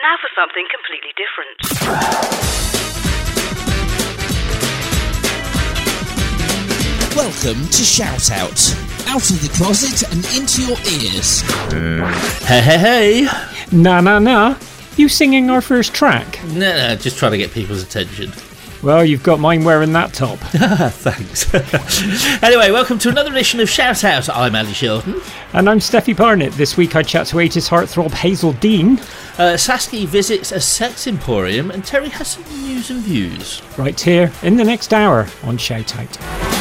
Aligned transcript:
And 0.00 0.08
now 0.08 0.16
for 0.20 0.30
something 0.34 0.66
completely 0.70 1.12
different. 1.16 1.56
Welcome 7.16 7.68
to 7.68 7.82
Shout 7.82 8.30
Out. 8.30 8.76
Out 9.08 9.30
of 9.30 9.42
the 9.42 9.50
closet 9.56 10.02
and 10.12 10.24
into 10.36 10.62
your 10.62 10.78
ears. 10.88 11.42
Hey, 12.46 12.60
hey, 12.60 12.78
hey! 12.78 13.28
Na 13.72 14.00
na 14.00 14.18
na. 14.18 14.56
You 14.96 15.08
singing 15.08 15.50
our 15.50 15.60
first 15.60 15.92
track? 15.92 16.42
No, 16.44 16.76
no, 16.76 16.96
just 16.96 17.18
trying 17.18 17.32
to 17.32 17.38
get 17.38 17.52
people's 17.52 17.82
attention. 17.82 18.32
Well, 18.82 19.04
you've 19.04 19.22
got 19.22 19.40
mine 19.40 19.62
wearing 19.62 19.92
that 19.92 20.14
top. 20.14 20.38
Thanks. 20.38 21.52
anyway, 22.42 22.70
welcome 22.70 22.98
to 23.00 23.10
another 23.10 23.30
edition 23.30 23.60
of 23.60 23.68
Shout 23.68 24.04
Out. 24.04 24.30
I'm 24.30 24.56
Ali 24.56 24.72
Sheldon. 24.72 25.20
And 25.52 25.68
I'm 25.68 25.80
Steffi 25.80 26.16
Barnett. 26.16 26.52
This 26.52 26.78
week 26.78 26.96
I 26.96 27.02
chat 27.02 27.26
to 27.26 27.36
80s 27.36 27.68
heartthrob 27.68 28.10
Hazell 28.10 28.58
Dean. 28.58 28.98
Uh, 29.36 29.56
Saski 29.56 30.06
visits 30.06 30.50
a 30.50 30.60
sex 30.60 31.06
emporium, 31.06 31.70
and 31.70 31.84
Terry 31.84 32.08
has 32.08 32.28
some 32.28 32.44
news 32.44 32.90
and 32.90 33.02
views. 33.02 33.60
Right 33.76 34.00
here 34.00 34.32
in 34.42 34.56
the 34.56 34.64
next 34.64 34.94
hour 34.94 35.26
on 35.42 35.58
Shout 35.58 35.98
Out. 35.98 36.59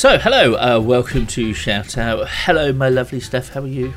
So, 0.00 0.16
hello, 0.16 0.54
uh, 0.54 0.80
welcome 0.80 1.26
to 1.26 1.52
Shout 1.52 1.98
Out. 1.98 2.26
Hello, 2.26 2.72
my 2.72 2.88
lovely 2.88 3.20
Steff. 3.20 3.50
How 3.50 3.60
are 3.60 3.66
you? 3.66 3.92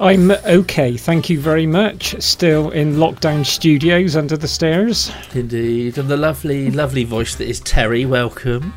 I'm 0.00 0.30
okay, 0.30 0.96
thank 0.96 1.28
you 1.28 1.38
very 1.38 1.66
much. 1.66 2.18
Still 2.22 2.70
in 2.70 2.94
lockdown 2.94 3.44
studios 3.44 4.16
under 4.16 4.38
the 4.38 4.48
stairs. 4.48 5.12
Indeed, 5.34 5.98
and 5.98 6.08
the 6.08 6.16
lovely, 6.16 6.70
lovely 6.70 7.04
voice 7.04 7.34
that 7.34 7.46
is 7.46 7.60
Terry. 7.60 8.06
Welcome. 8.06 8.72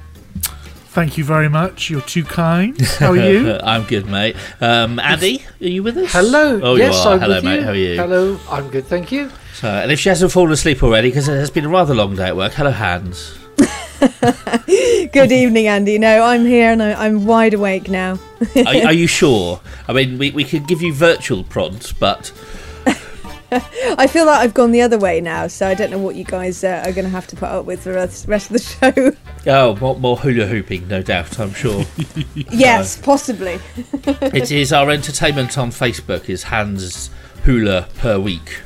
Thank 0.89 1.17
you 1.17 1.23
very 1.23 1.47
much. 1.47 1.89
You're 1.89 2.01
too 2.01 2.25
kind. 2.25 2.77
How 2.81 3.11
are 3.11 3.15
you? 3.15 3.57
I'm 3.63 3.85
good, 3.85 4.07
mate. 4.07 4.35
Um, 4.59 4.99
Andy, 4.99 5.45
are 5.61 5.67
you 5.67 5.81
with 5.81 5.95
us? 5.95 6.11
Hello. 6.11 6.59
Oh, 6.61 6.75
yes, 6.75 6.93
you 6.93 7.09
are. 7.09 7.13
I'm 7.13 7.19
Hello, 7.21 7.35
with 7.35 7.43
mate. 7.45 7.55
you. 7.55 7.63
How 7.63 7.69
are 7.69 7.75
you? 7.75 7.95
Hello. 7.95 8.39
I'm 8.49 8.67
good, 8.67 8.83
thank 8.83 9.13
you. 9.13 9.31
So, 9.53 9.69
and 9.69 9.93
if 9.93 10.01
she 10.01 10.09
hasn't 10.09 10.33
fallen 10.33 10.51
asleep 10.51 10.83
already, 10.83 11.07
because 11.07 11.29
it 11.29 11.37
has 11.37 11.51
been 11.51 11.63
a 11.63 11.69
rather 11.69 11.95
long 11.95 12.17
day 12.17 12.27
at 12.27 12.35
work, 12.35 12.51
hello, 12.51 12.71
Hans. 12.71 13.39
Good 15.13 15.31
evening, 15.31 15.67
Andy. 15.67 15.97
No, 15.97 16.23
I'm 16.23 16.45
here 16.45 16.71
and 16.71 16.83
I, 16.83 17.05
I'm 17.05 17.25
wide 17.25 17.53
awake 17.53 17.89
now. 17.89 18.19
are, 18.55 18.87
are 18.87 18.93
you 18.93 19.07
sure? 19.07 19.61
I 19.87 19.93
mean, 19.93 20.17
we, 20.17 20.31
we 20.31 20.43
could 20.43 20.67
give 20.67 20.81
you 20.81 20.93
virtual 20.93 21.45
prods, 21.45 21.93
but 21.93 22.33
I 23.97 24.07
feel 24.07 24.25
like 24.25 24.39
I've 24.41 24.53
gone 24.53 24.71
the 24.71 24.81
other 24.81 24.97
way 24.97 25.21
now, 25.21 25.47
so 25.47 25.67
I 25.67 25.73
don't 25.73 25.89
know 25.89 25.99
what 25.99 26.15
you 26.15 26.25
guys 26.25 26.65
uh, 26.65 26.83
are 26.85 26.91
going 26.91 27.05
to 27.05 27.11
have 27.11 27.27
to 27.27 27.37
put 27.37 27.47
up 27.47 27.65
with 27.65 27.83
for 27.83 27.89
the 27.89 27.95
rest 27.95 28.27
rest 28.27 28.51
of 28.51 28.53
the 28.53 28.59
show. 28.59 29.15
oh, 29.47 29.75
more, 29.77 29.97
more 29.97 30.17
hula 30.17 30.47
hooping, 30.47 30.89
no 30.89 31.01
doubt. 31.01 31.39
I'm 31.39 31.53
sure. 31.53 31.85
yes, 32.35 32.99
possibly. 32.99 33.59
it 34.03 34.51
is 34.51 34.73
our 34.73 34.89
entertainment 34.91 35.57
on 35.57 35.69
Facebook 35.69 36.27
is 36.27 36.43
Hans 36.43 37.09
Hula 37.43 37.87
per 37.99 38.19
week. 38.19 38.63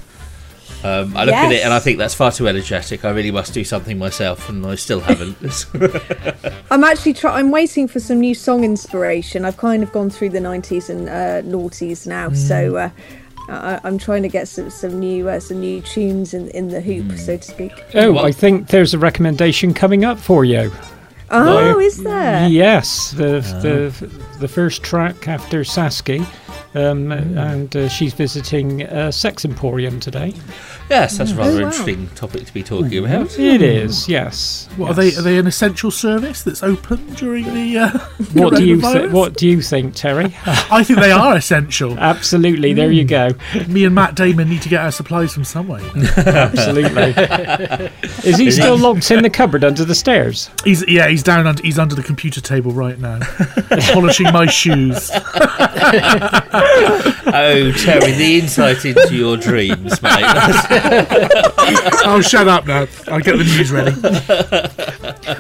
Um, 0.84 1.18
I 1.18 1.26
look 1.26 1.34
at 1.34 1.52
it 1.52 1.64
and 1.64 1.74
I 1.74 1.80
think 1.80 1.98
that's 1.98 2.14
far 2.14 2.32
too 2.32 2.48
energetic. 2.48 3.04
I 3.04 3.10
really 3.10 3.32
must 3.32 3.54
do 3.54 3.64
something 3.64 3.98
myself, 3.98 4.48
and 4.50 4.66
I 4.66 4.76
still 4.76 5.00
haven't. 5.00 5.38
I'm 6.72 6.84
actually 6.84 7.14
try- 7.14 7.40
I'm 7.40 7.52
waiting 7.52 7.88
for 7.88 8.00
some 8.00 8.20
new 8.20 8.36
song 8.36 8.64
inspiration. 8.64 9.44
I've 9.46 9.58
kind 9.58 9.82
of 9.84 9.92
gone 9.92 10.10
through 10.10 10.30
the 10.30 10.40
90s 10.40 10.90
and 10.90 11.10
uh, 11.10 11.42
noughties 11.50 12.06
now, 12.06 12.30
so 12.32 12.76
uh, 12.76 12.90
I- 13.50 13.80
I'm 13.84 13.98
trying 13.98 14.22
to 14.24 14.30
get 14.30 14.48
some, 14.48 14.70
some 14.70 15.00
new 15.00 15.28
uh, 15.28 15.40
some 15.40 15.60
new 15.62 15.82
tunes 15.82 16.34
in 16.34 16.50
in 16.50 16.68
the 16.70 16.80
hoop, 16.82 17.18
so 17.18 17.38
to 17.38 17.44
speak. 17.44 17.72
Oh, 17.96 18.14
Well- 18.14 18.26
I 18.26 18.32
think 18.32 18.68
there's 18.68 18.94
a 18.94 19.00
recommendation 19.00 19.74
coming 19.74 20.06
up 20.06 20.20
for 20.20 20.46
you. 20.46 20.72
Oh, 21.30 21.78
is 21.80 22.02
there? 22.04 22.48
Yes, 22.48 23.12
the, 23.12 23.42
the 23.62 24.08
the 24.40 24.48
first 24.48 24.82
track 24.84 25.28
after 25.28 25.62
Saski, 25.62 26.26
um, 26.76 27.12
and 27.12 27.76
uh, 27.76 27.88
she's 27.90 28.14
visiting 28.14 28.82
a 28.84 29.12
sex 29.12 29.44
emporium 29.46 30.00
today. 30.00 30.34
yes, 30.90 31.18
that's 31.18 31.32
a 31.32 31.36
rather 31.36 31.50
Oh, 31.52 31.54
wow. 31.62 31.68
interesting 31.68 32.08
topic 32.10 32.46
to 32.46 32.54
be 32.54 32.64
talking 32.64 33.04
about. 33.06 33.38
It 33.40 33.62
is, 33.62 34.08
yes. 34.08 34.68
What, 34.78 34.92
are 34.92 34.94
they 34.94 35.16
are 35.16 35.22
they 35.22 35.38
an 35.38 35.48
essential 35.48 35.90
service 35.92 36.44
that's 36.44 36.62
open 36.64 37.14
during 37.16 37.46
the? 37.54 37.78
Uh, 37.80 38.00
What 38.34 38.56
do 38.56 38.66
you 38.66 38.78
coronavirus? 38.78 38.94
th- 39.02 39.12
What 39.12 39.34
do 39.38 39.48
you 39.48 39.62
think, 39.62 39.96
Terry? 39.96 40.36
I 40.46 40.84
think 40.84 41.00
they 41.00 41.12
are 41.12 41.36
essential. 41.36 41.98
Absolutely. 42.00 42.74
There 42.74 42.92
you 42.92 43.06
go. 43.06 43.30
Me 43.68 43.86
and 43.86 43.96
Matt 43.96 44.16
Damon 44.16 44.50
need 44.50 44.62
to 44.64 44.70
get 44.70 44.82
our 44.82 44.92
supplies 44.92 45.34
from 45.34 45.44
somewhere. 45.46 45.82
Absolutely. 46.18 47.14
Is 48.30 48.38
he 48.38 48.52
still 48.52 48.78
locked 48.78 49.10
in 49.12 49.24
the 49.24 49.30
cupboard 49.30 49.64
under 49.64 49.84
the 49.86 49.96
stairs? 49.96 50.50
He's 50.64 50.88
yeah, 50.88 51.08
he's 51.08 51.24
down 51.24 51.48
under 51.48 51.62
he's 51.64 51.80
under 51.80 51.96
the 51.96 52.04
computer 52.04 52.42
table 52.42 52.72
right 52.72 53.00
now, 53.00 53.20
polishing 53.94 54.32
my 54.32 54.46
shoes. 54.46 55.10
Oh, 57.30 57.72
Terry, 57.78 58.12
the 58.14 58.40
insight 58.40 58.86
into 58.86 59.14
your 59.16 59.36
dreams, 59.38 60.02
mate. 60.02 60.26
Oh, 62.10 62.22
shut 62.22 62.48
up 62.48 62.66
now! 62.66 62.88
I'll 63.10 63.20
get 63.20 63.38
the 63.38 63.44
news 63.44 63.70
ready. 63.72 63.92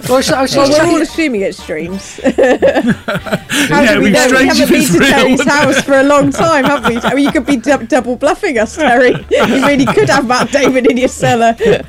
Well, 0.09 0.21
so, 0.21 0.35
I 0.35 0.41
was 0.41 0.53
Well, 0.55 0.69
we're 0.69 0.85
all 0.95 1.01
assuming 1.01 1.41
it's 1.41 1.65
dreams. 1.65 2.19
How 2.21 2.31
Yeah, 3.81 3.93
do 3.93 3.99
we 3.99 4.03
we've 4.05 4.13
know? 4.13 4.27
We 4.27 4.49
strange 4.49 4.57
haven't 4.57 4.69
been 4.69 4.85
to 4.87 4.99
real. 4.99 5.09
Terry's 5.09 5.45
house 5.47 5.81
for 5.81 5.93
a 5.93 6.03
long 6.03 6.31
time, 6.31 6.65
have 6.65 6.85
we? 6.87 6.97
I 6.97 7.13
mean, 7.13 7.25
you 7.25 7.31
could 7.31 7.45
be 7.45 7.55
dou- 7.57 7.85
double 7.85 8.15
bluffing 8.17 8.57
us, 8.59 8.75
Terry. 8.75 9.11
You 9.29 9.65
really 9.65 9.85
could 9.85 10.09
have 10.09 10.27
Matt 10.27 10.51
Damon 10.51 10.85
in 10.89 10.97
your 10.97 11.07
cellar. 11.07 11.55
I'd 11.59 11.87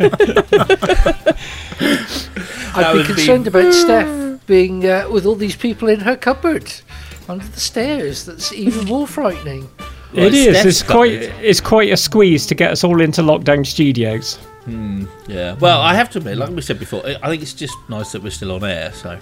be 2.92 2.98
would 2.98 3.06
be- 3.08 3.14
concerned 3.14 3.46
about 3.48 3.72
Steff 3.72 4.38
being 4.46 4.86
uh, 4.86 5.08
with 5.10 5.26
all 5.26 5.34
these 5.34 5.56
people 5.56 5.88
in 5.88 6.00
her 6.00 6.16
cupboard 6.16 6.72
under 7.28 7.46
the 7.46 7.60
stairs. 7.60 8.24
That's 8.24 8.52
even 8.52 8.86
more 8.86 9.06
frightening. 9.06 9.68
Right, 10.14 10.26
it 10.26 10.34
is. 10.34 10.64
It's 10.64 10.82
quite. 10.82 11.20
cupboard. 11.22 11.44
It's 11.44 11.60
quite 11.60 11.92
a 11.92 11.96
squeeze 11.96 12.46
to 12.46 12.54
get 12.54 12.70
us 12.72 12.82
all 12.84 13.00
into 13.00 13.22
lockdown 13.22 13.66
studios. 13.66 14.38
Yeah. 15.26 15.54
Well, 15.60 15.80
I 15.80 15.94
have 15.94 16.10
to 16.10 16.18
admit, 16.18 16.36
like 16.36 16.50
we 16.50 16.60
said 16.60 16.78
before, 16.78 17.06
I 17.06 17.16
I 17.22 17.28
think 17.28 17.42
it's 17.42 17.54
just 17.54 17.74
nice 17.88 18.12
that 18.12 18.22
we're 18.22 18.30
still 18.30 18.52
on 18.52 18.64
air. 18.64 18.92
So. 18.92 19.18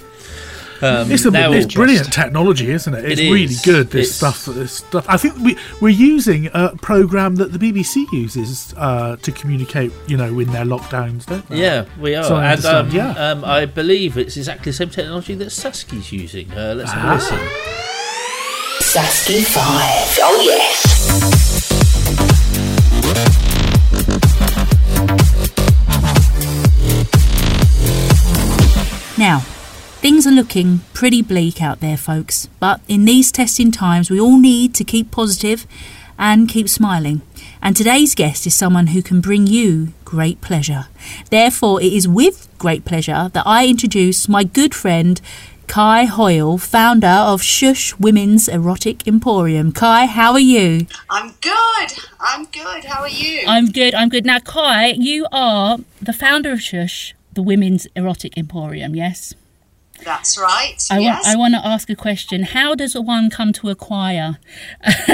Um, 0.83 1.11
It's, 1.11 1.25
a, 1.25 1.29
it's 1.55 1.75
we'll 1.75 1.87
brilliant 1.87 2.13
technology, 2.13 2.71
isn't 2.71 2.93
it? 2.93 3.05
It's 3.07 3.19
It 3.21 3.33
really 3.33 3.55
good. 3.65 3.91
This 3.91 4.09
It's- 4.09 4.17
stuff. 4.17 4.45
This 4.55 4.73
stuff. 4.73 5.07
I 5.09 5.17
think 5.17 5.35
we 5.39 5.57
we're 5.81 5.89
using 5.89 6.51
a 6.53 6.77
program 6.77 7.37
that 7.37 7.53
the 7.53 7.59
BBC 7.59 8.05
uses 8.13 8.75
uh, 8.77 9.17
to 9.23 9.33
communicate. 9.33 9.91
You 10.07 10.19
know, 10.19 10.39
in 10.39 10.53
their 10.53 10.67
lockdowns, 10.67 11.25
don't 11.25 11.49
they? 11.49 11.61
Yeah, 11.63 11.87
we 11.99 12.15
are, 12.15 12.25
So 12.25 12.37
I 12.37 12.53
and 12.53 12.65
um, 12.67 12.91
yeah. 12.91 13.13
um, 13.13 13.43
I 13.45 13.65
believe 13.65 14.19
it's 14.19 14.37
exactly 14.37 14.71
the 14.73 14.77
same 14.77 14.91
technology 14.91 15.35
that 15.37 15.51
Saski's 15.51 16.13
using. 16.13 16.53
Uh, 16.53 16.75
let's 16.77 16.93
have 16.93 17.05
a 17.11 17.15
listen. 17.15 17.96
Saski 18.97 19.45
5. 19.45 20.19
Oh, 20.23 20.41
yes. 20.43 20.89
Now, 29.19 29.41
things 30.01 30.27
are 30.27 30.31
looking 30.31 30.81
pretty 30.95 31.21
bleak 31.21 31.61
out 31.61 31.81
there, 31.81 31.99
folks, 31.99 32.49
but 32.59 32.81
in 32.89 33.05
these 33.05 33.31
testing 33.31 33.71
times, 33.71 34.09
we 34.09 34.19
all 34.19 34.39
need 34.39 34.75
to 34.77 34.85
keep 34.85 35.11
positive 35.11 35.67
and 36.19 36.49
keep 36.49 36.67
smiling. 36.67 37.21
And 37.61 37.77
today's 37.77 38.15
guest 38.15 38.47
is 38.47 38.55
someone 38.55 38.87
who 38.89 39.03
can 39.03 39.21
bring 39.21 39.47
you 39.47 39.93
great 40.07 40.41
pleasure. 40.41 40.87
Therefore, 41.29 41.83
it 41.83 41.93
is 41.93 42.09
with 42.09 42.49
great 42.57 42.87
pleasure 42.87 43.31
that 43.35 43.47
I 43.47 43.67
introduce 43.67 44.27
my 44.27 44.43
good 44.45 44.75
friend. 44.75 45.21
Kai 45.67 46.05
Hoyle, 46.05 46.59
founder 46.59 47.07
of 47.07 47.43
Shush 47.43 47.99
Women's 47.99 48.49
Erotic 48.49 49.07
Emporium. 49.07 49.73
Kai, 49.73 50.07
how 50.07 50.33
are 50.33 50.39
you? 50.39 50.87
I'm 51.11 51.33
good. 51.41 51.93
I'm 52.21 52.45
good. 52.47 52.85
How 52.85 53.03
are 53.03 53.09
you? 53.09 53.43
I'm 53.47 53.67
good, 53.71 53.95
I'm 53.95 54.09
good. 54.09 54.25
Now, 54.25 54.39
Kai, 54.39 54.93
you 54.93 55.27
are 55.33 55.79
the 56.01 56.13
founder 56.13 56.53
of 56.53 56.63
Shush, 56.63 57.15
the 57.33 57.43
Women's 57.43 57.87
Erotic 57.95 58.39
Emporium, 58.39 58.95
yes? 58.95 59.35
That's 60.05 60.39
right. 60.39 60.77
I, 60.91 60.99
yes. 60.99 61.25
want, 61.25 61.27
I 61.27 61.37
want 61.39 61.55
to 61.55 61.67
ask 61.67 61.91
a 61.91 61.97
question. 61.97 62.43
How 62.43 62.75
does 62.75 62.95
one 62.95 63.31
come 63.31 63.53
to 63.55 63.71
acquire 63.71 64.39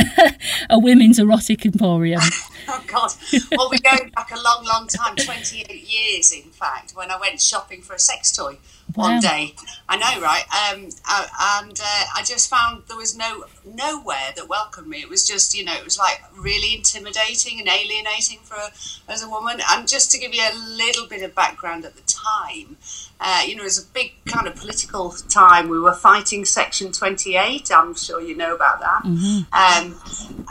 a 0.70 0.78
women's 0.78 1.19
erotic 1.19 1.64
emporium? 1.64 2.20
oh 2.69 2.84
God. 2.87 3.12
Well, 3.52 3.69
we're 3.70 3.78
going 3.78 4.10
back 4.10 4.31
a 4.32 4.40
long, 4.40 4.64
long 4.64 4.88
time. 4.88 5.16
Twenty-eight 5.16 5.88
years, 5.88 6.32
in 6.32 6.50
fact. 6.50 6.93
When 6.93 7.10
I 7.10 7.19
went 7.19 7.40
shopping 7.40 7.82
for 7.82 7.94
a 7.94 7.98
sex 7.98 8.32
toy 8.32 8.58
Wow. 8.97 9.12
one 9.12 9.21
day. 9.21 9.55
I 9.89 9.97
know, 9.97 10.21
right? 10.21 10.44
Um, 10.73 10.89
uh, 11.09 11.27
and 11.62 11.79
uh, 11.81 12.05
I 12.17 12.23
just 12.25 12.49
found 12.49 12.85
there 12.89 12.97
was 12.97 13.17
no 13.17 13.44
nowhere 13.65 14.33
that 14.37 14.49
welcomed 14.49 14.89
me. 14.89 15.00
It 15.00 15.09
was 15.09 15.27
just, 15.27 15.56
you 15.56 15.65
know, 15.65 15.75
it 15.75 15.85
was 15.85 15.99
like 15.99 16.23
really 16.37 16.75
intimidating 16.75 17.59
and 17.59 17.69
alienating 17.69 18.39
for 18.43 18.55
a, 18.55 18.71
as 19.11 19.23
a 19.23 19.29
woman. 19.29 19.61
And 19.71 19.89
just 19.89 20.11
to 20.12 20.19
give 20.19 20.35
you 20.35 20.43
a 20.43 20.56
little 20.77 21.06
bit 21.06 21.23
of 21.23 21.35
background 21.35 21.85
at 21.85 21.94
the 21.97 22.03
time. 22.03 22.77
Uh, 23.24 23.42
you 23.46 23.54
know, 23.54 23.62
it 23.62 23.66
was 23.66 23.78
a 23.78 23.86
big 23.92 24.12
kind 24.26 24.48
of 24.48 24.56
political 24.56 25.10
time. 25.28 25.69
We 25.69 25.78
were 25.78 25.94
fighting 25.94 26.44
Section 26.44 26.90
28. 26.92 27.70
I'm 27.72 27.94
sure 27.94 28.20
you 28.20 28.36
know 28.36 28.54
about 28.54 28.80
that. 28.80 29.04
Um, 29.52 30.00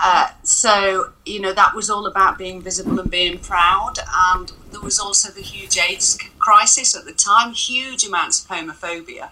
uh, 0.01 0.29
so 0.43 1.11
you 1.25 1.39
know 1.39 1.53
that 1.53 1.75
was 1.75 1.89
all 1.89 2.05
about 2.05 2.37
being 2.37 2.61
visible 2.61 2.99
and 2.99 3.11
being 3.11 3.37
proud 3.37 3.93
and 4.33 4.51
there 4.71 4.81
was 4.81 4.99
also 4.99 5.31
the 5.31 5.41
huge 5.41 5.77
aids 5.77 6.17
crisis 6.39 6.95
at 6.95 7.05
the 7.05 7.13
time 7.13 7.53
huge 7.53 8.05
amounts 8.05 8.43
of 8.43 8.49
homophobia 8.49 9.25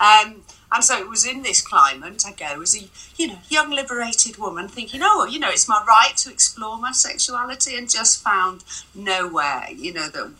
um, 0.00 0.42
and 0.70 0.84
so 0.84 0.98
it 0.98 1.08
was 1.08 1.26
in 1.26 1.42
this 1.42 1.60
climate 1.60 2.22
i 2.26 2.32
go 2.32 2.62
as 2.62 2.76
a 2.76 2.88
you 3.16 3.26
know 3.26 3.38
young 3.48 3.70
liberated 3.70 4.36
woman 4.38 4.68
thinking 4.68 5.00
oh 5.02 5.26
you 5.26 5.38
know 5.38 5.50
it's 5.50 5.68
my 5.68 5.82
right 5.86 6.16
to 6.16 6.30
explore 6.30 6.78
my 6.78 6.92
sexuality 6.92 7.76
and 7.76 7.90
just 7.90 8.22
found 8.22 8.62
nowhere 8.94 9.66
you 9.74 9.92
know 9.92 10.08
that 10.08 10.32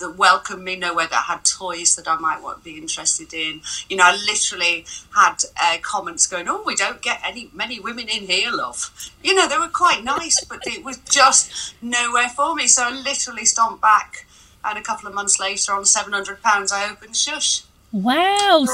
that 0.00 0.16
welcomed 0.16 0.64
me, 0.64 0.76
nowhere 0.76 1.06
that 1.06 1.24
had 1.24 1.44
toys 1.44 1.96
that 1.96 2.08
I 2.08 2.16
might 2.16 2.42
want 2.42 2.58
to 2.58 2.64
be 2.64 2.78
interested 2.78 3.32
in. 3.32 3.60
You 3.88 3.96
know, 3.96 4.04
I 4.04 4.12
literally 4.12 4.84
had 5.14 5.36
uh, 5.60 5.78
comments 5.82 6.26
going, 6.26 6.48
"Oh, 6.48 6.62
we 6.64 6.74
don't 6.74 7.02
get 7.02 7.20
any 7.24 7.50
many 7.52 7.80
women 7.80 8.08
in 8.08 8.26
here, 8.26 8.50
love." 8.50 9.10
You 9.22 9.34
know, 9.34 9.48
they 9.48 9.58
were 9.58 9.68
quite 9.68 10.04
nice, 10.04 10.44
but 10.44 10.60
it 10.66 10.84
was 10.84 10.98
just 10.98 11.74
nowhere 11.82 12.28
for 12.28 12.54
me. 12.54 12.66
So 12.66 12.84
I 12.84 12.90
literally 12.90 13.44
stomped 13.44 13.82
back, 13.82 14.26
and 14.64 14.78
a 14.78 14.82
couple 14.82 15.08
of 15.08 15.14
months 15.14 15.38
later, 15.38 15.72
on 15.72 15.84
seven 15.84 16.12
hundred 16.12 16.42
pounds, 16.42 16.72
I 16.72 16.90
opened 16.90 17.16
Shush. 17.16 17.62
Wow. 17.92 18.66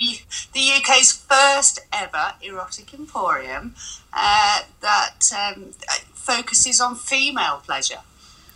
The, 0.00 0.20
the 0.52 0.70
UK's 0.78 1.12
first 1.12 1.80
ever 1.92 2.34
erotic 2.40 2.94
emporium 2.94 3.74
uh, 4.12 4.60
that 4.80 5.32
um, 5.36 5.72
focuses 6.14 6.80
on 6.80 6.94
female 6.94 7.62
pleasure. 7.64 8.00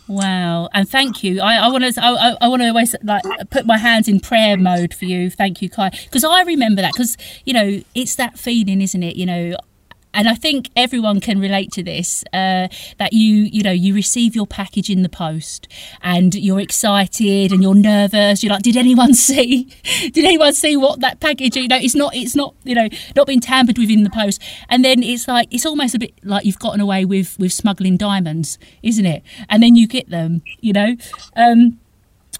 Wow, 0.07 0.69
and 0.73 0.87
thank 0.87 1.23
you. 1.23 1.39
I, 1.39 1.67
want 1.69 1.83
to 1.85 2.03
I, 2.03 2.35
I 2.41 2.47
want 2.49 2.61
to 2.61 2.67
always 2.67 2.93
like 3.03 3.23
put 3.49 3.65
my 3.65 3.77
hands 3.77 4.07
in 4.09 4.19
prayer 4.19 4.57
mode 4.57 4.93
for 4.93 5.05
you. 5.05 5.29
Thank 5.29 5.61
you, 5.61 5.69
Kai, 5.69 5.89
because 5.89 6.25
I 6.25 6.41
remember 6.41 6.81
that. 6.81 6.91
Because 6.93 7.15
you 7.45 7.53
know, 7.53 7.81
it's 7.95 8.15
that 8.15 8.37
feeling, 8.37 8.81
isn't 8.81 9.01
it? 9.01 9.15
You 9.15 9.25
know, 9.25 9.57
and 10.13 10.27
I 10.27 10.35
think 10.35 10.69
everyone 10.75 11.19
can 11.19 11.39
relate 11.39 11.71
to 11.73 11.83
this. 11.83 12.23
Uh, 12.33 12.67
that 12.97 13.13
you, 13.13 13.35
you 13.43 13.63
know, 13.63 13.71
you 13.71 13.93
receive 13.93 14.35
your 14.35 14.47
package 14.47 14.89
in 14.89 15.01
the 15.01 15.09
post, 15.09 15.67
and 16.01 16.33
you're 16.35 16.59
excited 16.59 17.51
and 17.51 17.61
you're 17.61 17.75
nervous. 17.75 18.43
You're 18.43 18.53
like, 18.53 18.63
did 18.63 18.77
anyone 18.77 19.13
see? 19.27 19.69
Did 20.11 20.25
anyone 20.25 20.53
see 20.53 20.77
what 20.77 20.99
that 21.01 21.19
package? 21.19 21.55
You 21.55 21.67
know, 21.67 21.77
it's 21.77 21.95
not, 21.95 22.15
it's 22.15 22.35
not, 22.35 22.55
you 22.63 22.75
know, 22.75 22.87
not 23.15 23.27
been 23.27 23.39
tampered 23.39 23.77
with 23.77 23.89
in 23.89 24.03
the 24.03 24.09
post. 24.09 24.41
And 24.69 24.83
then 24.83 25.03
it's 25.03 25.27
like, 25.27 25.47
it's 25.51 25.65
almost 25.65 25.95
a 25.95 25.99
bit 25.99 26.13
like 26.23 26.45
you've 26.45 26.59
gotten 26.59 26.81
away 26.81 27.05
with 27.05 27.37
with 27.39 27.53
smuggling 27.53 27.97
diamonds, 27.97 28.57
isn't 28.81 29.05
it? 29.05 29.23
And 29.49 29.61
then 29.61 29.75
you 29.75 29.87
get 29.87 30.09
them, 30.09 30.41
you 30.61 30.73
know. 30.73 30.95
Um, 31.35 31.79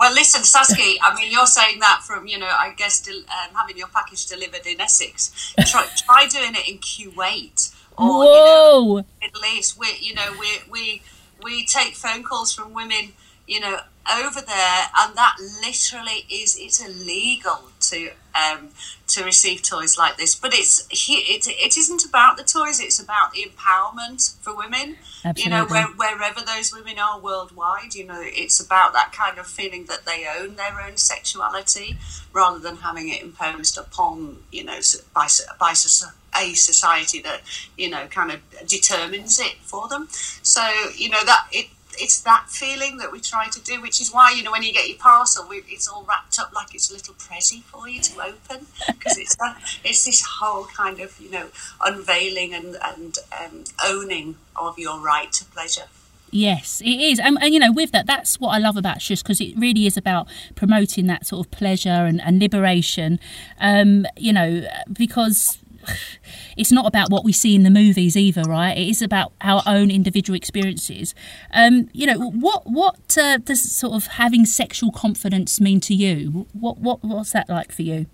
well, 0.04 0.14
listen, 0.14 0.44
Saskia. 0.44 1.00
I 1.02 1.16
mean, 1.16 1.32
you're 1.32 1.46
saying 1.46 1.80
that 1.80 2.02
from 2.04 2.28
you 2.28 2.38
know, 2.38 2.46
I 2.46 2.74
guess, 2.76 3.08
um, 3.08 3.56
having 3.56 3.78
your 3.78 3.88
package 3.88 4.26
delivered 4.26 4.68
in 4.68 4.82
Essex. 4.82 5.54
Try, 5.66 5.88
try 5.96 6.28
doing 6.28 6.56
it 6.56 6.68
in 6.68 6.80
Kuwait 6.80 7.74
or 7.98 8.08
Whoa. 8.08 8.80
you 8.80 8.96
know, 8.98 9.06
Middle 9.22 9.46
East. 9.58 9.80
We, 9.80 9.88
you 10.02 10.14
know, 10.14 10.34
we 10.38 10.48
we 10.70 11.02
we 11.42 11.66
take 11.66 11.96
phone 11.96 12.24
calls 12.24 12.54
from 12.54 12.74
women, 12.74 13.14
you 13.48 13.62
know, 13.62 13.80
over 14.14 14.42
there, 14.42 14.82
and 15.00 15.16
that 15.16 15.38
literally 15.62 16.26
is 16.30 16.58
it's 16.60 16.86
illegal 16.86 17.62
to 17.90 18.12
um, 18.36 18.70
to 19.08 19.24
receive 19.24 19.62
toys 19.62 19.98
like 19.98 20.18
this. 20.18 20.36
But 20.36 20.54
it's 20.54 20.88
it, 20.90 21.48
it 21.48 21.78
isn't 21.78 22.06
about 22.06 22.38
the 22.38 22.44
toys; 22.44 22.80
it's 22.80 23.00
about 23.00 23.34
the 23.34 23.44
empowerment 23.44 24.36
for 24.42 24.56
women. 24.56 24.98
You 25.36 25.50
know, 25.50 25.66
where, 25.66 25.86
wherever 25.88 26.42
those 26.42 26.74
women 26.74 27.00
are 27.00 27.20
worldwide, 27.20 27.96
you 27.96 28.06
know, 28.06 28.20
it's 28.22 28.60
about 28.60 28.92
that 28.94 29.14
kind 29.14 29.38
of 29.38 29.48
feeling 29.48 29.86
that 29.86 30.06
they 30.06 30.26
own 30.28 30.56
their 30.56 30.82
own 30.82 30.98
sexuality 30.98 31.98
rather 32.34 32.60
than 32.60 32.78
having 32.78 33.08
it 33.10 33.22
imposed 33.22 33.78
upon, 33.78 34.38
you 34.52 34.64
know, 34.64 34.80
by 35.14 35.28
by 35.60 35.72
a 35.72 36.54
society 36.56 37.22
that 37.22 37.42
you 37.78 37.90
know 37.90 38.08
kind 38.08 38.32
of 38.32 38.68
determines 38.68 39.40
it 39.40 39.56
for 39.62 39.88
them. 39.88 40.08
So 40.10 40.68
you 40.96 41.10
know 41.10 41.24
that 41.24 41.48
it 41.52 41.68
it's 42.00 42.22
that 42.22 42.46
feeling 42.50 42.98
that 42.98 43.12
we 43.12 43.20
try 43.20 43.48
to 43.48 43.62
do, 43.62 43.82
which 43.82 44.02
is 44.02 44.12
why 44.12 44.34
you 44.36 44.44
know 44.44 44.52
when 44.52 44.64
you 44.64 44.74
get 44.74 44.88
your 44.88 44.98
parcel, 44.98 45.48
we, 45.48 45.64
it's 45.68 45.88
all 45.88 46.06
wrapped 46.08 46.40
up 46.40 46.54
like 46.54 46.74
it's 46.74 46.90
a 46.90 46.94
little 46.94 47.14
present 47.16 47.64
for 47.64 47.88
you 47.88 48.02
to 48.02 48.22
open 48.22 48.68
because 48.88 49.18
it's 49.18 49.36
that, 49.38 49.60
it's 49.84 50.06
this 50.06 50.24
whole 50.40 50.66
kind 50.66 51.00
of 51.00 51.20
you 51.20 51.32
know 51.32 51.48
unveiling 51.82 52.54
and 52.54 52.78
and 52.84 53.18
um, 53.40 53.64
owning 53.84 54.36
of 54.56 54.78
your 54.78 55.00
right 55.00 55.32
to 55.34 55.46
pleasure. 55.46 55.88
Yes, 56.36 56.82
it 56.82 57.00
is, 57.00 57.20
and, 57.20 57.38
and 57.42 57.54
you 57.54 57.60
know, 57.60 57.72
with 57.72 57.92
that, 57.92 58.08
that's 58.08 58.40
what 58.40 58.50
I 58.50 58.58
love 58.58 58.76
about 58.76 59.04
Shush 59.04 59.22
because 59.22 59.40
it 59.40 59.54
really 59.56 59.86
is 59.86 59.98
about 59.98 60.28
promoting 60.56 61.06
that 61.06 61.28
sort 61.28 61.46
of 61.46 61.52
pleasure 61.52 61.90
and, 61.90 62.20
and 62.20 62.42
liberation. 62.42 63.20
Um, 63.60 64.08
you 64.18 64.34
know, 64.34 64.68
because 64.92 65.60
it's 66.58 66.72
not 66.72 66.86
about 66.86 67.10
what 67.10 67.24
we 67.24 67.32
see 67.32 67.56
in 67.56 67.64
the 67.64 67.70
movies 67.70 68.16
either, 68.16 68.44
right? 68.44 68.78
It 68.78 68.90
is 68.90 69.02
about 69.02 69.34
our 69.42 69.62
own 69.66 69.92
individual 69.92 70.36
experiences. 70.36 71.14
Um, 71.52 71.90
you 71.94 72.06
know, 72.06 72.18
what 72.18 72.64
what 72.66 73.18
uh, 73.18 73.38
does 73.38 73.72
sort 73.72 73.94
of 73.94 74.08
having 74.08 74.46
sexual 74.46 74.92
confidence 74.92 75.60
mean 75.60 75.80
to 75.82 75.94
you? 75.94 76.48
What 76.54 76.80
what 76.80 77.04
what's 77.04 77.32
that 77.32 77.50
like 77.50 77.72
for 77.72 77.84
you? 77.84 78.08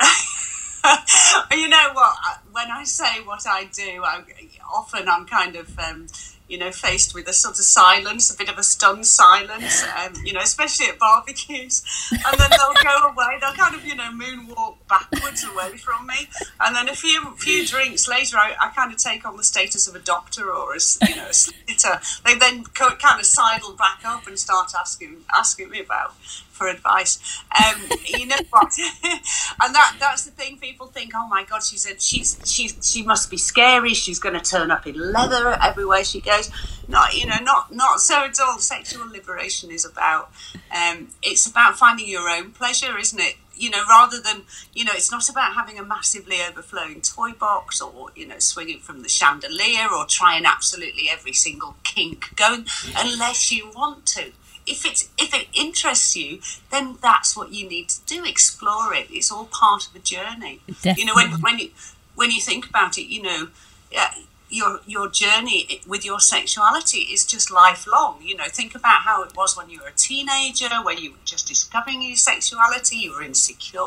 you 1.52 1.68
know 1.68 1.90
what? 1.92 2.16
When 2.52 2.70
I 2.70 2.84
say 2.84 3.20
what 3.24 3.46
I 3.46 3.64
do, 3.64 4.02
I, 4.04 4.22
often 4.72 5.08
I'm 5.08 5.26
kind 5.26 5.56
of, 5.56 5.78
um, 5.78 6.06
you 6.48 6.58
know, 6.58 6.70
faced 6.70 7.14
with 7.14 7.28
a 7.28 7.32
sort 7.32 7.58
of 7.58 7.64
silence, 7.64 8.32
a 8.32 8.36
bit 8.36 8.48
of 8.48 8.58
a 8.58 8.62
stunned 8.62 9.06
silence, 9.06 9.84
um, 9.98 10.14
you 10.24 10.32
know, 10.32 10.40
especially 10.40 10.86
at 10.86 10.98
barbecues. 10.98 11.82
And 12.10 12.38
then 12.38 12.50
they'll 12.50 12.82
go 12.82 13.08
away. 13.08 13.38
They'll 13.40 13.52
kind 13.52 13.74
of, 13.74 13.84
you 13.84 13.94
know, 13.94 14.10
moonwalk 14.10 14.76
backwards 14.88 15.44
away 15.44 15.76
from 15.76 16.06
me. 16.06 16.28
And 16.60 16.74
then 16.74 16.88
a 16.88 16.94
few 16.94 17.34
few 17.36 17.66
drinks 17.66 18.08
later, 18.08 18.38
I, 18.38 18.54
I 18.60 18.70
kind 18.70 18.92
of 18.92 18.98
take 18.98 19.26
on 19.26 19.36
the 19.36 19.44
status 19.44 19.86
of 19.86 19.94
a 19.94 19.98
doctor 20.00 20.50
or 20.52 20.74
a, 20.74 20.78
you 21.08 21.16
know, 21.16 21.28
a 21.28 21.32
solicitor. 21.32 22.00
They 22.24 22.34
then 22.36 22.64
co- 22.64 22.96
kind 22.96 23.20
of 23.20 23.26
sidle 23.26 23.74
back 23.74 24.00
up 24.04 24.26
and 24.26 24.38
start 24.38 24.72
asking 24.78 25.24
asking 25.34 25.70
me 25.70 25.80
about 25.80 26.14
for 26.58 26.68
advice. 26.68 27.40
Um, 27.56 27.80
you 28.04 28.26
know 28.26 28.36
what? 28.50 28.72
and 29.62 29.74
that 29.74 29.96
that's 29.98 30.24
the 30.24 30.32
thing. 30.32 30.58
People 30.58 30.88
think, 30.88 31.12
oh 31.14 31.26
my 31.28 31.44
god, 31.44 31.62
she's 31.62 31.86
a, 31.86 31.98
she's 31.98 32.38
she's 32.44 32.76
she 32.82 33.02
must 33.02 33.30
be 33.30 33.38
scary. 33.38 33.94
She's 33.94 34.18
going 34.18 34.34
to 34.34 34.40
turn 34.40 34.70
up 34.70 34.86
in 34.86 35.12
leather 35.12 35.56
everywhere 35.62 36.04
she 36.04 36.20
goes. 36.20 36.50
Not 36.88 37.14
you 37.14 37.26
know, 37.26 37.38
not 37.42 37.72
not 37.72 38.00
so 38.00 38.24
at 38.24 38.38
all. 38.40 38.58
Sexual 38.58 39.08
liberation 39.10 39.70
is 39.70 39.84
about 39.84 40.30
um, 40.76 41.08
it's 41.22 41.46
about 41.46 41.78
finding 41.78 42.08
your 42.08 42.28
own 42.28 42.50
pleasure, 42.50 42.98
isn't 42.98 43.20
it? 43.20 43.36
You 43.54 43.70
know, 43.70 43.82
rather 43.88 44.20
than 44.20 44.42
you 44.74 44.84
know, 44.84 44.92
it's 44.94 45.10
not 45.10 45.28
about 45.28 45.54
having 45.54 45.78
a 45.78 45.84
massively 45.84 46.36
overflowing 46.48 47.00
toy 47.02 47.32
box 47.32 47.80
or 47.80 48.08
you 48.16 48.26
know, 48.26 48.38
swinging 48.38 48.80
from 48.80 49.02
the 49.02 49.08
chandelier 49.08 49.88
or 49.96 50.06
trying 50.06 50.44
absolutely 50.44 51.08
every 51.10 51.32
single 51.32 51.76
kink 51.84 52.34
going, 52.36 52.66
unless 52.96 53.52
you 53.52 53.70
want 53.74 54.06
to 54.06 54.32
if 54.68 54.84
it's 54.84 55.08
if 55.18 55.34
it 55.34 55.48
interests 55.52 56.16
you, 56.16 56.40
then 56.70 56.98
that's 57.02 57.36
what 57.36 57.52
you 57.52 57.68
need 57.68 57.88
to 57.88 58.00
do. 58.06 58.24
Explore 58.24 58.94
it. 58.94 59.08
It's 59.10 59.32
all 59.32 59.46
part 59.46 59.88
of 59.88 59.94
a 59.94 59.98
journey. 59.98 60.60
You 60.96 61.04
know, 61.04 61.14
when 61.14 61.40
when 61.40 61.58
you 61.58 61.70
when 62.14 62.30
you 62.30 62.40
think 62.40 62.68
about 62.68 62.98
it, 62.98 63.06
you 63.06 63.22
know, 63.22 63.48
your 64.50 64.80
your 64.86 65.08
journey 65.08 65.80
with 65.86 66.04
your 66.04 66.20
sexuality 66.20 67.00
is 67.00 67.24
just 67.24 67.50
lifelong. 67.50 68.20
You 68.22 68.36
know, 68.36 68.44
think 68.48 68.74
about 68.74 69.02
how 69.02 69.22
it 69.22 69.36
was 69.36 69.56
when 69.56 69.70
you 69.70 69.80
were 69.80 69.88
a 69.88 69.92
teenager, 69.92 70.68
when 70.82 70.98
you 70.98 71.12
were 71.12 71.24
just 71.24 71.46
discovering 71.48 72.02
your 72.02 72.16
sexuality. 72.16 72.96
You 72.96 73.12
were 73.12 73.22
insecure. 73.22 73.80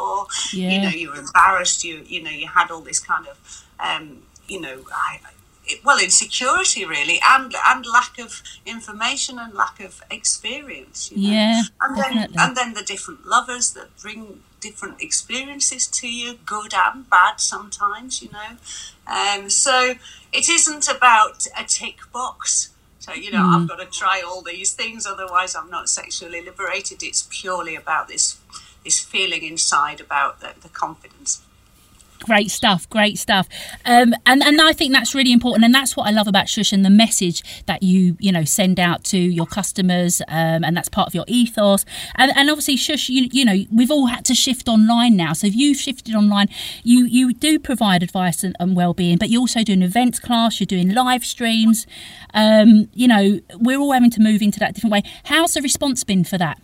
Yeah. 0.53 0.71
You 0.71 0.81
know, 0.81 0.89
you 0.89 1.09
were 1.09 1.19
embarrassed. 1.19 1.83
You 1.83 2.03
you 2.07 2.21
know, 2.23 2.31
you 2.31 2.47
had 2.47 2.71
all 2.71 2.81
this 2.81 2.99
kind 2.99 3.27
of 3.27 3.63
um, 3.79 4.23
you 4.47 4.61
know. 4.61 4.83
I, 4.93 5.19
well, 5.83 5.99
insecurity 5.99 6.85
really, 6.85 7.19
and 7.25 7.53
and 7.67 7.85
lack 7.85 8.19
of 8.19 8.41
information 8.65 9.39
and 9.39 9.53
lack 9.53 9.79
of 9.79 10.01
experience. 10.09 11.11
You 11.11 11.17
know? 11.17 11.33
Yeah, 11.33 11.61
and 11.81 11.97
then 11.97 12.13
definitely. 12.13 12.35
and 12.39 12.57
then 12.57 12.73
the 12.73 12.83
different 12.83 13.25
lovers 13.25 13.73
that 13.73 13.95
bring 13.97 14.43
different 14.59 15.01
experiences 15.01 15.87
to 15.87 16.07
you, 16.07 16.39
good 16.45 16.73
and 16.73 17.09
bad 17.09 17.39
sometimes. 17.39 18.21
You 18.21 18.29
know, 18.31 18.57
um, 19.07 19.49
so 19.49 19.95
it 20.33 20.49
isn't 20.49 20.87
about 20.87 21.47
a 21.57 21.63
tick 21.63 21.99
box. 22.11 22.69
So 22.99 23.13
you 23.13 23.31
know, 23.31 23.43
I've 23.43 23.67
got 23.67 23.77
to 23.79 23.85
try 23.85 24.21
all 24.25 24.41
these 24.41 24.73
things, 24.73 25.05
otherwise 25.05 25.55
I'm 25.55 25.69
not 25.69 25.89
sexually 25.89 26.41
liberated. 26.41 27.01
It's 27.01 27.27
purely 27.29 27.75
about 27.75 28.07
this 28.07 28.37
this 28.83 28.99
feeling 28.99 29.43
inside 29.43 29.99
about 29.99 30.39
the, 30.39 30.53
the 30.61 30.69
confidence. 30.69 31.43
Great 32.21 32.51
stuff, 32.51 32.87
great 32.89 33.17
stuff, 33.17 33.49
um, 33.83 34.13
and 34.27 34.43
and 34.43 34.61
I 34.61 34.73
think 34.73 34.93
that's 34.93 35.15
really 35.15 35.33
important, 35.33 35.65
and 35.65 35.73
that's 35.73 35.97
what 35.97 36.07
I 36.07 36.11
love 36.11 36.27
about 36.27 36.47
Shush 36.47 36.71
and 36.71 36.85
the 36.85 36.89
message 36.91 37.65
that 37.65 37.81
you 37.81 38.15
you 38.19 38.31
know 38.31 38.43
send 38.43 38.79
out 38.79 39.03
to 39.05 39.17
your 39.17 39.47
customers, 39.47 40.21
um, 40.27 40.63
and 40.63 40.77
that's 40.77 40.87
part 40.87 41.07
of 41.07 41.15
your 41.15 41.25
ethos. 41.27 41.83
And, 42.15 42.31
and 42.35 42.51
obviously, 42.51 42.77
Shush, 42.77 43.09
you 43.09 43.27
you 43.31 43.43
know 43.43 43.65
we've 43.71 43.89
all 43.89 44.05
had 44.05 44.23
to 44.25 44.35
shift 44.35 44.67
online 44.67 45.15
now, 45.15 45.33
so 45.33 45.47
if 45.47 45.55
you've 45.55 45.77
shifted 45.77 46.13
online, 46.13 46.47
you 46.83 47.05
you 47.05 47.33
do 47.33 47.57
provide 47.57 48.03
advice 48.03 48.43
and, 48.43 48.55
and 48.59 48.75
well-being, 48.75 49.17
but 49.17 49.29
you're 49.29 49.41
also 49.41 49.63
doing 49.63 49.81
events 49.81 50.19
class, 50.19 50.59
you're 50.59 50.65
doing 50.65 50.93
live 50.93 51.25
streams. 51.25 51.87
Um, 52.35 52.87
you 52.93 53.07
know, 53.07 53.39
we're 53.55 53.79
all 53.79 53.93
having 53.93 54.11
to 54.11 54.21
move 54.21 54.43
into 54.43 54.59
that 54.59 54.75
different 54.75 54.93
way. 54.93 55.01
How's 55.23 55.55
the 55.55 55.61
response 55.61 56.03
been 56.03 56.23
for 56.23 56.37
that? 56.37 56.61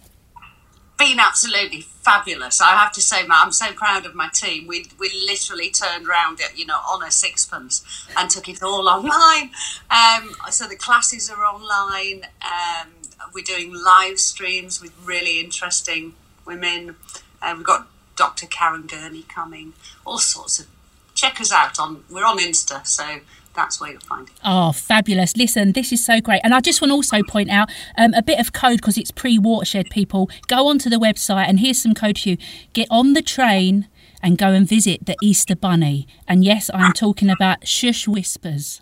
Been 0.98 1.20
absolutely 1.20 1.82
fabulous. 1.82 2.60
I 2.60 2.72
have 2.72 2.92
to 2.94 3.01
say, 3.01 3.18
I'm 3.30 3.51
so 3.51 3.72
proud 3.74 4.06
of 4.06 4.16
my 4.16 4.30
team. 4.30 4.68
We 4.68 4.88
we 5.00 5.12
literally 5.25 5.70
turned 5.70 6.08
around 6.08 6.39
it, 6.39 6.58
you 6.58 6.66
know, 6.66 6.77
on 6.77 7.04
a 7.04 7.12
sixpence 7.12 8.08
and 8.18 8.30
took 8.30 8.50
it 8.50 8.63
all 8.63 8.88
online. 8.89 9.51
Um, 9.92 10.32
so 10.50 10.68
the 10.68 10.75
classes 10.75 11.30
are 11.30 11.46
online. 11.46 12.24
Um, 12.42 12.89
we're 13.34 13.44
doing 13.44 13.74
live 13.74 14.20
streams 14.20 14.82
with 14.82 14.94
really 15.04 15.39
interesting 15.39 16.13
women. 16.46 16.96
Uh, 17.42 17.54
we've 17.56 17.66
got 17.66 17.88
Dr. 18.16 18.48
Karen 18.48 18.88
Gurney 18.88 19.24
coming. 19.24 19.74
All 20.06 20.18
sorts 20.18 20.60
of. 20.60 20.68
Check 21.13 21.42
us 21.42 21.51
out 21.51 21.80
on. 21.80 22.04
We're 22.12 22.25
on 22.25 22.38
Insta, 22.38 22.86
so 22.86 23.22
that's 23.58 23.82
where 23.82 23.92
you'll 23.92 24.00
find 24.02 24.30
it. 24.30 24.36
Oh, 24.46 24.72
fabulous. 24.72 25.36
Listen, 25.36 25.74
this 25.74 25.92
is 25.92 26.06
so 26.06 26.22
great. 26.22 26.42
And 26.44 26.54
I 26.54 26.62
just 26.62 26.80
want 26.80 26.92
to 26.92 26.96
also 26.96 27.24
point 27.24 27.50
out 27.50 27.70
um, 27.98 28.14
a 28.14 28.22
bit 28.22 28.40
of 28.40 28.54
code 28.54 28.78
because 28.78 28.98
it's 28.98 29.12
pre 29.12 29.38
watershed, 29.38 29.88
people. 29.90 30.30
Go 30.48 30.68
onto 30.68 30.90
the 30.90 30.98
website 30.98 31.50
and 31.50 31.60
here's 31.60 31.82
some 31.82 31.96
code 31.96 32.20
for 32.20 32.30
you. 32.30 32.38
Get 32.72 32.88
on 32.90 33.14
the 33.14 33.22
train 33.24 33.90
and 34.22 34.38
go 34.38 34.50
and 34.50 34.68
visit 34.68 35.06
the 35.08 35.18
Easter 35.22 35.56
Bunny. 35.56 36.08
And 36.28 36.46
yes, 36.46 36.70
I'm 36.74 36.94
talking 36.94 37.30
about 37.30 37.68
Shush 37.68 38.08
Whispers. 38.08 38.82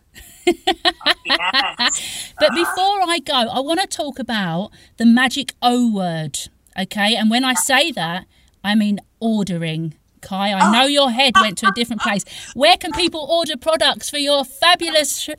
Yes. 1.26 2.34
But 2.40 2.52
before 2.52 3.00
I 3.08 3.20
go, 3.26 3.34
I 3.34 3.60
want 3.62 3.80
to 3.80 3.88
talk 3.88 4.20
about 4.20 4.72
the 4.98 5.06
magic 5.06 5.54
O 5.62 5.90
word. 5.92 6.38
Okay. 6.78 7.16
And 7.16 7.30
when 7.30 7.46
I 7.46 7.54
say 7.54 7.92
that, 7.94 8.26
I 8.64 8.76
mean 8.76 9.00
ordering. 9.20 9.96
Kai, 10.26 10.54
I 10.54 10.72
know 10.72 10.86
your 10.86 11.12
head 11.12 11.34
went 11.40 11.60
to 11.60 11.68
a 11.68 11.72
different 11.72 12.02
place. 12.02 12.26
Where 12.54 12.78
can 12.78 12.92
people 12.92 13.22
order 13.22 13.58
products 13.58 14.10
for 14.10 14.18
your 14.18 14.44
fabulous, 14.44 15.30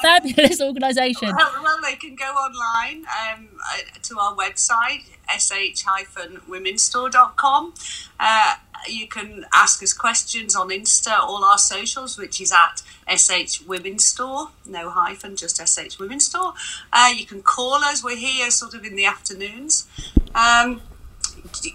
fabulous 0.00 0.62
organisation? 0.62 1.34
Well, 1.36 1.52
well, 1.62 1.78
they 1.82 1.96
can 1.96 2.14
go 2.14 2.26
online 2.26 3.04
um, 3.06 3.48
uh, 3.60 3.78
to 4.04 4.18
our 4.18 4.34
website, 4.36 5.02
sh-womenstore.com. 5.28 7.74
Uh, 8.20 8.54
you 8.88 9.08
can 9.08 9.44
ask 9.52 9.82
us 9.82 9.92
questions 9.92 10.54
on 10.54 10.68
Insta, 10.68 11.18
all 11.18 11.44
our 11.44 11.58
socials, 11.58 12.16
which 12.16 12.40
is 12.40 12.52
at 12.52 12.84
SH 13.08 13.62
Women's 13.66 14.04
Store, 14.04 14.50
no 14.64 14.90
hyphen, 14.90 15.34
just 15.34 15.56
SH 15.56 15.98
Women's 15.98 16.26
Store. 16.26 16.54
Uh, 16.92 17.10
you 17.14 17.26
can 17.26 17.42
call 17.42 17.82
us, 17.82 18.04
we're 18.04 18.14
here 18.16 18.48
sort 18.50 18.74
of 18.74 18.84
in 18.84 18.94
the 18.94 19.06
afternoons. 19.06 19.88
Um, 20.34 20.82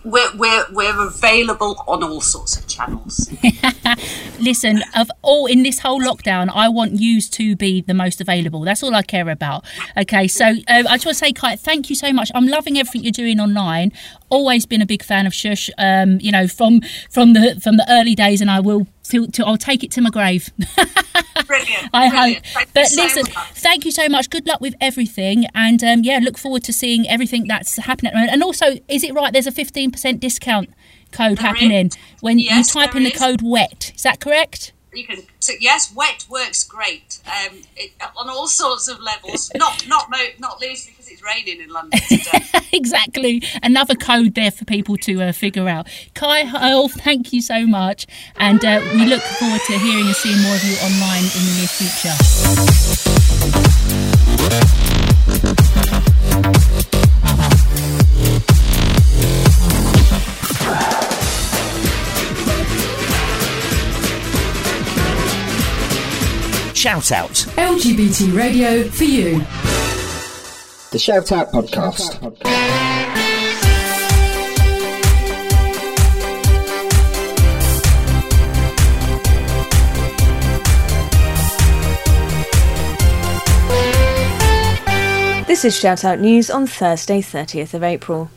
we're, 0.04 0.36
we're, 0.36 0.66
we're 0.72 1.08
available 1.08 1.84
on 1.88 2.04
all 2.04 2.22
sorts 2.22 2.58
of 2.58 2.68
channels. 2.68 3.32
Listen, 4.40 4.84
of 4.96 5.10
all 5.22 5.46
in 5.46 5.64
this 5.64 5.80
whole 5.80 6.02
lockdown, 6.02 6.50
I 6.54 6.70
want 6.70 7.00
you 7.00 7.22
to 7.22 7.56
be 7.56 7.82
the 7.82 7.94
most 7.94 8.22
available. 8.22 8.62
That's 8.62 8.84
all 8.84 8.96
I 8.96 9.04
care 9.04 9.30
about. 9.30 9.66
Okay, 9.98 10.28
so 10.28 10.46
um, 10.46 10.58
I 10.68 10.98
just 10.98 11.06
want 11.06 11.16
to 11.18 11.26
say, 11.26 11.32
Kai, 11.34 11.56
thank 11.56 11.90
you 11.90 11.96
so 11.96 12.12
much. 12.12 12.32
I'm 12.34 12.48
loving 12.48 12.78
everything 12.78 13.04
you're 13.04 13.12
doing 13.12 13.40
online. 13.40 13.92
Always 14.32 14.66
been 14.66 14.82
a 14.82 14.86
big 14.86 15.04
fan 15.04 15.28
of 15.28 15.34
Shush. 15.34 15.70
Um, 15.78 16.18
you 16.22 16.32
know, 16.32 16.48
from 16.48 16.82
from 17.10 17.34
the 17.34 17.60
from 17.62 17.78
the 17.78 17.86
early 17.90 18.16
days, 18.16 18.42
and 18.42 18.50
I 18.50 18.60
will. 18.62 18.88
To, 19.12 19.28
to, 19.28 19.46
I'll 19.46 19.58
take 19.58 19.84
it 19.84 19.92
to 19.92 20.02
my 20.02 20.10
grave. 20.10 20.50
Brilliant. 21.48 21.90
I 21.94 22.10
brilliant. 22.10 22.46
hope. 22.46 22.46
Thank 22.54 22.74
But 22.74 22.92
listen, 22.96 23.24
much. 23.34 23.52
thank 23.56 23.84
you 23.84 23.92
so 23.92 24.08
much. 24.08 24.30
Good 24.30 24.48
luck 24.48 24.62
with 24.62 24.74
everything, 24.80 25.46
and 25.54 25.84
um, 25.84 26.04
yeah, 26.04 26.20
look 26.22 26.38
forward 26.38 26.64
to 26.64 26.72
seeing 26.74 27.10
everything 27.10 27.46
that's 27.48 27.76
happening 27.78 28.12
at 28.12 28.14
the 28.14 28.18
moment. 28.20 28.34
And 28.34 28.44
also, 28.44 28.78
is 28.88 29.04
it 29.04 29.14
right? 29.14 29.34
There's 29.34 29.48
a 29.48 29.52
15% 29.52 30.20
discount 30.22 30.70
code 31.12 31.40
There 31.40 31.48
happening 31.48 31.88
is. 31.88 31.98
when 32.22 32.40
Yes, 32.40 32.74
you 32.74 32.82
type 32.82 32.96
in 32.96 33.04
the 33.04 33.12
is. 33.12 33.20
code 33.20 33.42
WET. 33.42 33.92
Is 33.96 34.04
that 34.04 34.22
correct? 34.22 34.72
You 34.94 35.06
can 35.06 35.24
so 35.40 35.54
yes, 35.60 35.94
wet 35.96 36.26
works 36.30 36.66
great 36.66 37.20
um, 37.26 37.62
it, 37.78 37.92
on 38.18 38.30
all 38.30 38.48
sorts 38.48 38.90
of 38.90 39.00
levels. 39.00 39.50
Not 39.56 39.88
not 39.88 40.10
not 40.38 40.60
least 40.60 40.90
because 40.90 41.08
it's 41.10 41.24
raining 41.24 41.62
in 41.62 41.70
London 41.70 42.00
today. 42.10 42.46
exactly. 42.74 43.42
Another 43.64 43.96
code 43.96 44.36
there 44.36 44.52
for 44.52 44.66
people 44.66 44.98
to 44.98 45.22
uh, 45.22 45.32
figure 45.32 45.70
out. 45.70 45.88
Kai 46.14 46.44
Hoyle, 46.44 46.90
thank 46.90 47.32
you 47.32 47.42
so 47.42 47.66
much, 47.66 48.06
and 48.36 48.66
uh, 48.66 48.82
we 48.94 49.06
look 49.06 49.22
forward 49.22 49.62
to 49.68 49.80
hearing 49.80 50.08
and 50.08 50.16
seeing 50.16 50.42
more 50.42 50.56
of 50.56 50.64
you 50.64 50.76
online 50.78 51.24
in 51.24 51.46
the 51.46 51.54
near 51.58 51.68
future. 54.68 54.81
Shout 66.82 67.12
out. 67.12 67.30
LGBT 67.30 68.36
radio 68.36 68.84
for 68.90 69.04
you. 69.04 69.38
The 70.90 70.98
Shout 70.98 71.32
Out 71.32 71.52
Podcast. 71.52 72.18
This 85.46 85.64
is 85.64 85.78
Shout 85.78 86.04
Out 86.04 86.20
News 86.20 86.50
on 86.50 86.66
Thursday, 86.66 87.22
30th 87.22 87.76
of 87.76 87.84
April. 87.84 88.32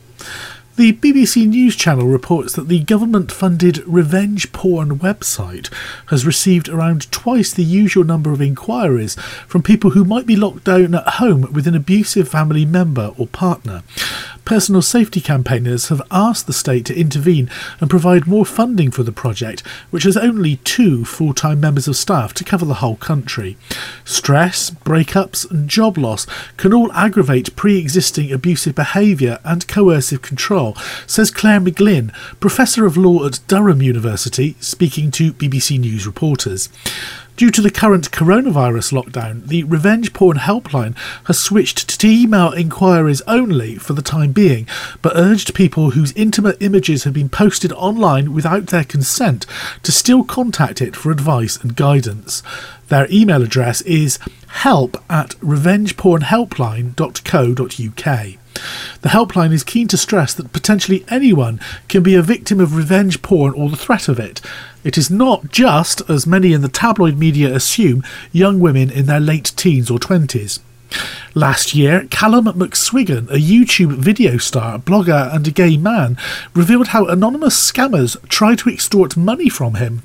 The 0.76 0.92
BBC 0.92 1.46
News 1.46 1.76
Channel 1.76 2.08
reports 2.08 2.54
that 2.54 2.66
the 2.66 2.80
government 2.80 3.30
funded 3.30 3.86
revenge 3.86 4.50
porn 4.50 4.98
website 4.98 5.72
has 6.06 6.26
received 6.26 6.68
around 6.68 7.12
twice 7.12 7.54
the 7.54 7.62
usual 7.62 8.02
number 8.02 8.32
of 8.32 8.42
inquiries 8.42 9.14
from 9.46 9.62
people 9.62 9.90
who 9.90 10.04
might 10.04 10.26
be 10.26 10.34
locked 10.34 10.64
down 10.64 10.96
at 10.96 11.06
home 11.06 11.42
with 11.52 11.68
an 11.68 11.76
abusive 11.76 12.28
family 12.28 12.64
member 12.64 13.12
or 13.16 13.28
partner. 13.28 13.84
Personal 14.44 14.82
safety 14.82 15.22
campaigners 15.22 15.88
have 15.88 16.02
asked 16.10 16.46
the 16.46 16.52
state 16.52 16.84
to 16.86 16.98
intervene 16.98 17.48
and 17.80 17.88
provide 17.88 18.26
more 18.26 18.44
funding 18.44 18.90
for 18.90 19.02
the 19.02 19.12
project, 19.12 19.66
which 19.90 20.02
has 20.02 20.18
only 20.18 20.56
two 20.56 21.04
full 21.04 21.32
time 21.32 21.60
members 21.60 21.88
of 21.88 21.96
staff 21.96 22.34
to 22.34 22.44
cover 22.44 22.66
the 22.66 22.74
whole 22.74 22.96
country. 22.96 23.56
Stress, 24.04 24.70
breakups, 24.70 25.50
and 25.50 25.68
job 25.68 25.96
loss 25.96 26.26
can 26.58 26.74
all 26.74 26.92
aggravate 26.92 27.56
pre 27.56 27.78
existing 27.78 28.32
abusive 28.32 28.74
behaviour 28.74 29.38
and 29.44 29.66
coercive 29.66 30.20
control, 30.20 30.76
says 31.06 31.30
Claire 31.30 31.60
McGlynn, 31.60 32.12
Professor 32.38 32.84
of 32.84 32.98
Law 32.98 33.24
at 33.24 33.40
Durham 33.46 33.80
University, 33.80 34.56
speaking 34.60 35.10
to 35.12 35.32
BBC 35.32 35.78
News 35.80 36.06
reporters. 36.06 36.68
Due 37.36 37.50
to 37.50 37.60
the 37.60 37.70
current 37.70 38.12
coronavirus 38.12 38.92
lockdown, 38.92 39.44
the 39.48 39.64
Revenge 39.64 40.12
Porn 40.12 40.36
Helpline 40.36 40.96
has 41.24 41.36
switched 41.36 41.98
to 41.98 42.06
email 42.06 42.52
inquiries 42.52 43.22
only 43.26 43.74
for 43.74 43.92
the 43.92 44.02
time 44.02 44.30
being, 44.30 44.68
but 45.02 45.16
urged 45.16 45.52
people 45.52 45.90
whose 45.90 46.12
intimate 46.12 46.56
images 46.60 47.02
have 47.02 47.12
been 47.12 47.28
posted 47.28 47.72
online 47.72 48.32
without 48.32 48.68
their 48.68 48.84
consent 48.84 49.46
to 49.82 49.90
still 49.90 50.22
contact 50.22 50.80
it 50.80 50.94
for 50.94 51.10
advice 51.10 51.56
and 51.56 51.74
guidance. 51.74 52.40
Their 52.86 53.08
email 53.10 53.42
address 53.42 53.80
is 53.80 54.20
help 54.46 54.96
at 55.10 55.30
revengepornhelpline.co.uk. 55.40 58.28
The 59.00 59.08
helpline 59.08 59.52
is 59.52 59.64
keen 59.64 59.88
to 59.88 59.96
stress 59.96 60.34
that 60.34 60.52
potentially 60.52 61.04
anyone 61.08 61.58
can 61.88 62.04
be 62.04 62.14
a 62.14 62.22
victim 62.22 62.60
of 62.60 62.76
revenge 62.76 63.22
porn 63.22 63.54
or 63.54 63.68
the 63.68 63.76
threat 63.76 64.06
of 64.06 64.20
it. 64.20 64.40
It 64.84 64.98
is 64.98 65.10
not 65.10 65.50
just, 65.50 66.02
as 66.10 66.26
many 66.26 66.52
in 66.52 66.60
the 66.60 66.68
tabloid 66.68 67.16
media 67.18 67.54
assume, 67.54 68.04
young 68.32 68.60
women 68.60 68.90
in 68.90 69.06
their 69.06 69.18
late 69.18 69.52
teens 69.56 69.90
or 69.90 69.98
20s. 69.98 70.60
Last 71.34 71.74
year, 71.74 72.06
Callum 72.10 72.44
McSwiggan, 72.44 73.30
a 73.30 73.38
YouTube 73.38 73.96
video 73.96 74.36
star, 74.36 74.78
blogger, 74.78 75.34
and 75.34 75.48
a 75.48 75.50
gay 75.50 75.78
man, 75.78 76.18
revealed 76.54 76.88
how 76.88 77.06
anonymous 77.06 77.72
scammers 77.72 78.16
tried 78.28 78.58
to 78.58 78.68
extort 78.68 79.16
money 79.16 79.48
from 79.48 79.76
him 79.76 80.02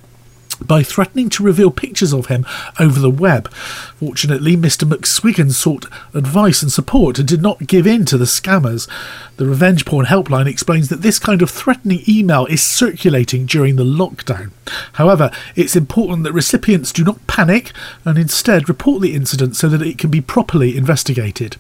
by 0.66 0.84
threatening 0.84 1.30
to 1.30 1.44
reveal 1.44 1.72
pictures 1.72 2.14
of 2.14 2.28
him 2.28 2.46
over 2.80 3.00
the 3.00 3.10
web. 3.10 3.52
Fortunately, 3.98 4.56
Mr. 4.56 4.88
McSwiggan 4.88 5.52
sought 5.52 5.86
advice 6.14 6.62
and 6.62 6.72
support 6.72 7.20
and 7.20 7.28
did 7.28 7.42
not 7.42 7.68
give 7.68 7.88
in 7.88 8.06
to 8.06 8.18
the 8.18 8.26
scammers. 8.26 8.90
The 9.38 9.46
Revenge 9.46 9.86
Porn 9.86 10.06
Helpline 10.06 10.48
explains 10.48 10.90
that 10.90 11.02
this 11.02 11.20
kind 11.20 11.42
of 11.42 11.50
threatening 11.50 12.04
email 12.08 12.46
is 12.48 12.64
circulating 12.64 13.46
during 13.46 13.76
the 13.76 13.84
lockdown. 13.84 14.52
However, 14.94 15.32
it's 15.56 15.76
important 15.76 16.24
that 16.24 16.34
recipients 16.34 16.92
do 16.92 17.04
not 17.04 17.26
panic 17.28 17.72
and 18.06 18.18
instead 18.18 18.70
report 18.70 19.02
the 19.02 19.16
incident 19.16 19.56
so 19.56 19.70
that 19.70 19.82
it 19.82 19.98
can 19.98 20.10
be 20.10 20.22
properly 20.22 20.78
investigated. 20.78 21.58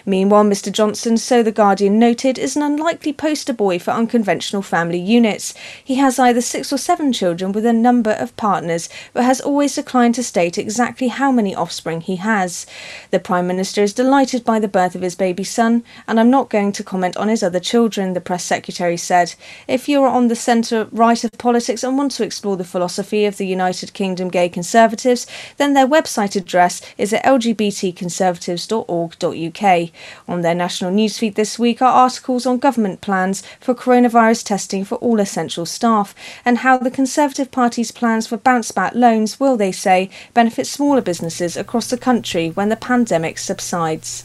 Meanwhile, 0.05 0.45
Mr 0.45 0.71
Johnson, 0.71 1.17
so 1.17 1.43
The 1.43 1.51
Guardian 1.51 1.99
noted, 1.99 2.37
is 2.37 2.55
an 2.55 2.61
unlikely 2.61 3.13
poster 3.13 3.53
boy 3.53 3.79
for 3.79 3.91
unconventional 3.91 4.61
family 4.61 4.99
units. 4.99 5.53
He 5.83 5.95
has 5.95 6.19
either 6.19 6.41
six 6.41 6.71
or 6.71 6.77
seven 6.77 7.11
children 7.11 7.51
with 7.51 7.65
a 7.65 7.73
number 7.73 8.11
of 8.11 8.35
partners, 8.37 8.89
but 9.13 9.23
has 9.23 9.41
always 9.41 9.75
declined 9.75 10.15
to 10.15 10.23
state 10.23 10.57
exactly 10.57 11.07
how 11.07 11.31
many 11.31 11.55
offspring 11.55 12.01
he 12.01 12.17
has. 12.17 12.65
The 13.11 13.19
Prime 13.19 13.47
Minister 13.47 13.81
is 13.83 13.93
delighted 13.93 14.43
by 14.43 14.59
the 14.59 14.67
birth 14.67 14.95
of 14.95 15.01
his 15.01 15.15
baby 15.15 15.43
son, 15.43 15.83
and 16.07 16.19
I'm 16.19 16.29
not 16.29 16.49
going 16.49 16.71
to 16.73 16.83
comment 16.83 17.17
on 17.17 17.27
his 17.27 17.43
other 17.43 17.59
children, 17.59 18.13
the 18.13 18.21
press 18.21 18.43
secretary 18.43 18.97
said. 18.97 19.35
If 19.67 19.89
you 19.89 20.03
are 20.03 20.09
on 20.09 20.27
the 20.27 20.35
centre 20.35 20.87
right 20.91 21.23
of 21.23 21.31
politics 21.37 21.83
and 21.83 21.97
want 21.97 22.11
to 22.13 22.23
explore 22.23 22.57
the 22.57 22.63
philosophy 22.63 23.25
of 23.25 23.37
the 23.37 23.47
United 23.47 23.93
Kingdom 23.93 24.29
gay 24.29 24.49
conservatives, 24.49 25.27
then 25.57 25.73
their 25.73 25.87
website 25.87 26.35
address 26.35 26.81
is 26.97 27.13
at 27.13 27.25
lgbtconservatives.org.uk. 27.93 29.89
On 30.27 30.41
their 30.41 30.55
national 30.55 30.91
newsfeed 30.91 31.35
this 31.35 31.57
week 31.57 31.81
are 31.81 31.91
articles 31.91 32.45
on 32.45 32.57
government 32.57 33.01
plans 33.01 33.43
for 33.59 33.73
coronavirus 33.73 34.43
testing 34.45 34.83
for 34.85 34.95
all 34.95 35.19
essential 35.19 35.65
staff 35.65 36.13
and 36.45 36.59
how 36.59 36.77
the 36.77 36.91
Conservative 36.91 37.51
Party's 37.51 37.91
plans 37.91 38.27
for 38.27 38.37
bounce 38.37 38.71
back 38.71 38.93
loans 38.95 39.39
will, 39.39 39.57
they 39.57 39.71
say, 39.71 40.09
benefit 40.33 40.67
smaller 40.67 41.01
businesses 41.01 41.57
across 41.57 41.89
the 41.89 41.97
country 41.97 42.49
when 42.49 42.69
the 42.69 42.75
pandemic 42.75 43.37
subsides. 43.37 44.23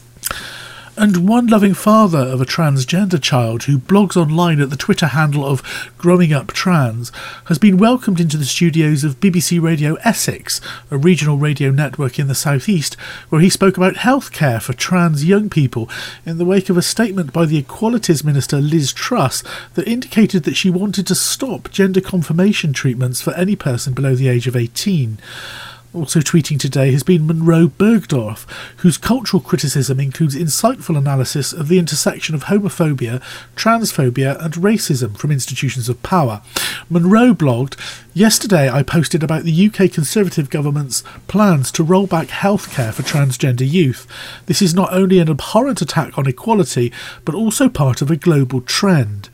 And 0.95 1.27
one 1.27 1.47
loving 1.47 1.73
father 1.73 2.19
of 2.19 2.39
a 2.39 2.45
transgender 2.45 3.19
child 3.19 3.63
who 3.63 3.79
blogs 3.79 4.15
online 4.15 4.61
at 4.61 4.69
the 4.69 4.75
Twitter 4.75 5.07
handle 5.07 5.43
of 5.43 5.63
Growing 5.97 6.31
Up 6.31 6.53
Trans 6.53 7.11
has 7.45 7.57
been 7.57 7.77
welcomed 7.77 8.19
into 8.19 8.37
the 8.37 8.45
studios 8.45 9.03
of 9.03 9.19
BBC 9.19 9.59
Radio 9.59 9.95
Essex, 10.03 10.61
a 10.91 10.97
regional 10.97 11.37
radio 11.37 11.71
network 11.71 12.19
in 12.19 12.27
the 12.27 12.35
southeast, 12.35 12.93
where 13.29 13.41
he 13.41 13.49
spoke 13.49 13.75
about 13.75 13.95
healthcare 13.95 14.61
for 14.61 14.73
trans 14.73 15.25
young 15.25 15.49
people 15.49 15.89
in 16.27 16.37
the 16.37 16.45
wake 16.45 16.69
of 16.69 16.77
a 16.77 16.83
statement 16.83 17.33
by 17.33 17.47
the 17.47 17.57
Equalities 17.57 18.23
Minister 18.23 18.61
Liz 18.61 18.93
Truss 18.93 19.43
that 19.73 19.87
indicated 19.87 20.43
that 20.43 20.55
she 20.55 20.69
wanted 20.69 21.07
to 21.07 21.15
stop 21.15 21.71
gender 21.71 22.01
confirmation 22.01 22.71
treatments 22.71 23.19
for 23.19 23.33
any 23.33 23.55
person 23.55 23.93
below 23.93 24.13
the 24.13 24.27
age 24.27 24.45
of 24.45 24.55
18. 24.55 25.17
Also 25.93 26.21
tweeting 26.21 26.59
today 26.59 26.91
has 26.91 27.03
been 27.03 27.27
Monroe 27.27 27.67
Bergdorf, 27.67 28.49
whose 28.77 28.97
cultural 28.97 29.39
criticism 29.39 29.99
includes 29.99 30.35
insightful 30.35 30.97
analysis 30.97 31.53
of 31.53 31.67
the 31.67 31.77
intersection 31.77 32.33
of 32.33 32.45
homophobia, 32.45 33.21
transphobia, 33.55 34.43
and 34.43 34.55
racism 34.55 35.15
from 35.15 35.31
institutions 35.31 35.89
of 35.89 36.01
power. 36.01 36.41
Monroe 36.89 37.35
blogged, 37.35 37.77
Yesterday 38.15 38.69
I 38.69 38.83
posted 38.83 39.23
about 39.23 39.43
the 39.43 39.67
UK 39.67 39.91
Conservative 39.91 40.51
government's 40.51 41.03
plans 41.27 41.71
to 41.71 41.83
roll 41.83 42.05
back 42.05 42.27
healthcare 42.27 42.93
for 42.93 43.01
transgender 43.01 43.67
youth. 43.67 44.07
This 44.47 44.61
is 44.61 44.75
not 44.75 44.93
only 44.93 45.17
an 45.17 45.29
abhorrent 45.29 45.81
attack 45.81 46.15
on 46.17 46.27
equality, 46.27 46.91
but 47.25 47.33
also 47.33 47.69
part 47.69 48.03
of 48.03 48.11
a 48.11 48.15
global 48.15 48.61
trend. 48.61 49.29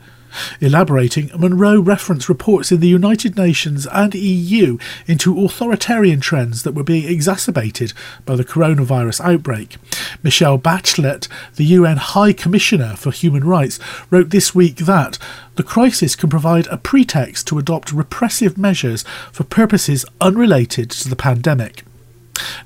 Elaborating, 0.60 1.30
Monroe 1.36 1.80
referenced 1.80 2.28
reports 2.28 2.72
in 2.72 2.80
the 2.80 2.88
United 2.88 3.36
Nations 3.36 3.86
and 3.86 4.14
EU 4.14 4.78
into 5.06 5.44
authoritarian 5.44 6.20
trends 6.20 6.62
that 6.62 6.74
were 6.74 6.84
being 6.84 7.08
exacerbated 7.08 7.92
by 8.24 8.36
the 8.36 8.44
coronavirus 8.44 9.20
outbreak. 9.20 9.76
Michelle 10.22 10.58
Bachelet, 10.58 11.28
the 11.56 11.64
UN 11.64 11.96
High 11.96 12.32
Commissioner 12.32 12.94
for 12.96 13.10
Human 13.10 13.44
Rights, 13.44 13.78
wrote 14.10 14.30
this 14.30 14.54
week 14.54 14.76
that 14.76 15.18
the 15.56 15.62
crisis 15.62 16.16
can 16.16 16.30
provide 16.30 16.66
a 16.68 16.76
pretext 16.76 17.46
to 17.48 17.58
adopt 17.58 17.92
repressive 17.92 18.56
measures 18.56 19.04
for 19.32 19.44
purposes 19.44 20.04
unrelated 20.20 20.90
to 20.90 21.08
the 21.08 21.16
pandemic. 21.16 21.84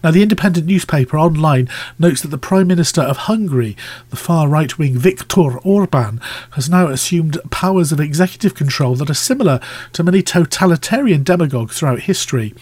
Now, 0.03 0.11
the 0.11 0.23
independent 0.23 0.67
newspaper 0.67 1.19
online 1.19 1.69
notes 1.99 2.21
that 2.21 2.29
the 2.29 2.39
Prime 2.39 2.67
Minister 2.67 3.01
of 3.01 3.17
Hungary, 3.17 3.77
the 4.11 4.17
far 4.17 4.49
right 4.49 4.77
wing 4.79 4.99
Viktor 4.99 5.59
Orban, 5.59 6.21
has 6.53 6.69
now 6.69 6.89
assumed 6.89 7.39
powers 7.51 7.91
of 7.91 8.01
executive 8.01 8.55
control 8.55 8.95
that 8.97 9.09
are 9.09 9.15
similar 9.15 9.61
to 9.95 10.05
many 10.05 10.23
totalitarian 10.23 11.23
demagogues 11.23 11.79
throughout 11.79 12.01
history. 12.01 12.55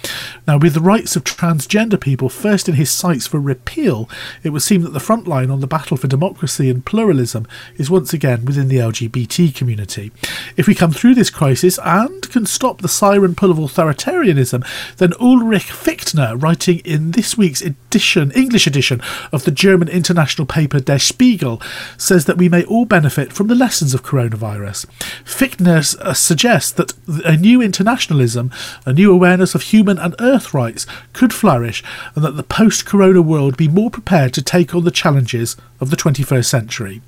Now, 0.47 0.59
with 0.59 0.75
the 0.75 0.81
rights 0.81 1.17
of 1.17 1.25
transgender 1.25 2.01
people 2.01 2.29
first 2.29 2.69
in 2.69 2.77
his 2.77 2.93
sights 2.93 3.27
for 3.27 3.41
repeal, 3.41 4.09
it 4.43 4.51
would 4.51 4.63
seem 4.63 4.83
that 4.83 4.93
the 4.93 5.01
front 5.01 5.27
line 5.27 5.51
on 5.51 5.61
the 5.61 5.67
battle 5.67 5.97
for 5.97 6.07
democracy 6.07 6.71
and 6.71 6.87
pluralism 6.87 7.47
is 7.77 7.91
once 7.91 8.13
again 8.13 8.45
within 8.45 8.69
the 8.69 8.77
LGBT 8.77 9.55
community. 9.55 10.13
If 10.57 10.67
we 10.67 10.75
come 10.75 10.93
through 10.93 11.17
this 11.17 11.31
crisis 11.31 11.79
and 11.85 12.31
can 12.31 12.47
stop 12.47 12.81
the 12.83 12.89
siren 12.89 13.35
pull 13.35 13.51
of 13.51 13.59
authoritarianism, 13.59 14.65
then 14.99 15.13
Ulrich 15.21 15.71
Fichtner, 15.71 16.41
writing 16.41 16.81
in 16.93 17.13
this 17.13 17.39
week's 17.39 17.63
edition, 17.63 18.31
English 18.33 18.67
edition 18.67 19.01
of 19.33 19.45
the 19.45 19.51
German 19.51 19.89
international 19.89 20.47
paper 20.47 20.79
Der 20.79 20.99
Spiegel, 20.99 21.61
says 21.97 22.27
that 22.27 22.37
we 22.37 22.51
may 22.51 22.65
all 22.65 22.85
benefit 22.85 23.33
from 23.33 23.47
the 23.47 23.55
lessons 23.55 23.95
of 23.95 24.03
coronavirus. 24.03 24.85
Fichtner 25.25 25.99
uh, 26.01 26.13
suggests 26.13 26.71
that 26.73 26.93
a 27.25 27.37
new 27.37 27.63
internationalism, 27.63 28.51
a 28.85 28.93
new 28.93 29.11
awareness 29.11 29.55
of 29.55 29.63
human 29.63 29.99
and 29.99 30.15
earth 30.21 30.53
rights 30.53 30.87
could 31.15 31.33
flourish, 31.33 31.83
and 32.15 32.23
that 32.23 32.37
the 32.37 32.43
post 32.43 32.85
corona 32.85 33.23
world 33.23 33.57
be 33.57 33.69
more 33.69 33.91
prepared 33.91 34.35
to 34.35 34.43
take 34.43 34.75
on 34.75 34.85
the 34.85 34.91
challenges 34.91 35.57
of 35.81 35.89
the 35.89 35.97
21st 35.97 36.45
century. 36.45 37.01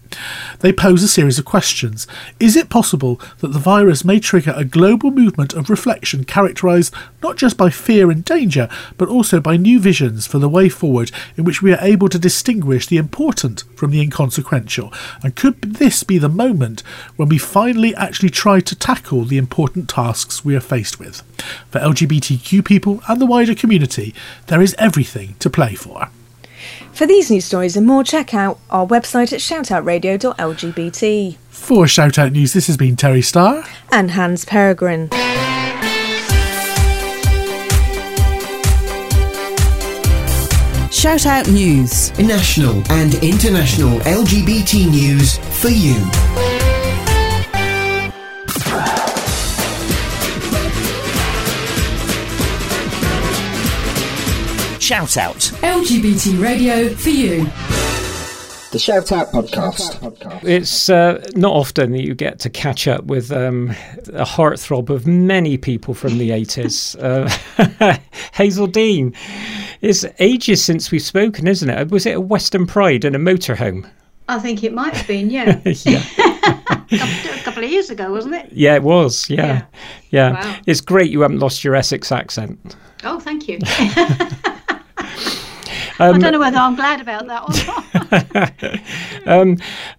They 0.61 0.72
pose 0.72 1.03
a 1.03 1.09
series 1.09 1.38
of 1.38 1.44
questions. 1.44 2.07
Is 2.40 2.57
it 2.57 2.68
possible 2.68 3.20
that 3.40 3.53
the 3.53 3.59
virus 3.59 4.05
may 4.05 4.20
trigger 4.20 4.55
a 4.57 4.64
global 4.64 5.11
movement 5.11 5.53
of 5.53 5.70
reflection 5.70 6.24
characterised 6.24 6.94
not 7.22 7.37
just 7.37 7.57
by 7.57 7.70
fear 7.70 8.11
and 8.11 8.24
danger, 8.24 8.68
but 8.96 9.09
also 9.09 9.40
by 9.40 9.57
new 9.57 9.81
visions 9.81 10.27
for 10.27 10.38
the 10.38 10.48
way 10.48 10.68
forward 10.68 11.11
in 11.37 11.44
which 11.44 11.62
we 11.62 11.72
are 11.72 11.81
able 11.81 12.09
to 12.09 12.18
distinguish 12.18 12.87
the 12.87 12.96
important 12.96 13.64
from 13.77 13.90
the 13.90 14.00
inconsequential? 14.00 14.92
And 15.22 15.37
could 15.37 15.61
this 15.61 16.03
be 16.03 16.18
the 16.18 16.29
moment 16.29 16.83
when 17.16 17.29
we 17.29 17.38
finally 17.38 17.94
actually 17.94 18.31
try 18.31 18.61
to 18.61 18.74
tackle 18.74 19.24
the 19.24 19.38
important 19.38 19.88
tasks 19.88 20.44
we 20.44 20.57
are 20.57 20.61
faced 20.61 20.98
with? 20.98 21.22
For 21.70 21.81
LGBTQ 21.81 22.64
people 22.64 23.03
and 23.09 23.20
the 23.20 23.27
wider 23.27 23.55
community, 23.55 24.14
there 24.46 24.62
is 24.62 24.74
everything 24.79 25.37
to 25.40 25.50
play 25.50 25.74
for. 25.74 26.09
For 26.95 27.07
these 27.07 27.29
news 27.29 27.45
stories 27.45 27.77
and 27.77 27.85
more, 27.85 28.05
check 28.05 28.35
out 28.35 28.61
our 28.71 28.87
website 28.87 29.33
at 29.33 29.41
shoutoutradio.lgbt. 29.41 31.37
For 31.49 31.87
Shoutout 31.87 32.31
News, 32.31 32.53
this 32.53 32.69
has 32.69 32.77
been 32.77 32.95
Terry 32.95 33.21
Starr 33.21 33.65
and 33.91 34.13
Hans 34.13 34.45
Peregrine. 34.45 35.09
Shoutout 40.91 41.53
News. 41.53 42.17
National 42.17 42.81
and 42.93 43.15
international 43.15 43.99
LGBT 44.01 44.89
news 44.89 45.39
for 45.61 45.71
you. 45.71 45.97
Shout 54.85 55.16
Out. 55.16 55.38
LGBT 55.62 56.42
radio 56.42 56.90
for 56.90 57.09
you. 57.09 57.44
The 58.70 58.79
Shout 58.79 59.12
Out 59.12 59.29
Podcast. 59.33 60.44
It's 60.47 60.90
uh, 60.90 61.25
not 61.35 61.55
often 61.55 61.92
that 61.92 62.03
you 62.03 62.14
get 62.14 62.38
to 62.40 62.51
catch 62.51 62.87
up 62.87 63.05
with 63.05 63.33
um, 63.33 63.70
a 64.12 64.27
heartthrob 64.27 64.90
of 64.90 65.07
many 65.07 65.57
people 65.57 65.94
from 65.94 66.18
the 66.18 66.29
80s. 66.29 66.94
Uh, 67.01 67.97
Hazell 68.35 68.70
Dean. 68.70 69.14
It's 69.81 70.05
ages 70.18 70.62
since 70.62 70.90
we've 70.90 71.01
spoken, 71.01 71.49
isn't 71.49 71.70
it? 71.70 71.88
Was 71.88 72.05
it 72.05 72.16
a 72.16 72.20
Western 72.20 72.66
Pride 72.66 73.07
and 73.07 73.16
a 73.16 73.18
motorhome? 73.18 73.88
I 74.29 74.38
think 74.38 74.62
it 74.62 74.75
might 74.75 74.92
have 74.92 75.07
been, 75.07 75.31
yeah. 75.31 75.62
yeah. 75.64 76.05
a 76.90 77.42
couple 77.42 77.64
of 77.64 77.70
years 77.70 77.88
ago, 77.88 78.12
wasn't 78.12 78.35
it? 78.35 78.53
Yeah, 78.53 78.75
it 78.75 78.83
was. 78.83 79.31
Yeah. 79.31 79.47
Yeah. 79.47 79.64
yeah. 80.11 80.33
Wow. 80.33 80.61
It's 80.66 80.83
great 80.83 81.11
you 81.11 81.23
haven't 81.23 81.38
lost 81.38 81.64
your 81.64 81.75
Essex 81.75 82.12
accent. 82.12 82.77
Oh, 83.03 83.18
thank 83.18 83.49
you. 83.49 83.59
Um, 86.01 86.17
I 86.17 86.19
don't 86.19 86.33
know 86.33 86.39
whether 86.41 86.57
I'm 86.59 86.75
glad 86.75 87.01
about 87.01 87.27
that 87.27 87.43
or 87.43 87.57
not. 87.67 88.81
Um, 89.27 89.57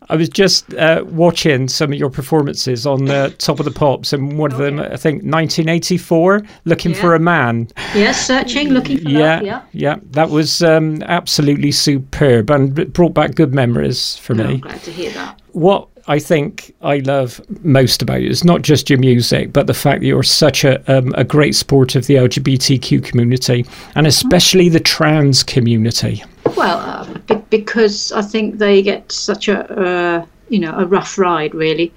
I 0.10 0.16
was 0.16 0.30
just 0.30 0.72
uh, 0.76 1.04
watching 1.08 1.68
some 1.68 1.92
of 1.92 1.98
your 1.98 2.12
performances 2.12 2.86
on 2.86 3.10
uh, 3.10 3.30
Top 3.40 3.60
of 3.60 3.66
the 3.66 3.72
Pops, 3.72 4.14
and 4.14 4.38
one 4.38 4.52
of 4.52 4.60
them, 4.60 4.80
I 4.80 4.98
think, 4.98 5.24
1984, 5.24 6.44
"Looking 6.66 6.92
Yeah. 6.92 7.02
for 7.02 7.16
a 7.16 7.20
Man." 7.20 7.68
Yes, 7.96 8.24
searching, 8.28 8.70
looking 8.70 9.00
for 9.00 9.10
yeah, 9.10 9.36
love. 9.38 9.44
Yeah. 9.44 9.62
yeah, 9.72 9.96
that 10.12 10.30
was 10.30 10.62
um, 10.62 11.02
absolutely 11.04 11.72
superb, 11.72 12.52
and 12.52 12.78
it 12.78 12.94
brought 12.94 13.16
back 13.16 13.34
good 13.34 13.54
memories 13.54 14.18
for 14.18 14.34
Oh, 14.40 14.44
I'm 14.44 14.48
me. 14.48 14.58
glad 14.58 14.84
to 14.84 14.92
hear 14.92 15.12
that. 15.14 15.42
What 15.54 15.88
I 16.08 16.20
think 16.20 16.76
I 16.82 17.00
love 17.00 17.41
most 17.63 18.02
about 18.02 18.22
you 18.22 18.30
is 18.30 18.44
not 18.44 18.62
just 18.62 18.89
your 18.89 19.00
music, 19.00 19.52
but 19.52 19.65
the 19.65 19.74
fact 19.74 20.02
that 20.02 20.08
you're 20.08 20.22
such 20.22 20.63
a 20.63 20.80
um, 20.91 21.13
a 21.18 21.24
great 21.24 21.56
support 21.56 21.96
of 21.96 22.06
the 22.06 22.15
LGBTQ 22.15 23.04
community, 23.04 23.65
and 23.96 24.06
especially 24.06 24.70
the 24.70 24.80
trans 24.80 25.41
community. 25.44 26.24
Well, 26.56 26.78
uh, 26.78 27.12
be- 27.28 27.44
because 27.50 28.12
I 28.12 28.22
think 28.22 28.60
they 28.60 28.84
get 28.84 29.12
such 29.12 29.48
a 29.48 29.60
uh, 29.72 30.26
you 30.50 30.60
know 30.60 30.78
a 30.78 30.86
rough 30.86 31.18
ride, 31.18 31.56
really, 31.56 31.91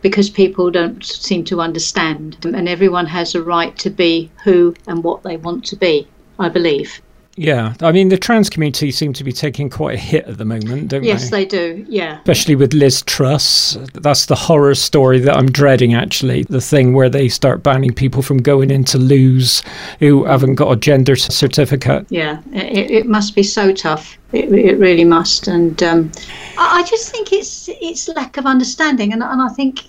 because 0.00 0.28
people 0.28 0.70
don't 0.72 1.04
seem 1.04 1.44
to 1.44 1.60
understand, 1.60 2.44
and 2.44 2.68
everyone 2.68 3.06
has 3.06 3.36
a 3.36 3.42
right 3.42 3.76
to 3.78 3.90
be 3.90 4.28
who 4.42 4.74
and 4.88 5.04
what 5.04 5.22
they 5.22 5.36
want 5.36 5.64
to 5.66 5.76
be. 5.76 6.08
I 6.38 6.48
believe. 6.48 7.00
Yeah, 7.36 7.72
I 7.80 7.92
mean 7.92 8.10
the 8.10 8.18
trans 8.18 8.50
community 8.50 8.90
seem 8.90 9.14
to 9.14 9.24
be 9.24 9.32
taking 9.32 9.70
quite 9.70 9.94
a 9.94 9.98
hit 9.98 10.26
at 10.26 10.36
the 10.36 10.44
moment, 10.44 10.88
don't 10.88 11.02
Yes, 11.02 11.30
they? 11.30 11.40
Yes, 11.42 11.50
they 11.52 11.56
do. 11.56 11.86
Yeah. 11.88 12.18
Especially 12.18 12.56
with 12.56 12.74
Liz 12.74 13.00
Truss. 13.02 13.78
That's 13.94 14.26
the 14.26 14.34
horror 14.34 14.74
story 14.74 15.18
that 15.20 15.34
I'm 15.34 15.50
dreading, 15.50 15.94
actually. 15.94 16.42
The 16.44 16.60
thing 16.60 16.92
where 16.92 17.08
they 17.08 17.30
start 17.30 17.62
banning 17.62 17.94
people 17.94 18.20
from 18.20 18.38
going 18.38 18.70
into 18.70 18.98
loos 18.98 19.62
who 19.98 20.24
haven't 20.24 20.56
got 20.56 20.72
a 20.72 20.76
gender 20.76 21.16
certificate. 21.16 22.06
Yeah, 22.10 22.42
it, 22.52 22.90
it 22.90 23.06
must 23.06 23.34
be 23.34 23.42
so 23.42 23.72
tough. 23.72 24.18
It, 24.32 24.52
it 24.52 24.78
really 24.78 25.04
must, 25.04 25.46
and 25.48 25.82
um, 25.82 26.12
I, 26.58 26.80
I 26.80 26.82
just 26.84 27.10
think 27.10 27.32
it's 27.32 27.68
it's 27.80 28.08
lack 28.08 28.36
of 28.36 28.44
understanding, 28.44 29.12
and, 29.12 29.22
and 29.22 29.40
I 29.40 29.48
think, 29.48 29.84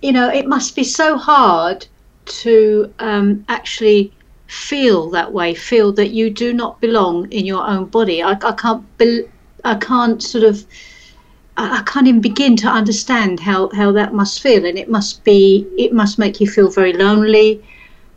you 0.00 0.12
know, 0.12 0.28
it 0.28 0.46
must 0.46 0.76
be 0.76 0.84
so 0.84 1.16
hard 1.16 1.86
to 2.26 2.92
um, 2.98 3.44
actually 3.48 4.12
feel 4.46 5.10
that 5.10 5.32
way, 5.32 5.54
feel 5.54 5.92
that 5.92 6.10
you 6.10 6.30
do 6.30 6.52
not 6.52 6.80
belong 6.80 7.30
in 7.32 7.44
your 7.46 7.66
own 7.66 7.86
body. 7.86 8.22
I, 8.22 8.32
I 8.32 8.52
can't, 8.52 8.98
bel 8.98 9.22
I 9.64 9.74
can't 9.74 10.22
sort 10.22 10.44
of, 10.44 10.64
I, 11.56 11.78
I 11.78 11.82
can't 11.82 12.06
even 12.06 12.20
begin 12.20 12.56
to 12.56 12.68
understand 12.68 13.40
how 13.40 13.70
how 13.70 13.92
that 13.92 14.14
must 14.14 14.40
feel, 14.40 14.64
and 14.64 14.78
it 14.78 14.88
must 14.88 15.24
be, 15.24 15.66
it 15.76 15.92
must 15.92 16.18
make 16.18 16.40
you 16.40 16.48
feel 16.48 16.70
very 16.70 16.92
lonely, 16.92 17.62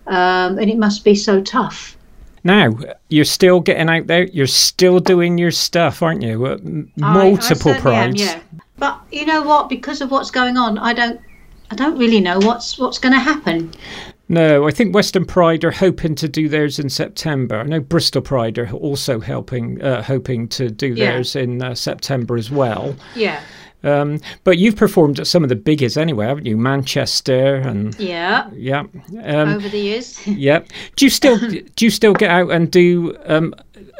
um, 0.07 0.57
and 0.59 0.69
it 0.69 0.77
must 0.77 1.03
be 1.03 1.15
so 1.15 1.41
tough. 1.41 1.95
Now, 2.43 2.73
you're 3.09 3.25
still 3.25 3.59
getting 3.59 3.89
out 3.89 4.07
there, 4.07 4.23
you're 4.27 4.47
still 4.47 4.99
doing 4.99 5.37
your 5.37 5.51
stuff, 5.51 6.01
aren't 6.01 6.21
you? 6.21 6.45
Uh, 6.45 6.51
m- 6.53 6.91
I- 7.01 7.07
I 7.09 7.13
multiple 7.13 7.73
certainly 7.73 7.95
am, 7.95 8.11
prides. 8.11 8.21
yeah. 8.21 8.39
But 8.77 9.01
you 9.11 9.25
know 9.25 9.41
what? 9.43 9.67
Because 9.67 9.99
of 9.99 10.09
what's 10.09 10.31
going 10.31 10.55
on, 10.55 10.77
I 10.77 10.93
don't, 10.93 11.19
I 11.69 11.75
don't 11.75 11.97
really 11.97 12.21
know 12.21 12.39
what's 12.39 12.77
what's 12.79 12.97
going 12.97 13.13
to 13.13 13.19
happen. 13.19 13.71
No, 14.31 14.67
I 14.67 14.71
think 14.71 14.93
Western 14.93 15.25
Pride 15.25 15.63
are 15.63 15.71
hoping 15.71 16.13
to 16.15 16.27
do 16.29 16.47
theirs 16.47 16.77
in 16.77 16.87
September. 16.89 17.59
I 17.59 17.63
know 17.63 17.79
Bristol 17.79 18.21
Pride 18.21 18.59
are 18.59 18.69
also 18.71 19.19
helping, 19.19 19.81
uh, 19.81 20.03
hoping 20.03 20.47
to 20.49 20.69
do 20.69 20.87
Yeah. 20.87 21.11
theirs 21.13 21.35
in 21.35 21.61
uh, 21.63 21.73
September 21.73 22.37
as 22.37 22.51
well. 22.51 22.95
Yeah. 23.15 23.39
Um, 23.83 24.19
but 24.43 24.57
you've 24.57 24.75
performed 24.75 25.19
at 25.19 25.25
some 25.27 25.41
of 25.41 25.49
the 25.49 25.55
biggest 25.55 25.97
anyway, 25.97 26.27
haven't 26.27 26.45
you? 26.45 26.57
Manchester 26.57 27.55
and 27.55 27.97
Yeah. 27.97 28.49
yeah, 28.53 28.83
um, 29.23 29.49
Over 29.55 29.69
the 29.69 29.79
years. 29.79 30.19
yeah. 30.27 30.59
Do 30.97 31.05
you 31.05 31.09
still 31.09 31.39
do 31.39 31.85
you 31.85 31.89
still 31.89 32.13
get 32.13 32.29
out 32.29 32.51
and 32.51 32.69
do 32.69 33.15
um, 33.25 33.55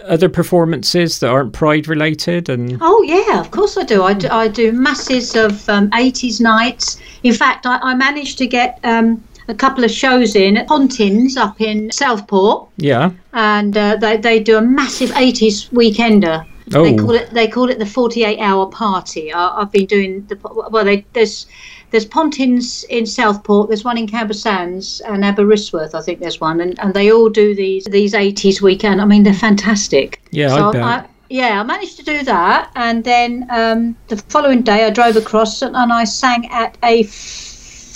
other 0.06 0.28
performances 0.28 1.20
that 1.20 1.30
aren't 1.30 1.54
Pride 1.54 1.88
related? 1.88 2.50
And 2.50 2.78
Oh 2.82 3.02
yeah, 3.04 3.40
of 3.40 3.52
course 3.52 3.78
I 3.78 3.84
do. 3.84 4.04
I 4.04 4.14
do, 4.14 4.28
I 4.30 4.50
do 4.50 4.74
masses 4.74 5.34
of 5.36 5.68
um, 5.70 5.90
80s 5.92 6.42
nights. 6.42 7.00
In 7.24 7.34
fact, 7.34 7.66
I, 7.66 7.80
I 7.82 7.96
managed 7.96 8.38
to 8.40 8.48
get 8.48 8.80
um, 8.84 9.24
a 9.50 9.56
couple 9.56 9.84
of 9.84 9.92
shows 9.92 10.36
in 10.36 10.56
at 10.58 10.68
Pontins 10.68 11.36
up 11.36 11.60
in 11.60 11.92
Southport, 11.92 12.70
yeah, 12.78 13.12
and 13.34 13.76
uh, 13.76 13.96
they 13.98 14.16
they 14.18 14.40
do 14.40 14.58
a 14.58 14.62
massive 14.62 15.10
80s 15.10 15.70
weekender. 15.72 16.46
Oh. 16.74 16.84
They 16.84 16.96
call 16.96 17.12
it 17.12 17.32
they 17.32 17.48
call 17.48 17.70
it 17.70 17.80
the 17.80 17.86
48 17.86 18.40
hour 18.40 18.68
party. 18.68 19.34
I, 19.34 19.62
I've 19.62 19.72
been 19.72 19.88
doing 19.88 20.26
the 20.28 20.38
well. 20.72 20.86
They, 20.86 21.04
there's 21.14 21.48
there's 21.90 22.06
Pontins 22.06 22.84
in 22.90 23.08
Southport. 23.08 23.70
There's 23.70 23.84
one 23.84 23.98
in 23.98 24.08
Camber 24.08 24.36
Sands 24.36 25.02
and 25.02 25.26
Aberystwyth. 25.26 25.96
I 25.96 26.02
think 26.02 26.20
there's 26.20 26.40
one, 26.40 26.62
and, 26.62 26.80
and 26.80 26.94
they 26.94 27.12
all 27.12 27.30
do 27.30 27.56
these 27.56 27.86
these 27.86 28.14
80s 28.14 28.62
weekend. 28.62 29.02
I 29.02 29.06
mean, 29.06 29.24
they're 29.24 29.34
fantastic. 29.34 30.22
Yeah, 30.30 30.54
I 30.54 30.58
so 30.58 30.72
bet. 30.74 31.10
yeah, 31.30 31.60
I 31.60 31.64
managed 31.64 31.98
to 31.98 32.04
do 32.04 32.24
that, 32.24 32.72
and 32.76 33.04
then 33.04 33.48
um, 33.50 33.96
the 34.08 34.18
following 34.18 34.62
day 34.62 34.86
I 34.86 34.92
drove 34.92 35.16
across 35.16 35.64
and, 35.64 35.76
and 35.76 35.92
I 35.92 36.04
sang 36.04 36.48
at 36.52 36.78
a 36.84 37.04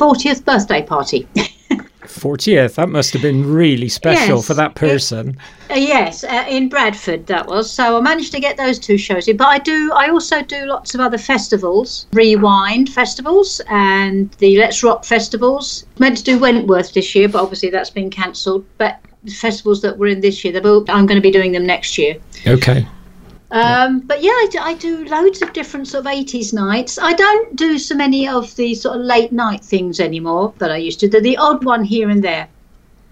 40th 0.04 0.44
birthday 0.44 0.84
party. 0.84 1.26
fortieth. 2.08 2.76
That 2.76 2.89
must 2.89 3.13
have 3.13 3.22
been 3.22 3.52
really 3.54 3.88
special 3.88 4.36
Yes, 4.38 4.48
for 4.48 4.54
that 4.56 4.72
it- 4.72 4.76
person. 4.76 5.38
Uh, 5.72 5.76
yes, 5.76 6.24
uh, 6.26 6.46
in 6.50 6.68
Bradford 6.70 7.26
that 7.28 7.48
was. 7.48 7.72
So 7.72 7.98
I 7.98 8.02
managed 8.02 8.34
to 8.34 8.39
get 8.42 8.58
those 8.58 8.78
two 8.80 8.98
shows 8.98 9.28
in. 9.30 9.38
But 9.38 9.48
I 9.48 9.60
do, 9.60 9.92
I 9.94 10.10
also 10.10 10.42
do 10.42 10.66
lots 10.66 10.94
of 10.94 11.00
other 11.00 11.18
festivals, 11.18 12.08
Rewind 12.12 12.89
festivals, 12.89 13.62
and 13.70 14.30
the 14.39 14.58
Let's 14.58 14.84
Rock 14.84 15.06
festivals. 15.06 15.86
Meant 16.00 16.18
to 16.18 16.24
do 16.24 16.38
Wentworth 16.38 16.94
this 16.94 17.16
year, 17.16 17.30
but 17.30 17.42
obviously 17.42 17.70
that's 17.70 17.89
been 17.89 18.10
cancelled. 18.10 18.66
But 18.78 19.00
the 19.24 19.32
festivals 19.32 19.82
that 19.84 19.98
were 19.98 20.08
in 20.08 20.20
this 20.20 20.44
year, 20.44 20.54
I'm 20.56 20.84
going 21.06 21.08
to 21.08 21.22
be 21.22 21.32
doing 21.32 21.54
them 21.54 21.66
next 21.66 21.98
year. 21.98 22.18
Okay. 22.46 22.86
Um, 23.54 24.00
but 24.00 24.24
yeah, 24.24 24.32
I 24.32 24.48
do, 24.50 24.60
I 24.60 24.74
do 24.74 25.06
loads 25.06 25.44
of 25.44 25.54
different 25.54 25.88
sort 25.88 26.08
of 26.08 26.12
80s 26.12 26.54
nights. 26.54 26.98
I 26.98 27.13
don't 27.13 27.56
do 27.56 27.78
so 27.78 27.94
many 27.96 28.28
of 28.28 28.56
the 28.56 28.74
sort 28.74 28.98
of 28.98 29.06
late 29.06 29.32
night 29.32 29.63
things 29.63 30.00
anymore 30.00 30.56
that 30.58 30.72
I 30.72 30.78
used 30.78 31.00
to. 31.02 31.08
They're 31.08 31.22
the 31.22 31.38
odd 31.38 31.63
one 31.63 31.84
here 31.84 32.10
and 32.10 32.24
there. 32.24 32.50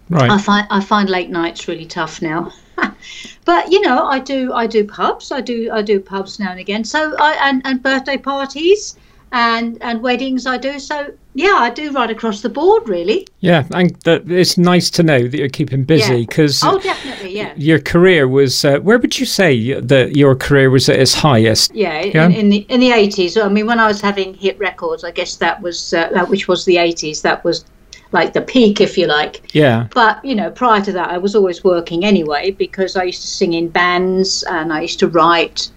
Right. 0.09 0.31
I 0.31 0.39
find 0.39 0.67
I 0.71 0.81
find 0.81 1.09
late 1.09 1.29
nights 1.29 1.67
really 1.67 1.85
tough 1.85 2.23
now. 2.23 2.51
but 3.45 3.71
you 3.71 3.81
know, 3.81 4.07
I 4.07 4.17
do 4.17 4.51
I 4.51 4.65
do 4.65 4.83
pubs. 4.83 5.31
I 5.31 5.41
do 5.41 5.69
I 5.71 5.83
do 5.83 5.99
pubs 5.99 6.39
now 6.39 6.51
and 6.51 6.59
again. 6.59 6.83
So 6.83 7.15
I 7.17 7.33
and, 7.49 7.61
and 7.63 7.81
birthday 7.83 8.17
parties 8.17 8.97
and 9.31 9.77
and 9.81 10.01
weddings 10.01 10.47
I 10.47 10.57
do. 10.57 10.79
So 10.79 11.13
yeah, 11.33 11.55
I 11.59 11.69
do 11.69 11.91
right 11.91 12.09
across 12.09 12.41
the 12.41 12.49
board 12.49 12.89
really. 12.89 13.27
Yeah, 13.39 13.65
and 13.71 13.95
that 14.01 14.29
it's 14.29 14.57
nice 14.57 14.89
to 14.91 15.03
know 15.03 15.27
that 15.27 15.37
you're 15.37 15.49
keeping 15.49 15.83
busy 15.83 16.13
Yeah. 16.13 16.25
because 16.27 16.61
oh, 16.63 16.79
definitely, 16.79 17.35
yeah. 17.35 17.53
your 17.55 17.79
career 17.79 18.27
was. 18.27 18.65
Uh, 18.65 18.79
where 18.79 18.97
would 18.97 19.17
you 19.19 19.25
say 19.25 19.79
that 19.79 20.15
your 20.15 20.35
career 20.35 20.69
was 20.69 20.89
at 20.89 20.99
its 20.99 21.13
highest? 21.13 21.73
Yeah, 21.73 22.01
Yeah. 22.01 22.25
In, 22.25 22.31
in 22.33 22.49
the 22.49 22.57
in 22.69 22.79
the 22.79 22.91
eighties. 22.91 23.37
I 23.37 23.47
mean, 23.47 23.65
when 23.65 23.79
I 23.79 23.87
was 23.87 24.01
having 24.01 24.33
hit 24.33 24.59
records, 24.59 25.03
I 25.03 25.11
guess 25.11 25.37
that 25.37 25.61
was 25.61 25.93
uh, 25.93 26.09
that 26.13 26.27
which 26.29 26.47
was 26.47 26.65
the 26.65 26.77
eighties. 26.77 27.21
That 27.21 27.43
was 27.43 27.65
like 28.11 28.33
the 28.33 28.41
peak, 28.41 28.81
if 28.81 28.97
you 28.97 29.07
like. 29.07 29.53
Yeah. 29.55 29.87
But 29.93 30.23
you 30.25 30.35
know, 30.35 30.51
prior 30.51 30.81
to 30.81 30.91
that, 30.91 31.09
I 31.09 31.17
was 31.17 31.33
always 31.35 31.63
working 31.63 32.03
anyway 32.03 32.51
because 32.51 32.97
I 32.97 33.03
used 33.03 33.21
to 33.21 33.27
sing 33.27 33.53
in 33.53 33.69
bands 33.69 34.43
and 34.43 34.73
I 34.73 34.81
used 34.81 34.99
to 34.99 35.07
write. 35.07 35.71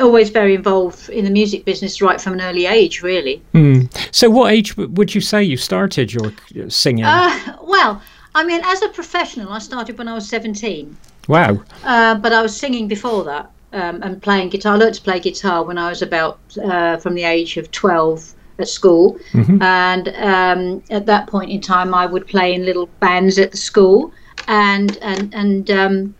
Always 0.00 0.30
very 0.30 0.54
involved 0.54 1.08
in 1.10 1.24
the 1.24 1.30
music 1.30 1.64
business 1.64 2.00
right 2.00 2.20
from 2.20 2.34
an 2.34 2.40
early 2.40 2.66
age, 2.66 3.02
really. 3.02 3.42
Hmm. 3.52 3.82
So, 4.10 4.30
what 4.30 4.52
age 4.52 4.76
would 4.76 5.14
you 5.14 5.20
say 5.20 5.42
you 5.42 5.56
started 5.56 6.12
your 6.12 6.32
singing? 6.68 7.04
Uh, 7.04 7.56
well, 7.62 8.02
I 8.34 8.44
mean, 8.44 8.60
as 8.64 8.82
a 8.82 8.88
professional, 8.88 9.52
I 9.52 9.58
started 9.58 9.98
when 9.98 10.08
I 10.08 10.14
was 10.14 10.28
seventeen. 10.28 10.96
wow. 11.28 11.62
Uh, 11.84 12.14
but 12.16 12.32
I 12.32 12.42
was 12.42 12.56
singing 12.56 12.88
before 12.88 13.24
that 13.24 13.50
um, 13.72 14.02
and 14.02 14.22
playing 14.22 14.50
guitar. 14.50 14.74
I 14.74 14.76
learned 14.76 14.94
to 14.94 15.02
play 15.02 15.20
guitar 15.20 15.64
when 15.64 15.78
I 15.78 15.88
was 15.88 16.02
about 16.02 16.38
uh, 16.62 16.96
from 16.98 17.14
the 17.14 17.24
age 17.24 17.56
of 17.56 17.70
12 17.70 18.34
at 18.58 18.68
school. 18.68 19.18
Mhm. 19.32 19.62
And 19.62 20.08
um, 20.16 20.82
at 20.90 21.06
that 21.06 21.26
point 21.26 21.50
in 21.50 21.60
time, 21.60 21.94
I 21.94 22.06
would 22.06 22.26
play 22.26 22.54
in 22.54 22.64
little 22.64 22.86
bands 23.00 23.38
at 23.38 23.50
the 23.50 23.56
school. 23.56 24.12
And, 24.48 24.98
and, 25.02 25.34
and, 25.34 25.70
um, 25.70 26.14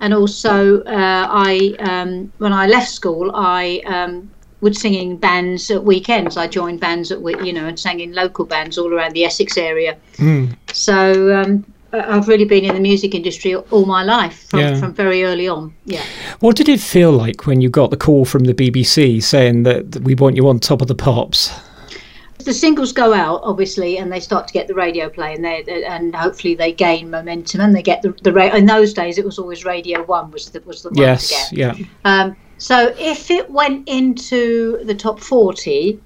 and 0.00 0.14
also, 0.14 0.82
uh, 0.82 1.26
I 1.30 1.74
um, 1.80 2.32
when 2.38 2.52
I 2.52 2.66
left 2.66 2.90
school, 2.90 3.32
I 3.34 3.82
um, 3.86 4.30
would 4.60 4.76
sing 4.76 4.94
in 4.94 5.16
bands 5.16 5.70
at 5.70 5.84
weekends. 5.84 6.36
I 6.36 6.46
joined 6.46 6.80
bands 6.80 7.10
at 7.10 7.20
you 7.44 7.52
know 7.52 7.66
and 7.66 7.78
sang 7.78 8.00
in 8.00 8.12
local 8.12 8.44
bands 8.44 8.78
all 8.78 8.92
around 8.92 9.12
the 9.12 9.24
Essex 9.24 9.56
area. 9.56 9.96
Hmm. 10.16 10.46
So 10.72 11.34
um, 11.36 11.64
I've 11.92 12.28
really 12.28 12.44
been 12.44 12.64
in 12.64 12.74
the 12.74 12.80
music 12.80 13.14
industry 13.14 13.54
all 13.54 13.86
my 13.86 14.02
life 14.02 14.48
from, 14.48 14.60
Yeah. 14.60 14.78
from 14.78 14.92
very 14.92 15.24
early 15.24 15.48
on. 15.48 15.74
Yeah. 15.86 16.02
What 16.40 16.56
did 16.56 16.68
it 16.68 16.80
feel 16.80 17.12
like 17.12 17.46
when 17.46 17.60
you 17.60 17.70
got 17.70 17.90
the 17.90 17.96
call 17.96 18.24
from 18.24 18.44
the 18.44 18.54
BBC 18.54 19.22
saying 19.22 19.62
that 19.62 20.00
we 20.02 20.14
want 20.14 20.36
you 20.36 20.48
on 20.48 20.58
top 20.58 20.82
of 20.82 20.88
the 20.88 20.94
pops? 20.94 21.50
The 22.48 22.54
singles 22.54 22.94
go 22.94 23.12
out, 23.12 23.42
obviously, 23.44 23.98
and 23.98 24.10
they 24.10 24.20
start 24.20 24.48
to 24.48 24.54
get 24.54 24.68
the 24.68 24.74
radio 24.74 25.10
play, 25.10 25.34
and 25.34 25.44
they 25.44 25.84
and 25.84 26.16
hopefully 26.16 26.54
they 26.54 26.72
gain 26.72 27.10
momentum, 27.10 27.60
and 27.60 27.76
they 27.76 27.82
get 27.82 28.00
the 28.00 28.14
the 28.22 28.32
ra- 28.32 28.54
in 28.56 28.64
those 28.64 28.94
days 28.94 29.18
it 29.18 29.24
was 29.26 29.38
always 29.38 29.66
Radio 29.66 30.02
One 30.04 30.30
was 30.30 30.48
the 30.48 30.62
was 30.62 30.82
the 30.82 30.88
one 30.88 30.94
to 30.94 31.02
Yes. 31.02 31.28
get. 31.28 31.52
Yeah. 31.52 31.74
Um, 32.06 32.34
so 32.56 32.94
if 32.98 33.30
it 33.30 33.50
went 33.50 33.86
into 33.86 34.82
the 34.84 34.94
top 34.94 35.20
forty, 35.20 36.00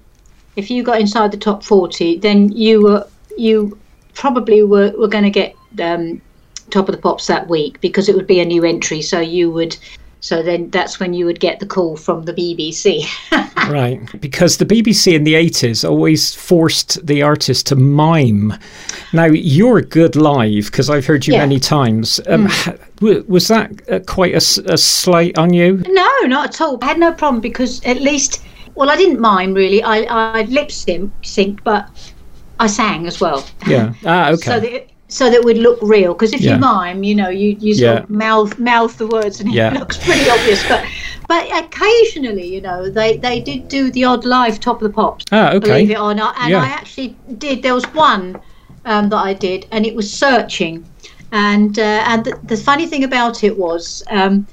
if 0.57 0.69
you 0.69 0.83
got 0.83 0.99
inside 0.99 1.31
the 1.31 1.37
top 1.37 1.63
forty, 1.63 2.17
then 2.17 2.51
you 2.51 2.83
were 2.83 3.07
you 3.37 3.79
probably 4.13 4.63
were, 4.63 4.91
were 4.97 5.07
going 5.07 5.23
to 5.23 5.29
get 5.29 5.55
um, 5.81 6.21
top 6.71 6.89
of 6.89 6.93
the 6.93 7.01
pops 7.01 7.25
that 7.27 7.47
week 7.47 7.79
because 7.79 8.09
it 8.09 8.15
would 8.17 8.27
be 8.27 8.41
a 8.41 8.45
new 8.45 8.65
entry. 8.65 9.01
So 9.01 9.21
you 9.21 9.49
would 9.51 9.77
So 10.23 10.41
then 10.41 10.69
that's 10.69 11.01
when 11.01 11.13
you 11.13 11.25
would 11.25 11.41
get 11.41 11.59
the 11.59 11.65
call 11.65 11.97
from 11.97 12.23
the 12.23 12.31
BBC. 12.33 13.03
right. 13.69 13.99
Because 14.21 14.55
the 14.55 14.65
BBC 14.65 15.11
in 15.13 15.25
the 15.25 15.33
80s 15.33 15.83
always 15.87 16.33
forced 16.33 17.05
the 17.05 17.21
artist 17.21 17.67
to 17.67 17.75
mime. 17.75 18.53
Now, 19.11 19.25
you're 19.25 19.81
good 19.81 20.15
live 20.15 20.67
because 20.67 20.89
I've 20.89 21.05
heard 21.05 21.27
you 21.27 21.33
Yeah. 21.33 21.39
many 21.39 21.59
times. 21.59 22.21
Um, 22.27 22.47
w- 23.01 23.25
was 23.27 23.49
that 23.49 23.81
uh, 23.91 23.99
quite 24.07 24.33
a 24.33 24.39
slight 24.39 25.37
on 25.37 25.51
you? 25.53 25.83
No, 25.89 26.09
not 26.27 26.47
at 26.55 26.61
all. 26.61 26.79
I 26.81 26.85
had 26.85 26.99
no 26.99 27.11
problem 27.11 27.41
because 27.41 27.83
at 27.83 27.99
least, 27.99 28.45
well, 28.75 28.89
I 28.89 28.95
didn't 28.95 29.19
mind 29.19 29.57
really. 29.57 29.83
I, 29.83 30.03
I 30.03 30.43
lip 30.43 30.71
sync, 30.71 31.11
sync, 31.21 31.61
but 31.65 31.89
I 32.61 32.67
sang 32.67 33.07
as 33.07 33.19
well. 33.19 33.45
Yeah. 33.67 33.93
Ah, 34.05 34.29
okay. 34.35 34.41
So 34.41 34.55
it, 34.59 34.92
so 35.13 35.29
that 35.29 35.43
would 35.43 35.59
look 35.59 35.79
real. 35.81 36.13
Because 36.13 36.33
if 36.33 36.41
Yeah. 36.41 36.53
you 36.53 36.59
mime, 36.59 37.03
you 37.03 37.15
know, 37.15 37.29
you 37.29 37.49
you 37.65 37.73
sort 37.75 37.97
Yeah. 37.97 38.03
of 38.03 38.09
mouth 38.09 38.57
mouth 38.57 38.97
the 38.97 39.07
words 39.07 39.39
and 39.39 39.53
Yeah. 39.53 39.71
it 39.73 39.79
looks 39.79 39.97
pretty 39.97 40.27
obvious. 40.29 40.61
But 40.67 40.83
but 41.27 41.43
occasionally, 41.63 42.47
you 42.55 42.61
know, 42.61 42.89
they 42.89 43.17
they 43.17 43.39
did 43.39 43.67
do 43.67 43.91
the 43.91 44.03
odd 44.05 44.25
live 44.25 44.59
top 44.59 44.81
of 44.81 44.85
the 44.87 44.93
pops. 45.01 45.25
Ah, 45.31 45.51
okay. 45.51 45.59
Believe 45.59 45.91
it 45.91 45.99
or 45.99 46.13
not, 46.13 46.35
and. 46.39 46.55
I 46.55 46.67
actually 46.67 47.09
did. 47.37 47.61
There 47.63 47.73
was 47.73 47.85
one 47.93 48.25
um, 48.85 49.09
that 49.09 49.21
I 49.29 49.33
did, 49.33 49.67
and 49.71 49.85
it 49.85 49.95
was 49.95 50.07
searching. 50.11 50.85
And 51.31 51.77
uh, 51.79 52.03
and 52.09 52.25
the, 52.25 52.33
the 52.43 52.57
funny 52.57 52.87
thing 52.87 53.03
about 53.03 53.43
it 53.43 53.57
was. 53.57 54.03
Um, 54.09 54.47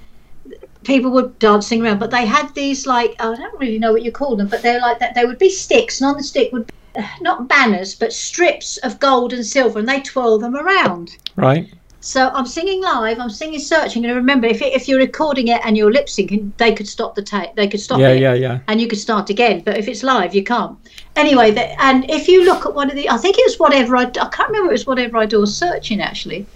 people 0.85 1.11
were 1.11 1.29
dancing 1.38 1.83
around, 1.83 1.99
but 1.99 2.11
they 2.11 2.25
had 2.25 2.55
these 2.55 2.87
like 2.87 3.12
I 3.20 3.35
don't 3.40 3.61
really 3.61 3.79
know 3.79 3.92
what 3.92 4.03
you 4.03 4.12
call 4.12 4.37
them, 4.37 4.49
but 4.49 4.62
they're 4.62 4.81
like 4.81 4.99
that. 5.01 5.14
They 5.14 5.25
would 5.25 5.38
be 5.38 5.51
sticks, 5.51 6.01
and 6.01 6.09
on 6.11 6.16
the 6.16 6.23
stick 6.23 6.53
would 6.53 6.66
be, 6.66 6.73
not 7.20 7.48
banners, 7.48 7.94
but 7.94 8.12
strips 8.12 8.76
of 8.79 8.98
gold 9.00 9.33
and 9.33 9.44
silver, 9.44 9.79
and 9.79 9.88
they 9.88 10.00
twirl 10.00 10.38
them 10.38 10.57
around. 10.57 11.16
Right. 11.37 11.72
So 12.03 12.31
I'm 12.31 12.46
singing 12.46 12.81
live. 12.83 13.18
I'm 13.18 13.29
singing 13.29 13.61
searching, 13.61 14.07
and 14.07 14.16
remember, 14.16 14.46
if 14.46 14.62
it, 14.62 14.72
if 14.72 14.88
you're 14.88 14.98
recording 14.98 15.48
it 15.48 15.61
and 15.66 15.76
you're 15.76 15.92
lip 15.92 16.07
syncing, 16.07 16.50
they 16.57 16.72
could 16.72 16.88
stop 16.88 17.14
the 17.14 17.22
tape. 17.22 17.50
They 17.57 17.68
could 17.68 17.81
stop 17.81 18.00
Yeah, 18.00 18.09
it. 18.12 18.20
yeah, 18.20 18.33
yeah. 18.33 18.61
And 18.68 18.81
you 18.81 18.88
could 18.88 18.98
start 18.98 19.29
again. 19.29 19.61
But 19.61 19.76
if 19.76 19.87
it's 19.87 20.03
live, 20.03 20.35
you 20.35 20.42
can't. 20.42 20.79
Anyway, 21.16 21.50
the, 21.50 21.83
and 21.83 22.11
if 22.11 22.26
you 22.26 22.44
look 22.44 22.64
at 22.64 22.74
one 22.74 22.88
of 22.88 22.96
the, 22.96 23.11
I 23.11 23.18
think 23.18 23.37
it 23.38 23.44
was 23.44 23.59
whatever 23.59 23.96
I, 23.96 24.05
I 24.05 24.29
can't 24.31 24.48
remember. 24.48 24.70
It 24.70 24.79
was 24.81 24.87
whatever 24.87 25.18
I 25.18 25.26
do 25.26 25.42
or 25.42 25.46
searching 25.46 26.00
actually. 26.00 26.46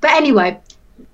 But 0.00 0.12
anyway, 0.12 0.60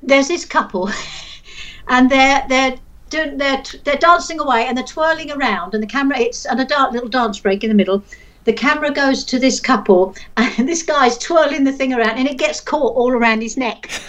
there's 0.02 0.28
this 0.28 0.44
couple, 0.44 0.90
and 1.88 2.10
they're 2.10 2.44
they're 2.50 2.76
doing 3.08 3.38
they're 3.38 3.62
they're 3.84 3.96
dancing 3.96 4.38
away 4.38 4.66
and 4.66 4.76
they're 4.76 4.84
twirling 4.84 5.30
around, 5.30 5.72
and 5.72 5.82
the 5.82 5.86
camera 5.86 6.18
it's 6.18 6.44
and 6.44 6.60
a 6.60 6.64
da- 6.66 6.90
little 6.90 7.08
dance 7.08 7.38
break 7.40 7.64
in 7.64 7.70
the 7.70 7.74
middle. 7.76 8.02
The 8.44 8.52
camera 8.52 8.90
goes 8.90 9.24
to 9.24 9.38
this 9.38 9.60
couple, 9.60 10.14
and 10.36 10.68
this 10.72 10.82
guy's 10.82 11.16
twirling 11.18 11.64
the 11.64 11.72
thing 11.72 11.92
around, 11.94 12.18
and 12.18 12.26
it 12.26 12.38
gets 12.38 12.60
caught 12.60 12.96
all 12.96 13.12
around 13.12 13.40
his 13.40 13.56
neck. 13.56 13.88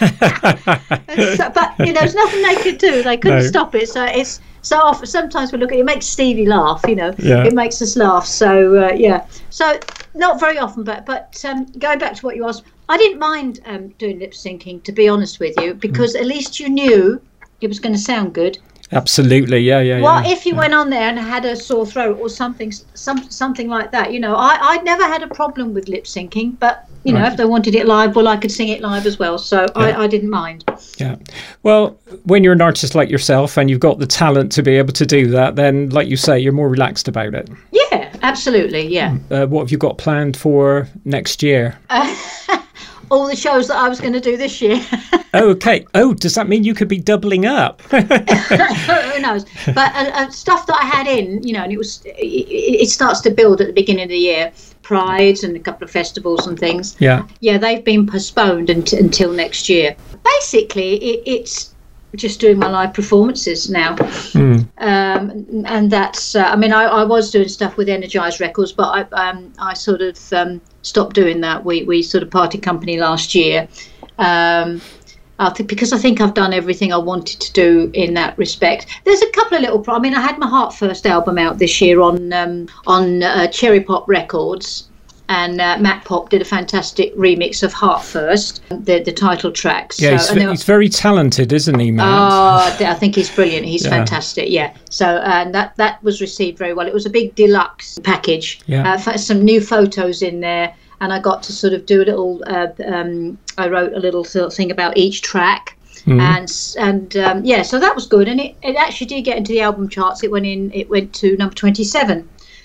So- 1.36 1.50
but 1.54 1.74
you 1.78 1.92
know, 1.92 2.00
there's 2.00 2.14
nothing 2.14 2.42
they 2.42 2.56
could 2.56 2.78
do. 2.78 3.02
They 3.02 3.16
couldn't 3.16 3.38
No. 3.42 3.46
stop 3.46 3.74
it. 3.74 3.88
So 3.88 4.04
it's 4.04 4.40
so 4.62 4.78
often. 4.78 5.06
Sometimes 5.06 5.52
we 5.52 5.58
look 5.58 5.70
at 5.70 5.76
it, 5.78 5.80
it 5.80 5.84
makes 5.84 6.06
Stevie 6.06 6.46
laugh. 6.46 6.82
You 6.88 6.96
know, 6.96 7.14
Yeah. 7.18 7.44
it 7.44 7.52
makes 7.54 7.80
us 7.82 7.96
laugh. 7.96 8.26
So 8.26 8.84
uh, 8.88 8.92
yeah. 8.94 9.26
So 9.50 9.78
not 10.14 10.40
very 10.40 10.58
often, 10.58 10.82
but 10.84 11.06
but 11.06 11.42
um, 11.48 11.66
going 11.78 11.98
back 11.98 12.14
to 12.16 12.26
what 12.26 12.34
you 12.36 12.46
asked, 12.48 12.64
I 12.88 12.96
didn't 12.98 13.18
mind 13.20 13.60
um, 13.66 13.88
doing 13.98 14.18
lip 14.18 14.32
syncing 14.32 14.82
to 14.84 14.92
be 14.92 15.08
honest 15.08 15.38
with 15.40 15.54
you, 15.60 15.74
because 15.74 16.14
at 16.16 16.26
least 16.26 16.58
you 16.58 16.68
knew 16.68 17.20
it 17.60 17.68
was 17.68 17.78
going 17.78 17.94
to 17.94 18.00
sound 18.00 18.32
good. 18.34 18.58
Absolutely. 18.92 19.58
Yeah, 19.60 19.80
yeah, 19.80 20.00
Well, 20.00 20.22
yeah. 20.24 20.30
if 20.32 20.46
you 20.46 20.54
went 20.54 20.74
on 20.74 20.90
there 20.90 21.08
and 21.08 21.18
had 21.18 21.44
a 21.44 21.56
sore 21.56 21.86
throat 21.86 22.18
or 22.20 22.28
something, 22.28 22.70
some 22.94 23.28
something 23.30 23.68
like 23.68 23.90
that? 23.92 24.12
You 24.12 24.20
know, 24.20 24.34
I 24.36 24.56
I'd 24.60 24.84
never 24.84 25.02
had 25.04 25.22
a 25.22 25.28
problem 25.28 25.74
with 25.74 25.88
lip 25.88 26.04
syncing, 26.04 26.58
but 26.60 26.86
you 27.02 27.12
know, 27.12 27.20
Right. 27.20 27.32
if 27.32 27.36
they 27.36 27.44
wanted 27.44 27.74
it 27.74 27.86
live, 27.86 28.14
well, 28.16 28.28
I 28.28 28.36
could 28.36 28.52
sing 28.52 28.68
it 28.68 28.80
live 28.80 29.04
as 29.06 29.18
well, 29.18 29.36
so 29.38 29.62
Yeah. 29.62 29.82
I, 29.98 30.02
I 30.04 30.06
didn't 30.06 30.30
mind. 30.30 30.64
Yeah. 30.98 31.16
Well, 31.62 31.96
when 32.24 32.44
you're 32.44 32.52
an 32.54 32.62
artist 32.62 32.94
like 32.94 33.10
yourself 33.10 33.56
and 33.58 33.68
you've 33.68 33.80
got 33.80 33.98
the 33.98 34.06
talent 34.06 34.52
to 34.52 34.62
be 34.62 34.76
able 34.76 34.92
to 34.94 35.04
do 35.06 35.26
that, 35.28 35.56
then, 35.56 35.88
like 35.90 36.08
you 36.08 36.16
say, 36.16 36.38
you're 36.38 36.52
more 36.52 36.68
relaxed 36.68 37.08
about 37.08 37.34
it. 37.34 37.48
Yeah, 37.72 38.10
absolutely, 38.22 38.86
yeah. 38.86 39.16
Uh, 39.30 39.46
what 39.46 39.60
have 39.62 39.70
you 39.72 39.78
got 39.78 39.98
planned 39.98 40.36
for 40.36 40.88
next 41.04 41.42
year? 41.42 41.76
All 43.10 43.26
the 43.26 43.36
shows 43.36 43.68
that 43.68 43.76
I 43.76 43.88
was 43.88 44.00
going 44.00 44.12
to 44.12 44.20
do 44.20 44.36
this 44.36 44.60
year. 44.60 44.84
okay. 45.34 45.86
Oh, 45.94 46.14
does 46.14 46.34
that 46.34 46.48
mean 46.48 46.64
you 46.64 46.74
could 46.74 46.88
be 46.88 46.98
doubling 46.98 47.46
up? 47.46 47.82
Who 47.90 49.20
knows? 49.20 49.44
But 49.66 49.94
uh, 49.94 50.10
uh, 50.14 50.30
stuff 50.30 50.66
that 50.66 50.76
I 50.80 50.84
had 50.84 51.06
in, 51.06 51.42
you 51.42 51.52
know, 51.52 51.62
and 51.62 51.72
it 51.72 51.78
was, 51.78 52.02
it, 52.04 52.10
it 52.12 52.88
starts 52.88 53.20
to 53.22 53.30
build 53.30 53.60
at 53.60 53.66
the 53.66 53.72
beginning 53.72 54.04
of 54.04 54.08
the 54.10 54.18
year. 54.18 54.52
Prides 54.82 55.44
and 55.44 55.56
a 55.56 55.60
couple 55.60 55.84
of 55.84 55.90
festivals 55.90 56.46
and 56.46 56.58
things. 56.58 56.94
yeah. 56.98 57.26
Yeah, 57.40 57.56
they've 57.56 57.82
been 57.82 58.06
postponed 58.06 58.68
unt- 58.68 58.92
until 58.92 59.32
next 59.32 59.68
year. 59.70 59.96
Basically, 60.22 60.96
it, 60.96 61.22
it's 61.26 61.73
just 62.16 62.40
doing 62.40 62.58
my 62.58 62.68
live 62.68 62.94
performances 62.94 63.70
now. 63.70 63.96
Mm. 63.96 64.68
Um, 64.78 65.64
and 65.66 65.90
that's, 65.90 66.34
uh, 66.34 66.44
I 66.44 66.56
mean, 66.56 66.72
I, 66.72 66.84
I 66.84 67.04
was 67.04 67.30
doing 67.30 67.48
stuff 67.48 67.76
with 67.76 67.88
Energized 67.88 68.40
Records, 68.40 68.72
but 68.72 69.10
I, 69.12 69.28
um, 69.28 69.52
I 69.58 69.74
sort 69.74 70.02
of 70.02 70.32
um, 70.32 70.60
stopped 70.82 71.14
doing 71.14 71.40
that. 71.42 71.64
We, 71.64 71.84
we 71.84 72.02
sort 72.02 72.22
of 72.22 72.30
parted 72.30 72.62
company 72.62 72.98
last 72.98 73.34
year. 73.34 73.68
Um, 74.18 74.80
I 75.38 75.50
think 75.50 75.68
because 75.68 75.92
I 75.92 75.98
think 75.98 76.20
I've 76.20 76.34
done 76.34 76.52
everything 76.52 76.92
I 76.92 76.96
wanted 76.96 77.40
to 77.40 77.52
do 77.52 77.90
in 77.92 78.14
that 78.14 78.38
respect. 78.38 78.86
There's 79.04 79.22
a 79.22 79.30
couple 79.30 79.56
of 79.56 79.62
little. 79.62 79.80
Pro- 79.80 79.96
I 79.96 79.98
mean, 79.98 80.14
I 80.14 80.20
had 80.20 80.38
my 80.38 80.46
Heart 80.46 80.74
First 80.74 81.06
album 81.06 81.38
out 81.38 81.58
this 81.58 81.80
year 81.80 82.00
on 82.00 82.32
um, 82.32 82.68
on 82.86 83.22
uh, 83.22 83.48
Cherry 83.48 83.80
Pop 83.80 84.08
Records, 84.08 84.88
and 85.28 85.60
uh, 85.60 85.78
Matt 85.78 86.04
Pop 86.04 86.28
did 86.30 86.42
a 86.42 86.44
fantastic 86.44 87.14
remix 87.16 87.62
of 87.62 87.72
Heart 87.72 88.02
First, 88.04 88.62
the 88.68 89.00
the 89.00 89.12
title 89.12 89.50
track. 89.52 89.92
Yeah, 89.98 90.12
he's, 90.12 90.28
and 90.30 90.40
there- 90.40 90.50
he's 90.50 90.64
very 90.64 90.88
talented, 90.88 91.52
isn't 91.52 91.78
he, 91.78 91.90
Matt? 91.90 92.06
Oh, 92.06 92.86
I 92.86 92.94
think 92.94 93.14
he's 93.14 93.30
brilliant. 93.30 93.64
He's 93.66 93.84
Yeah. 93.84 93.90
fantastic. 93.90 94.50
Yeah. 94.50 94.72
So 94.90 95.06
and 95.24 95.54
that 95.54 95.74
that 95.76 96.02
was 96.02 96.20
received 96.20 96.58
very 96.58 96.74
well. 96.74 96.86
It 96.86 96.94
was 96.94 97.06
a 97.06 97.10
big 97.10 97.34
deluxe 97.34 97.98
package. 98.02 98.60
Yeah. 98.66 98.94
Uh, 98.94 99.16
some 99.16 99.44
new 99.44 99.60
photos 99.60 100.22
in 100.22 100.40
there, 100.40 100.74
and 101.00 101.12
I 101.12 101.18
got 101.20 101.42
to 101.44 101.52
sort 101.52 101.72
of 101.72 101.86
do 101.86 102.02
a 102.02 102.04
little. 102.04 102.42
Uh, 102.46 102.68
um, 102.86 103.38
I 103.56 103.68
wrote 103.68 103.92
a 103.94 104.00
little 104.00 104.24
sort 104.24 104.46
of 104.46 104.54
thing 104.54 104.70
about 104.70 104.96
each 104.96 105.22
track. 105.22 105.76
Mhm. 106.06 106.20
And 106.20 106.52
and 106.78 107.16
um, 107.16 107.44
yeah, 107.46 107.62
so 107.62 107.78
that 107.80 107.94
was 107.94 108.04
good, 108.06 108.28
and 108.28 108.38
it, 108.38 108.54
it 108.62 108.76
actually 108.76 109.06
did 109.06 109.22
get 109.22 109.38
into 109.38 109.52
the 109.52 109.62
album 109.62 109.88
charts. 109.88 110.22
It 110.22 110.30
went 110.30 110.44
in. 110.44 110.70
It 110.74 110.90
went 110.90 111.14
to 111.14 111.34
number 111.38 111.54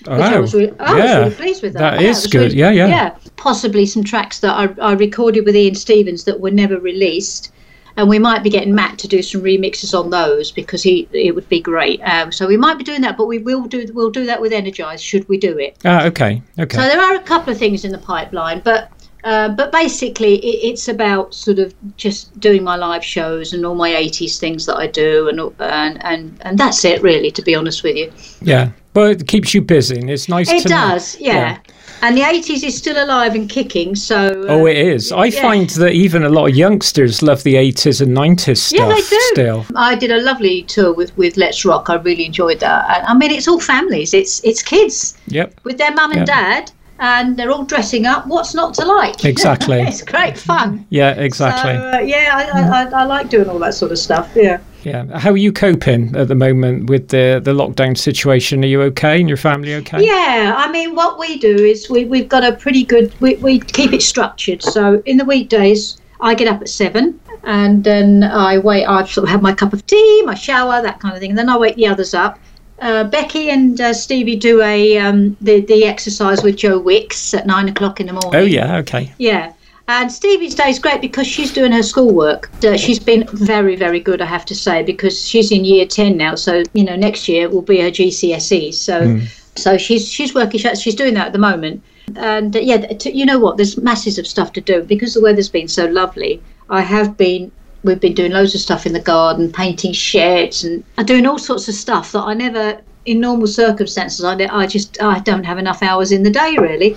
twenty-seven. 0.04 0.16
which 0.16 0.20
I 0.28 0.36
Oh, 0.36 0.40
was 0.40 0.54
I 0.94 0.98
yeah. 0.98 1.18
was 1.18 1.24
really 1.24 1.34
pleased 1.36 1.62
with 1.62 1.72
that. 1.74 1.92
That 1.92 2.00
Yeah, 2.02 2.08
is 2.10 2.26
good. 2.26 2.38
really- 2.52 2.56
Yeah, 2.56 2.70
yeah. 2.70 2.86
Yeah, 2.88 3.14
possibly 3.36 3.86
some 3.86 4.04
tracks 4.04 4.40
that 4.40 4.54
I, 4.54 4.68
I 4.90 4.92
recorded 4.92 5.44
with 5.44 5.56
Ian 5.56 5.74
Stevens 5.74 6.24
that 6.24 6.40
were 6.40 6.50
never 6.50 6.78
released, 6.78 7.52
and 7.96 8.08
we 8.08 8.18
might 8.18 8.42
be 8.42 8.50
getting 8.50 8.74
Matt 8.74 8.98
to 8.98 9.08
do 9.08 9.20
some 9.22 9.42
remixes 9.42 9.98
on 9.98 10.10
those 10.10 10.50
because 10.52 10.82
he 10.82 11.08
it 11.12 11.34
would 11.34 11.48
be 11.48 11.60
great. 11.60 12.00
Um, 12.04 12.30
so 12.32 12.46
we 12.46 12.56
might 12.56 12.78
be 12.78 12.84
doing 12.84 13.00
that, 13.02 13.16
but 13.16 13.26
we 13.26 13.38
will 13.38 13.64
do 13.64 13.86
we'll 13.92 14.10
do 14.10 14.24
that 14.26 14.40
with 14.40 14.52
Energize 14.52 15.02
should 15.02 15.28
we 15.28 15.36
do 15.38 15.58
it. 15.58 15.76
Ah, 15.84 16.04
okay. 16.06 16.42
Okay. 16.58 16.76
So 16.76 16.82
there 16.82 17.00
are 17.00 17.14
a 17.16 17.20
couple 17.20 17.52
of 17.52 17.58
things 17.58 17.84
in 17.84 17.92
the 17.92 17.98
pipeline, 17.98 18.60
but. 18.64 18.90
Uh, 19.22 19.50
but 19.50 19.70
basically, 19.70 20.36
it, 20.36 20.70
it's 20.70 20.88
about 20.88 21.34
sort 21.34 21.58
of 21.58 21.74
just 21.98 22.40
doing 22.40 22.62
my 22.64 22.74
live 22.74 23.04
shows 23.04 23.52
and 23.52 23.66
all 23.66 23.74
my 23.74 23.90
'80s 23.90 24.38
things 24.38 24.64
that 24.64 24.76
I 24.78 24.86
do, 24.86 25.28
and 25.28 25.38
and 25.60 26.02
and, 26.02 26.38
and 26.40 26.56
that's 26.58 26.86
it, 26.86 27.02
really. 27.02 27.30
To 27.32 27.42
be 27.42 27.54
honest 27.54 27.82
with 27.82 27.96
you, 27.96 28.10
yeah. 28.40 28.70
But 28.92 29.10
it 29.22 29.28
keeps 29.28 29.54
you 29.54 29.62
busy, 29.62 29.96
and 29.98 30.10
it's 30.10 30.28
nice 30.28 30.50
it 30.50 30.64
does, 30.64 31.16
yeah. 31.20 31.58
And 32.02 32.16
the 32.16 32.22
'80s 32.22 32.64
is 32.64 32.76
still 32.76 33.02
alive 33.04 33.34
and 33.34 33.48
kicking, 33.48 33.94
so. 33.94 34.16
uh, 34.44 34.46
Oh, 34.48 34.66
it 34.66 34.76
is. 34.78 35.12
I 35.12 35.26
yeah. 35.26 35.42
find 35.42 35.68
that 35.70 35.92
even 35.92 36.24
a 36.24 36.28
lot 36.28 36.46
of 36.48 36.56
youngsters 36.56 37.22
love 37.22 37.42
the 37.44 37.54
80s 37.54 38.00
and 38.00 38.16
90s 38.16 38.56
stuff 38.56 38.78
Yeah, 38.80 38.88
they 38.88 39.00
do. 39.02 39.20
still. 39.32 39.66
I 39.76 39.94
did 39.94 40.10
a 40.10 40.20
lovely 40.22 40.62
tour 40.62 40.92
with, 40.94 41.16
with 41.16 41.36
Let's 41.36 41.64
Rock. 41.64 41.88
I 41.90 41.96
really 41.96 42.24
enjoyed 42.26 42.58
that. 42.60 43.04
I 43.08 43.14
mean, 43.14 43.30
it's 43.30 43.46
all 43.46 43.60
families. 43.60 44.12
It's 44.14 44.42
it's 44.44 44.62
kids 44.62 45.14
Yep. 45.28 45.60
with 45.64 45.76
their 45.78 45.92
mum 45.92 46.10
and 46.12 46.26
Yeah. 46.26 46.34
dad, 46.64 46.72
and 46.98 47.36
they're 47.36 47.50
all 47.52 47.64
dressing 47.64 48.06
up. 48.06 48.26
What's 48.26 48.54
not 48.54 48.74
to 48.74 48.84
like? 48.86 49.24
Exactly. 49.24 49.80
it's 49.90 50.02
great 50.02 50.36
fun. 50.38 50.86
Yeah, 50.90 51.12
exactly. 51.12 51.74
So, 51.74 51.90
uh, 51.98 52.00
yeah, 52.00 52.30
I, 52.54 52.82
I, 52.82 53.02
I 53.02 53.04
like 53.04 53.28
doing 53.28 53.48
all 53.48 53.58
that 53.60 53.74
sort 53.74 53.92
of 53.92 53.98
stuff. 53.98 54.28
Yeah. 54.34 54.58
Yeah. 54.82 55.18
How 55.18 55.30
are 55.30 55.36
you 55.36 55.52
coping 55.52 56.14
at 56.16 56.28
the 56.28 56.34
moment 56.34 56.88
with 56.88 57.08
the, 57.08 57.40
the 57.42 57.52
lockdown 57.52 57.96
situation? 57.96 58.64
Are 58.64 58.68
you 58.68 58.82
okay 58.82 59.20
and 59.20 59.28
your 59.28 59.36
family 59.36 59.74
okay? 59.76 60.04
Yeah, 60.04 60.54
I 60.56 60.70
mean, 60.70 60.94
what 60.94 61.18
we 61.18 61.38
do 61.38 61.54
is 61.54 61.88
we, 61.90 62.04
we've 62.04 62.28
got 62.28 62.44
a 62.44 62.52
pretty 62.52 62.84
good, 62.84 63.14
we, 63.20 63.36
we 63.36 63.60
keep 63.60 63.92
it 63.92 64.02
structured. 64.02 64.62
So 64.62 65.02
in 65.06 65.16
the 65.16 65.24
weekdays, 65.24 65.98
I 66.20 66.34
get 66.34 66.48
up 66.48 66.60
at 66.60 66.68
seven 66.68 67.20
and 67.44 67.82
then 67.84 68.22
I 68.24 68.58
wait, 68.58 68.84
I 68.86 69.04
sort 69.04 69.24
of 69.24 69.30
have 69.30 69.42
my 69.42 69.54
cup 69.54 69.72
of 69.72 69.86
tea, 69.86 70.22
my 70.22 70.34
shower, 70.34 70.82
that 70.82 71.00
kind 71.00 71.14
of 71.14 71.20
thing. 71.20 71.30
And 71.30 71.38
then 71.38 71.48
I 71.48 71.56
wake 71.56 71.76
the 71.76 71.86
others 71.86 72.14
up. 72.14 72.38
Uh, 72.80 73.04
Becky 73.04 73.50
and 73.50 73.78
uh, 73.78 73.92
Stevie 73.92 74.36
do 74.36 74.62
a 74.62 74.96
um, 74.96 75.36
the, 75.42 75.60
the 75.60 75.84
exercise 75.84 76.42
with 76.42 76.56
Joe 76.56 76.78
Wicks 76.78 77.34
at 77.34 77.46
nine 77.46 77.68
o'clock 77.68 78.00
in 78.00 78.06
the 78.06 78.14
morning. 78.14 78.34
Oh, 78.34 78.44
yeah, 78.44 78.78
okay. 78.78 79.12
Yeah. 79.18 79.52
And 79.92 80.12
Stevie's 80.12 80.54
day 80.54 80.70
is 80.70 80.78
great 80.78 81.00
because 81.00 81.26
she's 81.26 81.52
doing 81.52 81.72
her 81.72 81.82
schoolwork. 81.82 82.48
Uh, 82.64 82.76
she's 82.76 83.00
been 83.00 83.26
very, 83.32 83.74
very 83.74 83.98
good, 83.98 84.22
I 84.22 84.24
have 84.26 84.44
to 84.44 84.54
say, 84.54 84.84
because 84.84 85.20
she's 85.28 85.50
in 85.50 85.64
year 85.64 85.84
10 85.84 86.16
now. 86.16 86.36
So, 86.36 86.62
you 86.74 86.84
know, 86.84 86.94
next 86.94 87.26
year 87.26 87.48
will 87.50 87.62
be 87.62 87.80
her 87.80 87.90
GCSE. 87.90 88.72
So, 88.72 89.00
Mm. 89.00 89.28
so 89.56 89.76
she's 89.76 90.06
she's 90.06 90.32
working, 90.32 90.60
she's 90.76 90.94
doing 90.94 91.14
that 91.14 91.26
at 91.26 91.32
the 91.32 91.40
moment. 91.40 91.82
And 92.14 92.54
uh, 92.54 92.60
yeah, 92.60 92.76
t- 92.86 93.10
you 93.10 93.26
know 93.26 93.40
what? 93.40 93.56
There's 93.56 93.76
masses 93.78 94.16
of 94.16 94.28
stuff 94.28 94.52
to 94.52 94.60
do 94.60 94.84
because 94.84 95.14
the 95.14 95.20
weather's 95.20 95.48
been 95.48 95.66
so 95.66 95.86
lovely. 95.86 96.40
I 96.68 96.82
have 96.82 97.16
been 97.16 97.50
we've 97.82 97.98
been 98.00 98.14
doing 98.14 98.30
loads 98.30 98.54
of 98.54 98.60
stuff 98.60 98.86
in 98.86 98.92
the 98.92 99.00
garden, 99.00 99.50
painting 99.50 99.92
sheds, 99.92 100.62
and 100.62 100.84
and 100.98 101.06
doing 101.08 101.26
all 101.26 101.38
sorts 101.38 101.66
of 101.66 101.74
stuff 101.74 102.12
that 102.12 102.22
I 102.22 102.34
never, 102.34 102.80
in 103.06 103.18
normal 103.18 103.48
circumstances, 103.48 104.24
I, 104.24 104.34
I 104.52 104.68
just 104.68 105.02
I 105.02 105.18
don't 105.18 105.44
have 105.44 105.58
enough 105.58 105.82
hours 105.82 106.12
in 106.12 106.22
the 106.22 106.30
day 106.30 106.56
really. 106.58 106.94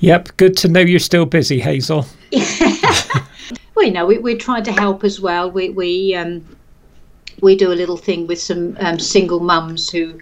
Yep, 0.00 0.36
good 0.36 0.56
to 0.58 0.68
know 0.68 0.80
you're 0.80 0.98
still 0.98 1.26
busy, 1.26 1.60
Hazell. 1.60 2.06
Well, 3.78 3.86
you 3.86 3.92
know, 3.92 4.06
we, 4.06 4.18
we're 4.18 4.36
trying 4.36 4.64
to 4.64 4.72
help 4.72 5.04
as 5.04 5.20
well. 5.20 5.52
We 5.52 5.70
we 5.70 6.12
um, 6.12 6.44
we 7.40 7.54
do 7.54 7.70
a 7.70 7.78
little 7.78 7.96
thing 7.96 8.26
with 8.26 8.40
some 8.40 8.76
um, 8.80 8.98
single 8.98 9.38
mums 9.38 9.88
who 9.88 10.18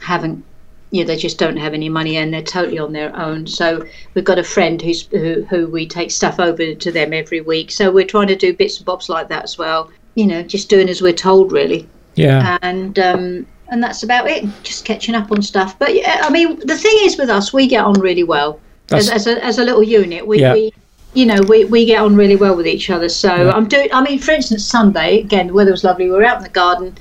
haven't, 0.00 0.44
you 0.92 1.02
know, 1.02 1.08
they 1.08 1.16
just 1.16 1.36
don't 1.36 1.56
have 1.56 1.74
any 1.74 1.88
money 1.88 2.18
and 2.18 2.32
they're 2.32 2.40
totally 2.40 2.78
on 2.78 2.92
their 2.92 3.14
own. 3.16 3.48
So 3.48 3.84
we've 4.14 4.24
got 4.24 4.38
a 4.38 4.44
friend 4.44 4.80
who's 4.80 5.08
who, 5.08 5.42
who 5.50 5.66
we 5.66 5.88
take 5.88 6.12
stuff 6.12 6.38
over 6.38 6.72
to 6.72 6.92
them 6.92 7.12
every 7.12 7.40
week. 7.40 7.72
So 7.72 7.90
we're 7.90 8.06
trying 8.06 8.28
to 8.28 8.36
do 8.36 8.54
bits 8.54 8.76
and 8.76 8.86
bobs 8.86 9.08
like 9.08 9.26
that 9.26 9.42
as 9.42 9.58
well. 9.58 9.90
You 10.14 10.28
know, 10.28 10.44
just 10.44 10.68
doing 10.68 10.88
as 10.88 11.02
we're 11.02 11.12
told, 11.12 11.50
really. 11.50 11.88
Yeah. 12.14 12.58
And 12.62 12.96
um, 13.00 13.44
and 13.72 13.82
that's 13.82 14.04
about 14.04 14.28
it. 14.28 14.44
Just 14.62 14.84
catching 14.84 15.16
up 15.16 15.32
on 15.32 15.42
stuff. 15.42 15.76
But 15.80 15.96
yeah, 15.96 16.20
I 16.22 16.30
mean, 16.30 16.60
the 16.60 16.78
thing 16.78 16.96
is 17.00 17.18
with 17.18 17.28
us, 17.28 17.52
we 17.52 17.66
get 17.66 17.84
on 17.84 17.94
really 17.94 18.22
well 18.22 18.60
as, 18.92 19.10
as, 19.10 19.26
a, 19.26 19.44
as 19.44 19.58
a 19.58 19.64
little 19.64 19.82
unit. 19.82 20.26
We, 20.26 20.40
Yeah. 20.40 20.54
we 20.54 20.72
you 21.12 21.26
know, 21.26 21.40
we, 21.48 21.64
we 21.64 21.84
get 21.84 22.00
on 22.00 22.14
really 22.14 22.36
well 22.36 22.54
with 22.56 22.66
each 22.68 22.88
other. 22.88 23.08
So 23.08 23.34
Yeah. 23.34 23.50
I'm 23.50 23.66
doing. 23.66 23.88
I 23.92 24.02
mean, 24.02 24.18
for 24.18 24.32
instance, 24.32 24.64
Sunday 24.64 25.20
again, 25.20 25.48
the 25.48 25.52
weather 25.52 25.72
was 25.72 25.84
lovely. 25.84 26.06
We 26.06 26.12
were 26.12 26.24
out 26.24 26.38
in 26.38 26.42
the 26.44 26.48
garden. 26.48 26.96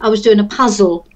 I 0.00 0.08
was 0.08 0.22
doing 0.22 0.40
a 0.40 0.44
puzzle 0.44 1.06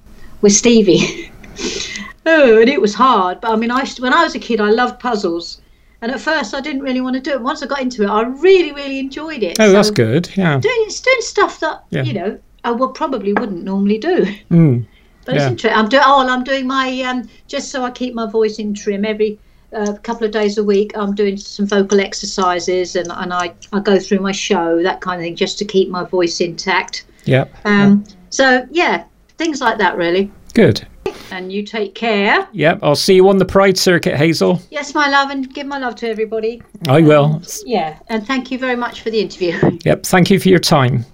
with 0.43 0.53
Stevie. 0.53 1.31
oh, 2.27 2.61
and 2.61 2.69
it 2.69 2.81
was 2.81 2.95
hard. 2.95 3.41
But 3.41 3.53
I 3.53 3.57
mean, 3.57 3.71
I 3.71 3.87
when 3.99 4.13
I 4.13 4.25
was 4.25 4.35
a 4.35 4.39
kid, 4.39 4.61
I 4.61 4.71
loved 4.71 5.01
puzzles. 5.01 5.61
And 6.03 6.13
at 6.13 6.21
first, 6.21 6.53
I 6.53 6.61
didn't 6.61 6.83
really 6.83 7.01
want 7.01 7.15
to 7.15 7.21
do 7.21 7.31
it. 7.31 7.41
Once 7.41 7.63
I 7.63 7.67
got 7.67 7.81
into 7.81 8.03
it, 8.03 8.09
I 8.09 8.23
really, 8.23 8.73
really 8.73 8.99
enjoyed 8.99 9.43
it. 9.43 9.57
Oh, 9.59 9.73
that's 9.73 9.91
good. 9.91 10.29
Yeah. 10.37 10.59
Doing 10.59 10.89
doing 11.03 11.21
stuff 11.21 11.61
that 11.61 11.85
Yeah. 11.91 12.03
you 12.03 12.13
know 12.13 12.39
I 12.63 12.73
would 12.73 12.93
probably 12.95 13.33
wouldn't 13.33 13.65
normally 13.65 13.99
do. 13.99 14.27
Mm. 14.51 14.87
But 15.25 15.37
it's 15.37 15.45
interesting. 15.45 15.79
I'm 15.79 15.89
doing. 15.89 16.03
Oh, 16.05 16.29
I'm 16.29 16.45
doing 16.45 16.67
my 16.67 17.01
um, 17.03 17.27
just 17.49 17.71
so 17.71 17.85
I 17.85 17.91
keep 17.91 18.13
my 18.13 18.31
voice 18.31 18.59
in 18.59 18.75
trim 18.75 19.07
every 19.07 19.39
uh, 19.75 19.97
couple 19.99 20.25
of 20.27 20.33
days 20.33 20.59
a 20.59 20.65
week. 20.65 20.93
I'm 20.97 21.15
doing 21.15 21.37
some 21.37 21.67
vocal 21.67 22.01
exercises, 22.01 22.97
and, 22.97 23.11
and 23.11 23.33
I 23.33 23.55
I 23.73 23.81
go 23.81 23.99
through 23.99 24.21
my 24.21 24.33
show 24.33 24.83
that 24.83 25.01
kind 25.01 25.21
of 25.21 25.25
thing 25.25 25.37
just 25.37 25.59
to 25.59 25.65
keep 25.65 25.89
my 25.89 26.05
voice 26.05 26.41
intact. 26.41 27.07
Yep. 27.25 27.55
Um, 27.65 28.05
so 28.31 28.67
yeah, 28.71 29.05
things 29.39 29.61
like 29.61 29.79
that 29.79 29.97
really. 29.97 30.31
Good. 30.55 30.87
And 31.31 31.53
you 31.53 31.65
take 31.65 31.95
care. 31.95 32.49
Yep. 32.53 32.79
I'll 32.83 32.97
see 32.97 33.15
you 33.15 33.29
on 33.29 33.39
the 33.39 33.45
Pride 33.45 33.77
Circuit, 33.77 34.15
Hazell. 34.15 34.63
Yes, 34.71 34.95
my 34.95 35.09
love, 35.09 35.31
and 35.31 35.53
give 35.53 35.67
my 35.67 35.79
love 35.79 35.97
to 35.97 36.09
everybody. 36.09 36.63
I 36.89 37.01
will. 37.01 37.43
Yeah, 37.67 37.99
and 38.09 38.27
thank 38.27 38.51
you 38.51 38.59
very 38.59 38.77
much 38.77 39.03
for 39.03 39.11
the 39.11 39.21
interview. 39.21 39.79
Yep. 39.85 40.05
Thank 40.05 40.31
you 40.31 40.39
for 40.39 40.49
your 40.49 40.61
time. 40.61 41.05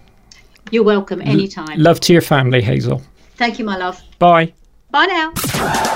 You're 0.70 0.84
welcome 0.84 1.20
anytime. 1.22 1.78
Love 1.78 1.98
to 2.00 2.12
your 2.12 2.22
family, 2.22 2.62
Hazell. 2.62 3.02
Thank 3.36 3.58
you, 3.58 3.64
my 3.64 3.76
love. 3.76 4.00
Bye. 4.18 4.52
Bye 4.90 5.06
now. 5.06 5.94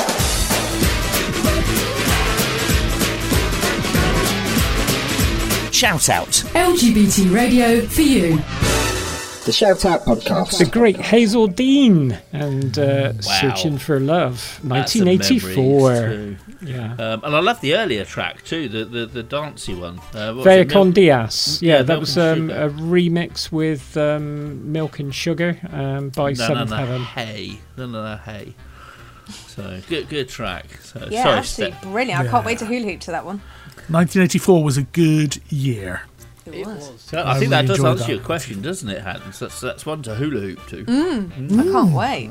Shout 5.74 6.08
out. 6.08 6.28
LGBT 6.28 7.34
radio 7.34 7.80
for 7.86 8.02
you. 8.02 8.36
The 9.44 9.52
Shout 9.52 9.84
Out 9.84 10.02
podcast. 10.02 10.58
The 10.58 10.66
great 10.66 10.96
Hazell 10.96 11.54
Dean 11.54 12.16
and 12.32 12.78
uh, 12.78 13.20
Searching 13.20 13.76
for 13.78 13.98
Love, 13.98 14.60
1984. 14.62 16.36
Yeah. 16.62 16.92
Um, 16.94 17.24
and 17.24 17.34
I 17.36 17.40
love 17.40 17.60
the 17.60 17.74
earlier 17.74 18.04
track 18.04 18.44
too, 18.44 18.68
the 18.68 18.84
the, 18.84 19.06
the 19.06 19.22
dancey 19.24 19.74
one. 19.74 19.98
Uh, 20.14 20.32
what 20.34 20.44
Vea 20.44 20.64
con 20.64 20.86
Milk- 20.88 20.94
Diaz. 20.94 21.58
M- 21.60 21.68
Yeah, 21.68 21.82
that 21.82 21.98
was 22.00 22.16
um, 22.16 22.50
a 22.50 22.70
remix 22.70 23.50
with 23.52 23.96
um, 23.96 24.70
Milk 24.72 24.98
and 25.00 25.12
Sugar 25.14 25.58
um, 25.72 26.10
by 26.10 26.30
no, 26.30 26.34
Seventh 26.34 26.70
no, 26.70 26.76
no, 26.76 26.82
Heaven. 26.86 27.02
Hey, 27.02 27.58
no, 27.76 27.86
no, 27.86 28.02
no, 28.02 28.16
hey. 28.18 28.54
So 29.28 29.80
good, 29.88 30.08
good 30.08 30.28
track. 30.28 30.66
So, 30.82 31.06
Yeah, 31.10 31.22
sorry, 31.24 31.38
absolutely 31.38 31.76
Steff. 31.78 31.82
brilliant. 31.92 32.20
I 32.20 32.28
can't 32.28 32.46
wait 32.46 32.58
to 32.60 32.66
hula 32.66 32.84
hoop 32.92 33.00
to 33.00 33.10
that 33.10 33.24
one. 33.26 33.42
1984 33.88 34.64
was 34.64 34.76
a 34.76 34.82
good 34.82 35.40
year. 35.50 36.02
It 36.46 36.66
was. 36.66 37.12
I, 37.12 37.32
I 37.32 37.38
think 37.38 37.50
that 37.50 37.66
does 37.66 37.82
answer 37.82 38.04
that. 38.04 38.12
your 38.12 38.20
question, 38.20 38.62
doesn't 38.62 38.88
it, 38.88 39.02
Hans? 39.02 39.38
That's 39.38 39.60
that's 39.60 39.86
one 39.86 40.02
to 40.02 40.14
hula 40.14 40.40
hoop 40.40 40.66
to. 40.68 40.84
Mm, 40.84 41.58
I 41.58 41.62
can't 41.62 41.92
wait. 41.92 42.30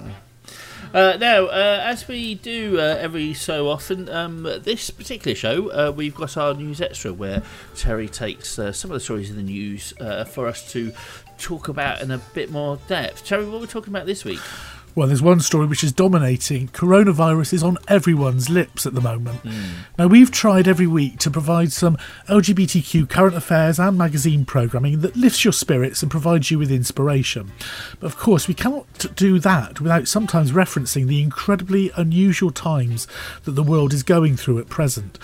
Uh, 0.93 1.17
now, 1.19 1.45
uh, 1.45 1.82
as 1.84 2.08
we 2.08 2.36
do 2.36 2.77
uh, 2.79 2.97
every 2.99 3.34
so 3.34 3.67
often, 3.67 4.08
um, 4.10 4.43
this 4.62 4.91
particular 4.91 5.34
show, 5.34 5.69
uh, 5.71 5.91
we've 5.91 6.13
got 6.13 6.38
our 6.38 6.53
news 6.53 6.82
extra 6.82 7.12
where 7.12 7.41
Terry 7.75 8.08
takes 8.08 8.60
uh, 8.60 8.71
some 8.71 8.91
of 8.91 8.95
the 8.95 8.99
stories 8.99 9.32
in 9.32 9.36
the 9.36 9.41
news 9.41 9.95
uh, 9.99 10.23
for 10.23 10.47
us 10.47 10.71
to 10.71 10.91
talk 11.39 11.67
about 11.67 12.01
in 12.01 12.12
a 12.12 12.19
bit 12.36 12.51
more 12.51 12.77
depth. 12.88 13.25
Terry, 13.25 13.43
what 13.45 13.58
are 13.58 13.62
we 13.62 13.67
talking 13.67 13.91
about 13.91 14.06
this 14.06 14.23
week? 14.23 14.39
Well, 14.95 15.08
there's 15.08 15.23
one 15.23 15.39
story 15.39 15.65
which 15.65 15.84
is 15.84 15.91
dominating. 15.91 16.67
Coronavirus 16.67 17.53
is 17.53 17.63
on 17.63 17.77
everyone's 17.88 18.49
lips 18.49 18.86
at 18.86 18.93
the 18.93 19.01
moment. 19.01 19.39
Hmm. 19.39 19.71
Now, 19.97 20.08
we've 20.08 20.29
tried 20.29 20.67
every 20.67 20.86
week 20.86 21.17
to 21.19 21.32
provide 21.32 21.71
some 21.71 21.97
LGBTQ 22.29 23.10
current 23.10 23.36
affairs 23.36 23.79
and 23.79 23.97
magazine 23.97 24.45
programming 24.45 25.01
that 25.01 25.15
lifts 25.15 25.43
your 25.43 25.53
spirits 25.53 26.03
and 26.03 26.12
provides 26.12 26.51
you 26.51 26.60
with 26.60 26.71
inspiration. 26.71 27.51
But 27.99 28.06
of 28.08 28.17
course, 28.17 28.47
we 28.47 28.53
cannot 28.53 29.15
do 29.15 29.39
that 29.39 29.82
without 29.82 30.08
sometimes 30.08 30.51
referencing 30.51 31.08
the 31.08 31.23
incredibly 31.23 31.91
unusual 31.95 32.51
times 32.51 33.08
that 33.45 33.51
the 33.53 33.63
world 33.63 33.93
is 33.93 34.03
going 34.03 34.38
through 34.38 34.60
at 34.60 34.69
present. 34.69 35.17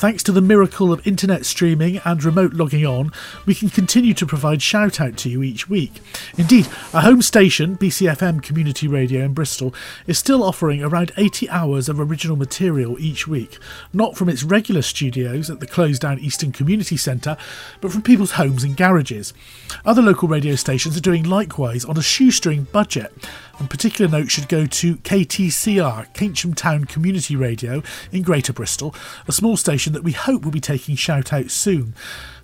Thanks 0.00 0.22
to 0.22 0.32
the 0.32 0.40
miracle 0.40 0.94
of 0.94 1.06
internet 1.06 1.44
streaming 1.44 2.00
and 2.06 2.24
remote 2.24 2.54
logging 2.54 2.86
on, 2.86 3.12
we 3.44 3.54
can 3.54 3.68
continue 3.68 4.14
to 4.14 4.24
provide 4.24 4.62
shout 4.62 4.98
out 4.98 5.18
to 5.18 5.28
you 5.28 5.42
each 5.42 5.68
week. 5.68 6.00
Indeed, 6.38 6.68
our 6.94 7.02
home 7.02 7.20
station, 7.20 7.76
BCFM 7.76 8.42
Community 8.42 8.88
Radio 8.88 9.09
in 9.18 9.34
Bristol, 9.34 9.74
is 10.06 10.18
still 10.18 10.44
offering 10.44 10.82
around 10.82 11.10
80 11.16 11.50
hours 11.50 11.88
of 11.88 11.98
original 11.98 12.36
material 12.36 12.98
each 13.00 13.26
week, 13.26 13.58
not 13.92 14.16
from 14.16 14.28
its 14.28 14.44
regular 14.44 14.82
studios 14.82 15.50
at 15.50 15.58
the 15.58 15.66
closed 15.66 16.02
down 16.02 16.20
Eastern 16.20 16.52
Community 16.52 16.96
Centre, 16.96 17.36
but 17.80 17.90
from 17.90 18.02
people's 18.02 18.32
homes 18.32 18.62
and 18.62 18.76
garages. 18.76 19.34
Other 19.84 20.02
local 20.02 20.28
radio 20.28 20.54
stations 20.54 20.96
are 20.96 21.00
doing 21.00 21.24
likewise 21.24 21.84
on 21.84 21.96
a 21.96 22.02
shoestring 22.02 22.68
budget. 22.72 23.12
And 23.58 23.68
particular 23.68 24.10
note 24.10 24.30
should 24.30 24.48
go 24.48 24.64
to 24.64 24.96
KTCR, 24.96 26.14
Keynsham 26.14 26.54
Town 26.54 26.86
Community 26.86 27.36
Radio 27.36 27.82
in 28.10 28.22
Greater 28.22 28.54
Bristol, 28.54 28.94
a 29.28 29.32
small 29.32 29.56
station 29.58 29.92
that 29.92 30.02
we 30.04 30.12
hope 30.12 30.44
will 30.44 30.50
be 30.50 30.60
taking 30.60 30.96
shout 30.96 31.32
out 31.32 31.50
soon. 31.50 31.94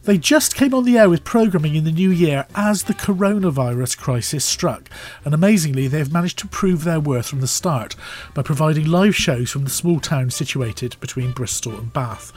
They 0.06 0.18
just 0.18 0.54
came 0.54 0.72
on 0.72 0.84
the 0.84 0.98
air 0.98 1.10
with 1.10 1.24
programming 1.24 1.74
in 1.74 1.82
the 1.82 1.90
new 1.90 2.12
year 2.12 2.46
as 2.54 2.84
the 2.84 2.94
coronavirus 2.94 3.98
crisis 3.98 4.44
struck, 4.44 4.88
and 5.24 5.34
amazingly, 5.34 5.88
they've 5.88 6.12
managed 6.12 6.38
to 6.38 6.46
prove 6.46 6.84
their 6.84 7.00
worth 7.00 7.26
from 7.26 7.40
the 7.40 7.48
start 7.48 7.96
by 8.32 8.42
providing 8.42 8.86
live 8.86 9.16
shows 9.16 9.50
from 9.50 9.64
the 9.64 9.70
small 9.70 9.98
town 9.98 10.30
situated 10.30 10.94
between 11.00 11.32
Bristol 11.32 11.76
and 11.76 11.92
Bath. 11.92 12.32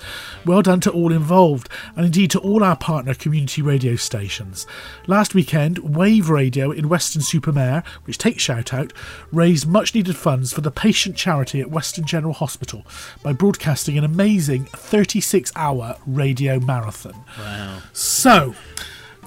Well 0.47 0.63
done 0.63 0.79
to 0.79 0.91
all 0.91 1.13
involved, 1.13 1.69
and 1.95 2.07
indeed 2.07 2.31
to 2.31 2.39
all 2.39 2.63
our 2.63 2.75
partner 2.75 3.13
community 3.13 3.61
radio 3.61 3.95
stations. 3.95 4.65
Last 5.05 5.35
weekend, 5.35 5.77
Wave 5.95 6.31
Radio 6.31 6.71
in 6.71 6.89
Weston-super-Mare, 6.89 7.83
which 8.05 8.17
takes 8.17 8.41
shout 8.41 8.73
out, 8.73 8.93
raised 9.31 9.67
much 9.67 9.93
needed 9.93 10.17
funds 10.17 10.51
for 10.51 10.61
the 10.61 10.71
patient 10.71 11.15
charity 11.15 11.61
at 11.61 11.69
Weston 11.69 12.05
General 12.05 12.33
Hospital 12.33 12.83
by 13.21 13.31
broadcasting 13.31 13.95
an 13.95 14.03
amazing 14.03 14.65
36 14.65 15.51
hour 15.55 15.97
radio 16.07 16.59
marathon. 16.59 17.13
Wow. 17.37 17.58
So, 17.93 18.55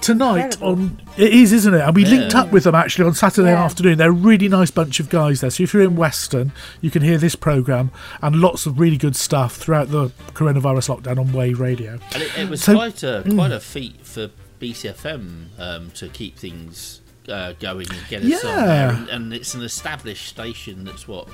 tonight 0.01 0.61
on 0.61 0.99
it 1.17 1.33
is, 1.33 1.53
isn't 1.53 1.73
it? 1.73 1.81
And 1.81 1.95
we 1.95 2.05
linked 2.05 2.35
up 2.35 2.51
with 2.51 2.63
them 2.65 2.75
actually 2.75 3.05
on 3.05 3.13
Saturday 3.13 3.51
Yeah. 3.51 3.63
afternoon. 3.63 3.97
They're 3.97 4.09
a 4.09 4.11
really 4.11 4.49
nice 4.49 4.71
bunch 4.71 4.99
of 4.99 5.09
guys 5.09 5.41
there. 5.41 5.49
So 5.49 5.63
if 5.63 5.73
you're 5.73 5.83
in 5.83 5.95
Weston, 5.95 6.51
you 6.81 6.89
can 6.91 7.01
hear 7.03 7.17
this 7.17 7.35
program 7.35 7.91
and 8.21 8.35
lots 8.37 8.65
of 8.65 8.79
really 8.79 8.97
good 8.97 9.15
stuff 9.15 9.55
throughout 9.55 9.91
the 9.91 10.09
coronavirus 10.33 10.95
lockdown 11.01 11.19
on 11.19 11.31
Wave 11.33 11.59
Radio. 11.59 11.99
And 12.13 12.23
it, 12.23 12.37
it 12.37 12.49
was 12.49 12.63
So- 12.63 12.73
quite 12.75 13.03
a 13.03 13.23
Mm. 13.25 13.35
quite 13.35 13.51
a 13.51 13.59
feat 13.59 14.05
for 14.05 14.29
BCFM 14.59 15.49
um, 15.59 15.91
to 15.95 16.07
keep 16.07 16.37
things 16.37 17.01
uh, 17.29 17.53
going 17.53 17.87
and 17.89 18.07
get 18.09 18.23
us 18.23 18.43
on 18.43 18.49
Yeah. 18.57 18.65
there. 18.65 18.89
And, 18.91 19.09
and 19.09 19.33
it's 19.33 19.53
an 19.53 19.61
established 19.63 20.27
station 20.27 20.83
that's 20.85 21.07
what. 21.07 21.27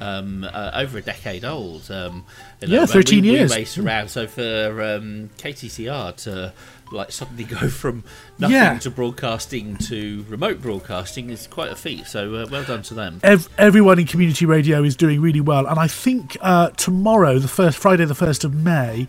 Um, 0.00 0.42
uh, 0.42 0.72
over 0.74 0.98
a 0.98 1.02
decade 1.02 1.44
old. 1.44 1.88
Um, 1.88 2.24
you 2.60 2.66
Yeah, 2.66 2.84
13 2.84 3.22
we, 3.22 3.30
years. 3.30 3.52
We 3.52 3.58
raced 3.58 3.78
around, 3.78 4.08
so 4.08 4.26
for 4.26 4.82
um, 4.82 5.30
KTCR 5.38 6.16
to 6.24 6.52
like 6.90 7.12
suddenly 7.12 7.44
go 7.60 7.68
from 7.68 8.02
nothing 8.36 8.56
Yeah. 8.56 8.76
to 8.80 8.90
broadcasting 8.90 9.76
to 9.76 10.24
remote 10.28 10.60
broadcasting 10.60 11.30
is 11.30 11.46
quite 11.46 11.70
a 11.70 11.76
feat. 11.76 12.08
So 12.08 12.34
uh, 12.34 12.46
well 12.50 12.64
done 12.64 12.82
to 12.82 12.94
them. 12.94 13.20
Ev- 13.22 13.48
everyone 13.56 14.00
in 14.00 14.06
community 14.08 14.46
radio 14.46 14.82
is 14.82 14.96
doing 14.96 15.20
really 15.20 15.40
well, 15.40 15.64
and 15.64 15.78
I 15.78 15.86
think 15.86 16.36
uh, 16.40 16.70
tomorrow, 16.70 17.38
the 17.38 17.46
first 17.46 17.78
Friday, 17.78 18.04
the 18.04 18.16
first 18.16 18.42
of 18.42 18.52
May, 18.52 19.06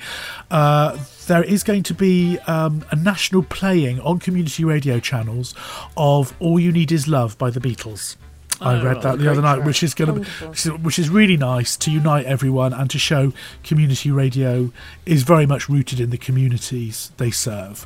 uh, 0.51 0.99
there 1.25 1.43
is 1.43 1.63
going 1.63 1.83
to 1.83 1.93
be 1.93 2.37
um, 2.47 2.85
a 2.91 2.95
national 2.95 3.43
playing 3.43 3.99
on 4.01 4.19
community 4.19 4.63
radio 4.63 4.99
channels 4.99 5.53
of 5.97 6.33
"All 6.39 6.59
You 6.59 6.71
Need 6.71 6.91
Is 6.91 7.07
Love" 7.07 7.37
by 7.37 7.49
the 7.49 7.59
Beatles. 7.59 8.15
I 8.61 8.75
Oh, 8.79 8.85
read 8.85 9.01
that 9.01 9.19
the 9.19 9.29
other 9.29 9.41
night, 9.41 9.55
track. 9.55 9.67
which 9.67 9.83
is 9.83 9.93
going 9.93 10.23
to, 10.23 10.71
which 10.77 10.97
is, 10.97 11.09
really 11.09 11.35
nice 11.35 11.75
to 11.75 11.91
unite 11.91 12.25
everyone 12.25 12.71
and 12.71 12.89
to 12.89 12.97
show 12.97 13.33
community 13.65 14.11
radio 14.11 14.71
is 15.05 15.23
very 15.23 15.45
much 15.45 15.67
rooted 15.67 15.99
in 15.99 16.09
the 16.09 16.17
communities 16.17 17.11
they 17.17 17.31
serve. 17.31 17.85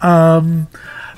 Um, 0.00 0.66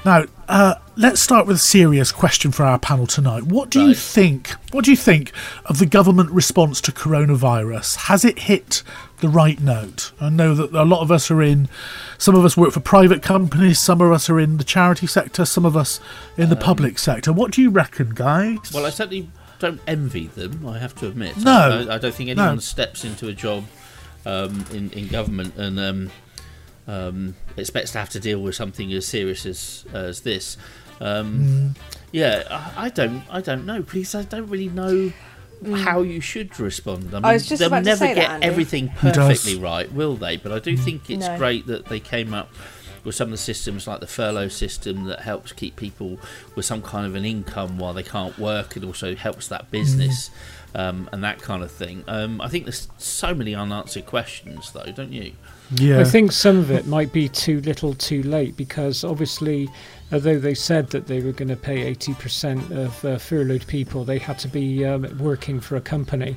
now, 0.05 0.25
uh, 0.47 0.75
let's 0.97 1.23
start 1.23 1.47
with 1.47 1.57
a 1.57 1.61
serious 1.61 2.13
question 2.13 2.53
for 2.53 2.65
our 2.65 2.79
panel 2.79 3.07
tonight. 3.07 3.45
What 3.45 3.71
do 3.71 3.81
you 3.81 3.95
think? 3.95 4.51
What 4.73 4.85
do 4.85 4.91
you 4.91 4.97
think 4.97 5.33
of 5.65 5.79
the 5.79 5.87
government 5.87 6.31
response 6.31 6.81
to 6.83 6.93
coronavirus? 6.93 7.97
Has 7.97 8.25
it 8.27 8.41
hit 8.41 8.83
the 9.23 9.29
right 9.31 9.59
note? 9.61 10.13
I 10.21 10.29
know 10.29 10.55
that 10.55 10.73
a 10.75 10.85
lot 10.85 11.01
of 11.01 11.11
us 11.11 11.31
are 11.31 11.41
in. 11.41 11.69
Some 12.19 12.35
of 12.35 12.45
us 12.45 12.57
work 12.57 12.73
for 12.73 12.81
private 12.81 13.23
companies. 13.23 13.79
Some 13.79 14.03
of 14.03 14.13
us 14.13 14.29
are 14.29 14.39
in 14.39 14.59
the 14.59 14.65
charity 14.65 15.07
sector. 15.07 15.47
Some 15.47 15.65
of 15.65 15.75
us 15.77 15.99
in 16.37 16.51
the 16.51 16.57
Um, 16.57 16.63
public 16.63 16.99
sector. 16.99 17.33
What 17.33 17.53
do 17.53 17.63
you 17.63 17.71
reckon, 17.71 18.11
guys? 18.15 18.59
Well, 18.75 18.85
I 18.85 18.91
certainly 18.91 19.31
don't 19.59 19.81
envy 19.87 20.27
them. 20.27 20.67
I 20.69 20.79
have 20.79 20.95
to 20.97 21.07
admit. 21.09 21.39
No. 21.39 21.87
I, 21.89 21.95
I 21.95 21.99
don't 21.99 22.15
think 22.15 22.29
No. 22.37 22.43
anyone 22.43 22.61
steps 22.61 23.05
into 23.05 23.29
a 23.29 23.33
job 23.33 23.65
um, 24.27 24.65
in 24.73 24.91
in 24.91 25.09
government 25.09 25.57
and 25.57 25.81
um, 25.81 26.11
um, 26.87 27.35
expects 27.57 27.93
to 27.93 27.99
have 27.99 28.11
to 28.11 28.21
deal 28.21 28.41
with 28.43 28.55
something 28.55 28.93
as 28.93 29.07
serious 29.07 29.47
as 29.47 29.85
as 29.95 30.21
this. 30.21 30.57
Um, 31.01 31.75
Yeah, 32.13 32.45
I, 32.51 32.87
I 32.87 32.89
don't. 32.91 33.23
I 33.31 33.41
don't 33.41 33.65
know. 33.65 33.83
Please, 33.83 34.15
I 34.15 34.23
don't 34.25 34.49
really 34.49 34.69
know. 34.69 35.13
How 35.67 36.03
you 36.03 36.21
should 36.21 36.59
respond. 36.61 37.09
I 37.13 37.15
mean, 37.17 37.25
I 37.25 37.33
was 37.35 37.47
just 37.47 37.61
they'll 37.61 37.69
about 37.69 37.79
to 37.81 37.85
never 37.85 37.99
say 37.99 38.15
that, 38.15 38.21
get 38.21 38.31
Andy. 38.31 38.47
everything 38.47 38.89
Who 38.89 39.13
does? 39.13 39.17
perfectly 39.17 39.59
right, 39.59 39.91
will 39.93 40.17
they? 40.17 40.37
But 40.37 40.53
I 40.53 40.59
do 40.59 40.77
think 40.77 41.09
it's 41.11 41.27
No. 41.27 41.39
great 41.39 41.67
that 41.67 41.87
they 41.87 42.01
came 42.01 42.35
up 42.35 42.51
with 43.05 43.15
some 43.17 43.27
of 43.27 43.31
the 43.33 43.37
systems 43.39 43.87
like 43.87 44.01
the 44.01 44.07
furlough 44.07 44.49
system 44.49 45.05
that 45.07 45.21
helps 45.21 45.53
keep 45.53 45.75
people 45.77 46.19
with 46.55 46.65
some 46.65 46.81
kind 46.83 47.05
of 47.07 47.15
an 47.17 47.25
income 47.25 47.77
while 47.79 47.93
they 47.93 48.03
can't 48.03 48.39
work. 48.39 48.77
It 48.77 48.85
also 48.85 49.15
helps 49.17 49.49
that 49.49 49.71
business 49.73 50.31
um, 50.75 51.09
and 51.13 51.23
that 51.25 51.41
kind 51.43 51.63
of 51.65 51.71
thing. 51.73 52.05
Um, 52.07 52.41
I 52.41 52.49
think 52.49 52.65
there's 52.65 52.89
so 52.99 53.35
many 53.35 53.55
unanswered 53.57 54.07
questions, 54.07 54.71
though, 54.73 54.91
don't 54.95 55.13
you? 55.13 55.33
Yeah. 55.75 55.99
I 56.01 56.05
think 56.05 56.31
some 56.33 56.59
of 56.59 56.71
it 56.71 56.87
might 56.87 57.13
be 57.13 57.29
too 57.29 57.61
little 57.63 57.95
too 57.95 58.23
late 58.23 58.57
because 58.57 59.03
obviously, 59.05 59.69
although 60.13 60.39
they 60.39 60.55
said 60.55 60.91
that 60.91 61.07
they 61.07 61.21
were 61.21 61.33
going 61.33 61.49
to 61.49 61.57
pay 61.57 61.95
80% 61.95 62.71
of 62.71 63.05
uh, 63.05 63.19
furloughed 63.19 63.67
people, 63.67 64.05
they 64.05 64.19
had 64.19 64.39
to 64.41 64.49
be 64.49 64.85
um, 64.85 65.07
working 65.19 65.61
for 65.61 65.77
a 65.77 65.81
company. 65.81 66.37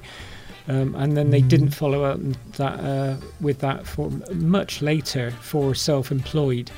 Um, 0.67 0.95
and 0.95 1.15
then 1.15 1.30
they 1.30 1.41
didn't 1.41 1.69
follow 1.76 2.03
up 2.05 2.19
that 2.53 2.80
uh, 2.80 3.17
with 3.39 3.59
that 3.59 3.86
for 3.86 4.09
much 4.34 4.82
later 4.82 5.30
for 5.30 5.76
self-employed. 5.76 6.71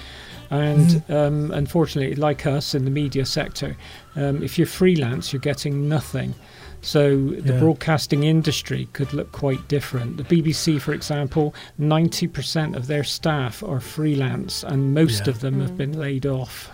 And 0.49 1.03
um, 1.09 1.51
unfortunately, 1.51 2.15
like 2.15 2.45
us 2.45 2.75
in 2.75 2.83
the 2.83 2.91
media 2.91 3.25
sector, 3.25 3.77
um, 4.17 4.43
if 4.43 4.57
you're 4.57 4.67
freelance, 4.67 5.31
you're 5.31 5.39
getting 5.39 5.87
nothing. 5.87 6.33
So 6.81 7.17
the 7.29 7.53
Yeah. 7.53 7.59
broadcasting 7.59 8.23
industry 8.23 8.87
could 8.93 9.13
look 9.13 9.31
quite 9.31 9.67
different. 9.67 10.17
The 10.17 10.23
BBC, 10.23 10.79
for 10.79 10.93
example, 10.93 11.53
90% 11.79 12.75
of 12.75 12.87
their 12.87 13.03
staff 13.03 13.63
are 13.63 13.79
freelance, 13.79 14.63
and 14.63 14.93
most 14.93 15.27
Yeah. 15.27 15.31
of 15.31 15.39
them 15.39 15.59
have 15.61 15.77
been 15.77 15.97
laid 15.97 16.25
off. 16.25 16.69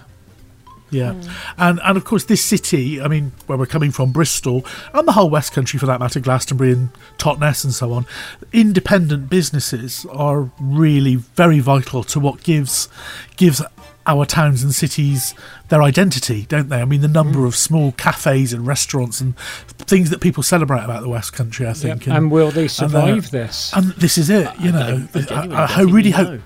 Yeah, 0.94 1.14
mm. 1.14 1.54
and 1.58 1.80
and 1.84 1.98
of 1.98 2.06
course 2.06 2.26
this 2.26 2.44
city. 2.44 3.02
I 3.02 3.08
mean, 3.08 3.32
where 3.48 3.58
we're 3.58 3.66
coming 3.66 3.92
from, 3.92 4.12
Bristol, 4.12 4.66
and 4.94 5.08
the 5.08 5.14
whole 5.14 5.30
West 5.30 5.52
Country 5.52 5.80
for 5.80 5.86
that 5.88 6.00
matter, 6.00 6.20
Glastonbury 6.20 6.74
and 6.74 6.90
Totnes 7.18 7.64
and 7.64 7.74
so 7.74 7.94
on. 7.94 8.06
Independent 8.52 9.30
businesses 9.30 10.06
are 10.12 10.52
really 10.60 11.16
very 11.16 11.60
vital 11.60 12.04
to 12.06 12.20
what 12.20 12.44
gives 12.44 12.88
gives 13.36 13.62
our 14.06 14.26
towns 14.26 14.64
and 14.64 14.76
cities 14.76 15.34
their 15.70 15.82
identity, 15.82 16.46
don't 16.48 16.70
they? 16.70 16.82
I 16.82 16.86
mean, 16.86 17.02
the 17.02 17.08
mm. 17.08 17.14
number 17.14 17.46
of 17.46 17.56
small 17.56 17.94
cafes 17.94 18.54
and 18.54 18.68
restaurants 18.68 19.22
and 19.22 19.38
things 19.78 20.10
that 20.10 20.22
people 20.22 20.44
celebrate 20.44 20.84
about 20.84 21.02
the 21.02 21.10
West 21.10 21.34
Country. 21.34 21.68
I 21.68 21.74
think. 21.74 22.08
and 22.08 22.30
will 22.32 22.48
they 22.48 22.54
they're- 22.54 22.66
uh, 22.66 22.68
survive 22.68 23.32
this? 23.32 23.72
And 23.74 23.86
this 23.94 24.18
is 24.18 24.30
it. 24.30 24.50
You 24.60 24.72
know, 24.72 25.08
I 25.16 25.20
I, 25.30 25.48
I, 25.48 25.74
I 25.78 25.82
really 25.82 26.12
hope. 26.12 26.42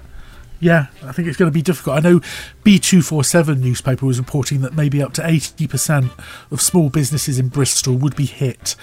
Know. 0.61 0.65
Yeah, 0.67 0.87
I 1.03 1.11
think 1.11 1.27
it's 1.27 1.37
going 1.37 1.51
to 1.51 1.53
be 1.53 1.61
difficult. 1.61 1.97
I 1.97 1.99
know 1.99 2.19
B247 2.65 3.59
newspaper 3.59 4.05
was 4.05 4.19
reporting 4.19 4.61
that 4.61 4.73
maybe 4.75 5.01
up 5.01 5.13
to 5.13 5.21
80% 5.21 6.11
of 6.51 6.61
small 6.61 6.89
businesses 6.89 7.39
in 7.39 7.47
Bristol 7.49 7.95
would 7.95 8.15
be 8.15 8.25
hit 8.25 8.75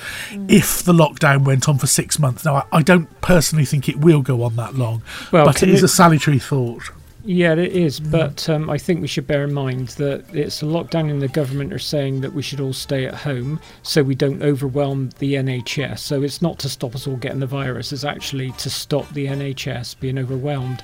if 0.48 0.82
the 0.82 0.92
lockdown 0.92 1.44
went 1.44 1.68
on 1.68 1.78
for 1.78 1.86
six 1.86 2.18
months. 2.18 2.44
Now, 2.44 2.56
I, 2.72 2.78
I 2.78 2.82
don't 2.82 3.20
personally 3.20 3.64
think 3.64 3.88
it 3.88 3.96
will 4.00 4.22
go 4.22 4.42
on 4.42 4.56
that 4.56 4.74
long, 4.74 5.02
Well, 5.32 5.44
but 5.46 5.62
it 5.62 5.68
is 5.68 5.82
it- 5.82 5.86
a 5.86 5.88
salutary 5.88 6.38
thought. 6.38 6.90
Yeah, 7.26 7.54
it 7.54 7.72
is, 7.72 8.00
but 8.00 8.50
um, 8.50 8.68
I 8.68 8.76
think 8.76 9.00
we 9.00 9.06
should 9.06 9.26
bear 9.26 9.44
in 9.44 9.54
mind 9.54 9.88
that 9.96 10.26
it's 10.34 10.60
a 10.60 10.66
lockdown, 10.66 11.10
and 11.10 11.22
the 11.22 11.28
government 11.28 11.72
are 11.72 11.78
saying 11.78 12.20
that 12.20 12.34
we 12.34 12.42
should 12.42 12.60
all 12.60 12.74
stay 12.74 13.06
at 13.06 13.14
home 13.14 13.60
so 13.82 14.02
we 14.02 14.14
don't 14.14 14.42
overwhelm 14.42 15.08
the 15.20 15.32
NHS. 15.36 16.00
So 16.00 16.22
it's 16.22 16.42
not 16.42 16.58
to 16.58 16.68
stop 16.68 16.94
us 16.94 17.06
all 17.06 17.16
getting 17.16 17.40
the 17.40 17.46
virus; 17.46 17.94
it's 17.94 18.04
actually 18.04 18.50
to 18.58 18.68
stop 18.68 19.08
the 19.14 19.24
NHS 19.24 19.98
being 20.00 20.18
overwhelmed. 20.18 20.82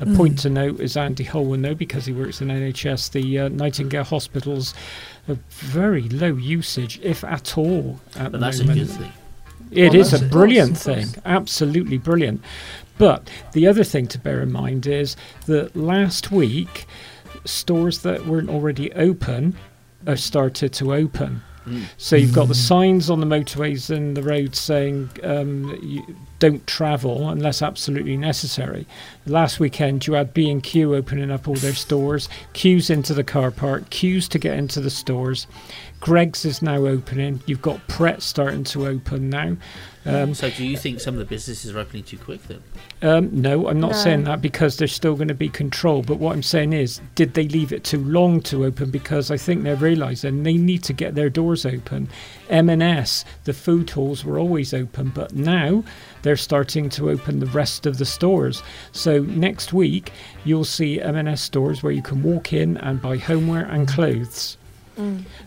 A 0.00 0.06
Mm. 0.06 0.16
point 0.16 0.38
to 0.40 0.50
note 0.50 0.80
is 0.80 0.96
Andy 0.96 1.24
Hull 1.24 1.44
will 1.44 1.58
know 1.58 1.74
because 1.74 2.06
he 2.06 2.12
works 2.12 2.40
in 2.40 2.48
NHS. 2.50 3.10
The 3.10 3.38
uh, 3.38 3.48
Nightingale 3.48 4.04
hospitals 4.04 4.72
have 5.26 5.38
very 5.50 6.08
low 6.08 6.34
usage, 6.34 6.98
if 7.02 7.22
at 7.22 7.58
all, 7.58 8.00
at 8.16 8.24
the 8.32 8.38
But 8.38 8.40
that's 8.40 8.60
a 8.60 8.64
moment. 8.64 8.88
good 8.88 8.96
thing. 8.96 9.12
It 9.70 9.92
Well, 9.92 10.00
is 10.00 10.08
a 10.08 10.10
that's- 10.12 10.30
brilliant 10.32 10.68
that's- 10.74 10.84
that's- 10.84 11.10
thing, 11.12 11.22
absolutely 11.26 11.98
brilliant. 11.98 12.40
But 12.98 13.28
the 13.52 13.66
other 13.66 13.84
thing 13.84 14.06
to 14.08 14.18
bear 14.18 14.40
in 14.40 14.50
mind 14.50 14.86
is 14.86 15.16
that 15.46 15.76
last 15.76 16.30
week, 16.32 16.86
stores 17.44 17.98
that 18.00 18.26
weren't 18.26 18.48
already 18.50 18.92
open 18.92 19.54
have 20.06 20.20
started 20.20 20.72
to 20.74 20.94
open. 20.94 21.42
So 21.98 22.16
you've 22.16 22.34
got 22.34 22.48
the 22.48 22.54
signs 22.54 23.10
on 23.10 23.20
the 23.20 23.26
motorways 23.26 23.94
and 23.94 24.16
the 24.16 24.22
roads 24.22 24.58
saying 24.58 25.10
um, 25.22 25.78
you 25.82 26.02
don't 26.38 26.66
travel 26.66 27.28
unless 27.28 27.60
absolutely 27.62 28.16
necessary. 28.16 28.86
Last 29.26 29.60
weekend 29.60 30.06
you 30.06 30.14
had 30.14 30.32
B 30.32 30.50
and 30.50 30.62
Q 30.62 30.94
opening 30.94 31.30
up 31.30 31.46
all 31.46 31.54
their 31.54 31.74
stores, 31.74 32.28
queues 32.54 32.90
into 32.90 33.14
the 33.14 33.24
car 33.24 33.50
park, 33.50 33.90
queues 33.90 34.26
to 34.28 34.38
get 34.38 34.58
into 34.58 34.80
the 34.80 34.90
stores. 34.90 35.46
Greggs 36.00 36.46
is 36.46 36.62
now 36.62 36.86
opening. 36.86 37.42
You've 37.44 37.62
got 37.62 37.86
Pret 37.88 38.22
starting 38.22 38.64
to 38.64 38.86
open 38.86 39.28
now. 39.28 39.56
Um, 40.06 40.32
so, 40.32 40.48
do 40.48 40.64
you 40.64 40.78
think 40.78 40.98
some 40.98 41.12
of 41.14 41.18
the 41.18 41.26
businesses 41.26 41.70
are 41.74 41.78
opening 41.78 42.04
too 42.04 42.16
quick 42.16 42.42
then? 42.48 42.62
um, 43.02 43.28
no, 43.32 43.68
I'm 43.68 43.78
not 43.80 43.90
No. 43.90 43.96
saying 43.96 44.24
that 44.24 44.40
because 44.40 44.78
there's 44.78 44.94
still 44.94 45.14
going 45.14 45.28
to 45.28 45.34
be 45.34 45.50
control. 45.50 46.02
But 46.02 46.18
what 46.18 46.32
I'm 46.32 46.42
saying 46.42 46.72
is, 46.72 47.02
did 47.14 47.34
they 47.34 47.46
leave 47.48 47.70
it 47.70 47.84
too 47.84 48.02
long 48.02 48.40
to 48.42 48.64
open? 48.64 48.90
Because 48.90 49.30
I 49.30 49.36
think 49.36 49.62
they're 49.62 49.76
realizing 49.76 50.42
they 50.42 50.54
need 50.54 50.82
to 50.84 50.94
get 50.94 51.14
their 51.16 51.28
doors 51.28 51.66
open. 51.66 52.08
M&S, 52.48 53.24
the 53.44 53.52
food 53.52 53.90
halls 53.90 54.24
were 54.24 54.38
always 54.38 54.72
open, 54.72 55.12
but 55.14 55.34
now 55.34 55.84
they're 56.22 56.36
starting 56.36 56.88
to 56.90 57.10
open 57.10 57.40
the 57.40 57.46
rest 57.46 57.84
of 57.86 57.98
the 57.98 58.04
stores. 58.06 58.62
So 58.92 59.20
next 59.22 59.72
week 59.72 60.12
you'll 60.44 60.64
see 60.64 61.00
M&S 61.00 61.42
stores 61.42 61.82
where 61.82 61.92
you 61.92 62.02
can 62.02 62.22
walk 62.22 62.52
in 62.52 62.76
and 62.78 63.00
buy 63.02 63.18
homeware 63.18 63.66
and 63.66 63.86
clothes. 63.86 64.56
Well, 64.96 65.06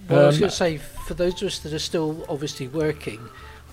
I 0.09 0.25
was 0.27 0.35
Um, 0.35 0.39
going 0.41 0.49
to 0.49 0.55
say, 0.55 0.77
for 0.77 1.13
those 1.13 1.41
of 1.41 1.47
us 1.47 1.59
that 1.59 1.73
are 1.73 1.79
still 1.79 2.25
obviously 2.29 2.67
working, 2.67 3.19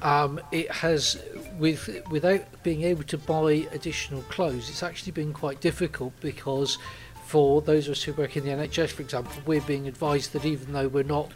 um, 0.03 0.41
it 0.51 0.71
has, 0.71 1.23
with 1.59 1.89
without 2.11 2.43
being 2.63 2.83
able 2.83 3.03
to 3.05 3.19
buy 3.19 3.67
additional 3.73 4.23
clothes, 4.23 4.69
it's 4.69 4.83
actually 4.83 5.13
been 5.13 5.33
quite 5.33 5.61
difficult 5.61 6.13
because 6.21 6.79
for 7.27 7.63
those 7.63 7.87
of 7.87 7.93
us 7.93 8.03
who 8.03 8.13
work 8.15 8.37
in 8.37 8.45
the 8.45 8.51
NHS, 8.51 8.91
for 8.91 9.03
example, 9.03 9.33
we're 9.47 9.61
being 9.61 9.87
advised 9.87 10.33
that 10.33 10.45
even 10.45 10.73
though 10.73 10.89
we're 10.89 11.05
not, 11.05 11.31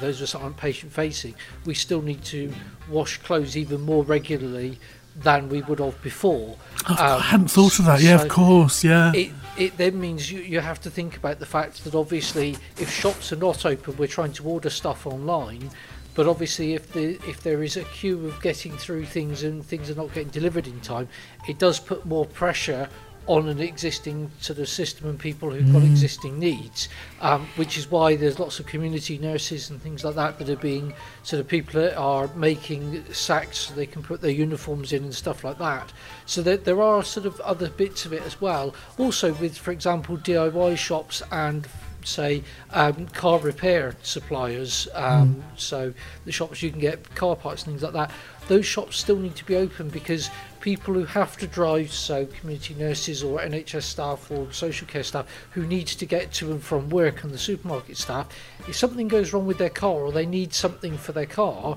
those 0.00 0.16
of 0.16 0.22
us 0.22 0.34
aren't 0.34 0.56
patient 0.56 0.90
facing, 0.90 1.34
we 1.66 1.74
still 1.74 2.00
need 2.00 2.24
to 2.24 2.50
wash 2.88 3.18
clothes 3.18 3.54
even 3.56 3.82
more 3.82 4.04
regularly 4.04 4.78
than 5.16 5.48
we 5.48 5.62
would 5.62 5.80
have 5.80 6.00
before. 6.02 6.56
Of- 6.88 6.98
I 6.98 7.18
hadn't 7.18 7.48
thought 7.50 7.78
of 7.78 7.84
that. 7.84 8.00
Yeah, 8.00 8.22
of 8.22 8.28
course. 8.28 8.82
Yeah. 8.82 9.12
It, 9.14 9.32
it 9.56 9.76
then 9.76 10.00
means 10.00 10.30
you, 10.30 10.40
you 10.40 10.60
have 10.60 10.80
to 10.80 10.90
think 10.90 11.16
about 11.16 11.38
the 11.38 11.46
fact 11.46 11.84
that 11.84 11.94
obviously 11.94 12.56
if 12.78 12.90
shops 12.90 13.32
are 13.32 13.36
not 13.36 13.64
open, 13.64 13.96
we're 13.96 14.08
trying 14.08 14.32
to 14.32 14.48
order 14.48 14.70
stuff 14.70 15.06
online. 15.06 15.70
But 16.14 16.26
obviously, 16.28 16.74
if 16.74 16.92
the 16.92 17.18
if 17.28 17.42
there 17.42 17.62
is 17.62 17.76
a 17.76 17.84
queue 17.84 18.26
of 18.28 18.40
getting 18.40 18.76
through 18.76 19.06
things 19.06 19.42
and 19.42 19.64
things 19.64 19.90
are 19.90 19.94
not 19.96 20.12
getting 20.14 20.28
delivered 20.30 20.66
in 20.66 20.80
time, 20.80 21.08
it 21.48 21.58
does 21.58 21.80
put 21.80 22.06
more 22.06 22.24
pressure 22.26 22.88
on 23.26 23.48
an 23.48 23.58
existing 23.58 24.30
sort 24.38 24.58
of 24.58 24.68
system 24.68 25.08
and 25.08 25.18
people 25.18 25.50
who've 25.50 25.72
got 25.72 25.80
Mm. 25.80 25.86
existing 25.90 26.38
needs, 26.38 26.90
um, 27.22 27.48
which 27.56 27.78
is 27.78 27.90
why 27.90 28.14
there's 28.16 28.38
lots 28.38 28.60
of 28.60 28.66
community 28.66 29.16
nurses 29.16 29.70
and 29.70 29.82
things 29.82 30.04
like 30.04 30.14
that 30.14 30.38
that 30.38 30.50
are 30.50 30.56
being 30.56 30.92
sort 31.22 31.40
of 31.40 31.48
people 31.48 31.80
that 31.80 31.96
are 31.96 32.28
making 32.36 33.02
sacks 33.14 33.56
so 33.60 33.74
they 33.74 33.86
can 33.86 34.02
put 34.02 34.20
their 34.20 34.30
uniforms 34.30 34.92
in 34.92 35.04
and 35.04 35.14
stuff 35.14 35.42
like 35.42 35.56
that. 35.56 35.90
So 36.26 36.42
that 36.42 36.66
there 36.66 36.82
are 36.82 37.02
sort 37.02 37.24
of 37.24 37.40
other 37.40 37.70
bits 37.70 38.04
of 38.04 38.12
it 38.12 38.22
as 38.26 38.42
well. 38.42 38.74
Also 38.98 39.32
with, 39.32 39.56
for 39.56 39.72
example, 39.72 40.18
DIY 40.18 40.76
shops 40.76 41.22
and 41.32 41.66
say 42.06 42.42
um, 42.70 43.06
car 43.08 43.38
repair 43.38 43.94
suppliers 44.02 44.88
um, 44.94 45.42
so 45.56 45.92
the 46.24 46.32
shops 46.32 46.62
you 46.62 46.70
can 46.70 46.80
get 46.80 47.14
car 47.14 47.36
parts 47.36 47.62
and 47.62 47.72
things 47.72 47.82
like 47.82 47.92
that. 47.92 48.10
Those 48.46 48.66
shops 48.66 48.98
still 48.98 49.18
need 49.18 49.36
to 49.36 49.44
be 49.44 49.56
open 49.56 49.88
because 49.88 50.28
people 50.60 50.94
who 50.94 51.04
have 51.04 51.36
to 51.36 51.46
drive 51.46 51.92
so 51.92 52.26
community 52.26 52.74
nurses 52.74 53.22
or 53.22 53.38
NHS 53.40 53.82
staff 53.82 54.30
or 54.30 54.50
social 54.52 54.86
care 54.86 55.02
staff 55.02 55.26
who 55.50 55.66
needs 55.66 55.94
to 55.96 56.06
get 56.06 56.32
to 56.34 56.52
and 56.52 56.62
from 56.62 56.88
work 56.88 57.22
and 57.22 57.32
the 57.32 57.38
supermarket 57.38 57.96
staff 57.96 58.28
if 58.66 58.74
something 58.74 59.06
goes 59.06 59.32
wrong 59.32 59.46
with 59.46 59.58
their 59.58 59.68
car 59.68 59.96
or 59.96 60.10
they 60.12 60.24
need 60.24 60.54
something 60.54 60.96
for 60.96 61.12
their 61.12 61.26
car 61.26 61.76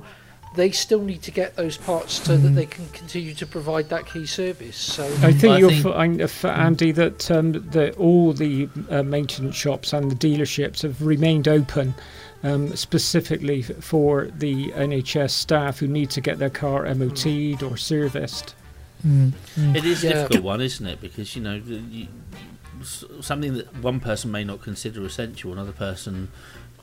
they 0.56 0.72
still 0.72 1.02
need 1.02 1.22
to 1.24 1.32
get 1.32 1.56
those 1.56 1.78
parts 1.78 2.14
so 2.26 2.36
that 2.38 2.50
they 2.50 2.66
can 2.66 2.88
continue 2.90 3.34
to 3.36 3.46
provide 3.46 3.90
that 3.90 4.06
key 4.08 4.26
service. 4.26 4.76
So 4.78 5.04
I 5.22 5.32
think 5.34 5.54
I 5.54 5.58
you'll 5.60 5.70
think- 5.70 5.84
find, 5.84 6.22
uh, 6.22 6.28
for 6.28 6.48
Andy, 6.48 6.92
that 6.94 7.30
um, 7.30 7.52
that 7.52 7.96
all 7.98 8.34
the 8.34 8.68
uh, 8.90 9.04
maintenance 9.04 9.56
shops 9.56 9.94
and 9.94 10.10
the 10.12 10.16
dealerships 10.16 10.82
have 10.82 11.02
remained 11.02 11.48
open, 11.48 11.94
um, 12.44 12.76
specifically 12.76 13.62
for 13.62 14.26
the 14.38 14.72
NHS 14.72 15.32
staff 15.32 15.80
who 15.80 15.88
need 15.88 16.10
to 16.12 16.22
get 16.22 16.40
their 16.40 16.50
car 16.50 16.86
MOT'd 16.94 17.62
or 17.62 17.78
serviced. 17.78 18.56
Mm, 19.06 19.34
mm. 19.56 19.76
It 19.76 19.86
is 19.86 20.04
a 20.04 20.08
Yeah. 20.08 20.14
difficult 20.14 20.44
one, 20.44 20.62
isn't 20.62 20.86
it? 20.88 21.00
Because 21.02 21.36
you 21.36 21.42
know, 21.44 21.56
you, 21.92 22.08
something 23.22 23.54
that 23.56 23.76
one 23.78 24.00
person 24.00 24.32
may 24.32 24.44
not 24.44 24.62
consider 24.62 25.04
essential, 25.06 25.52
another 25.54 25.72
person 25.72 26.30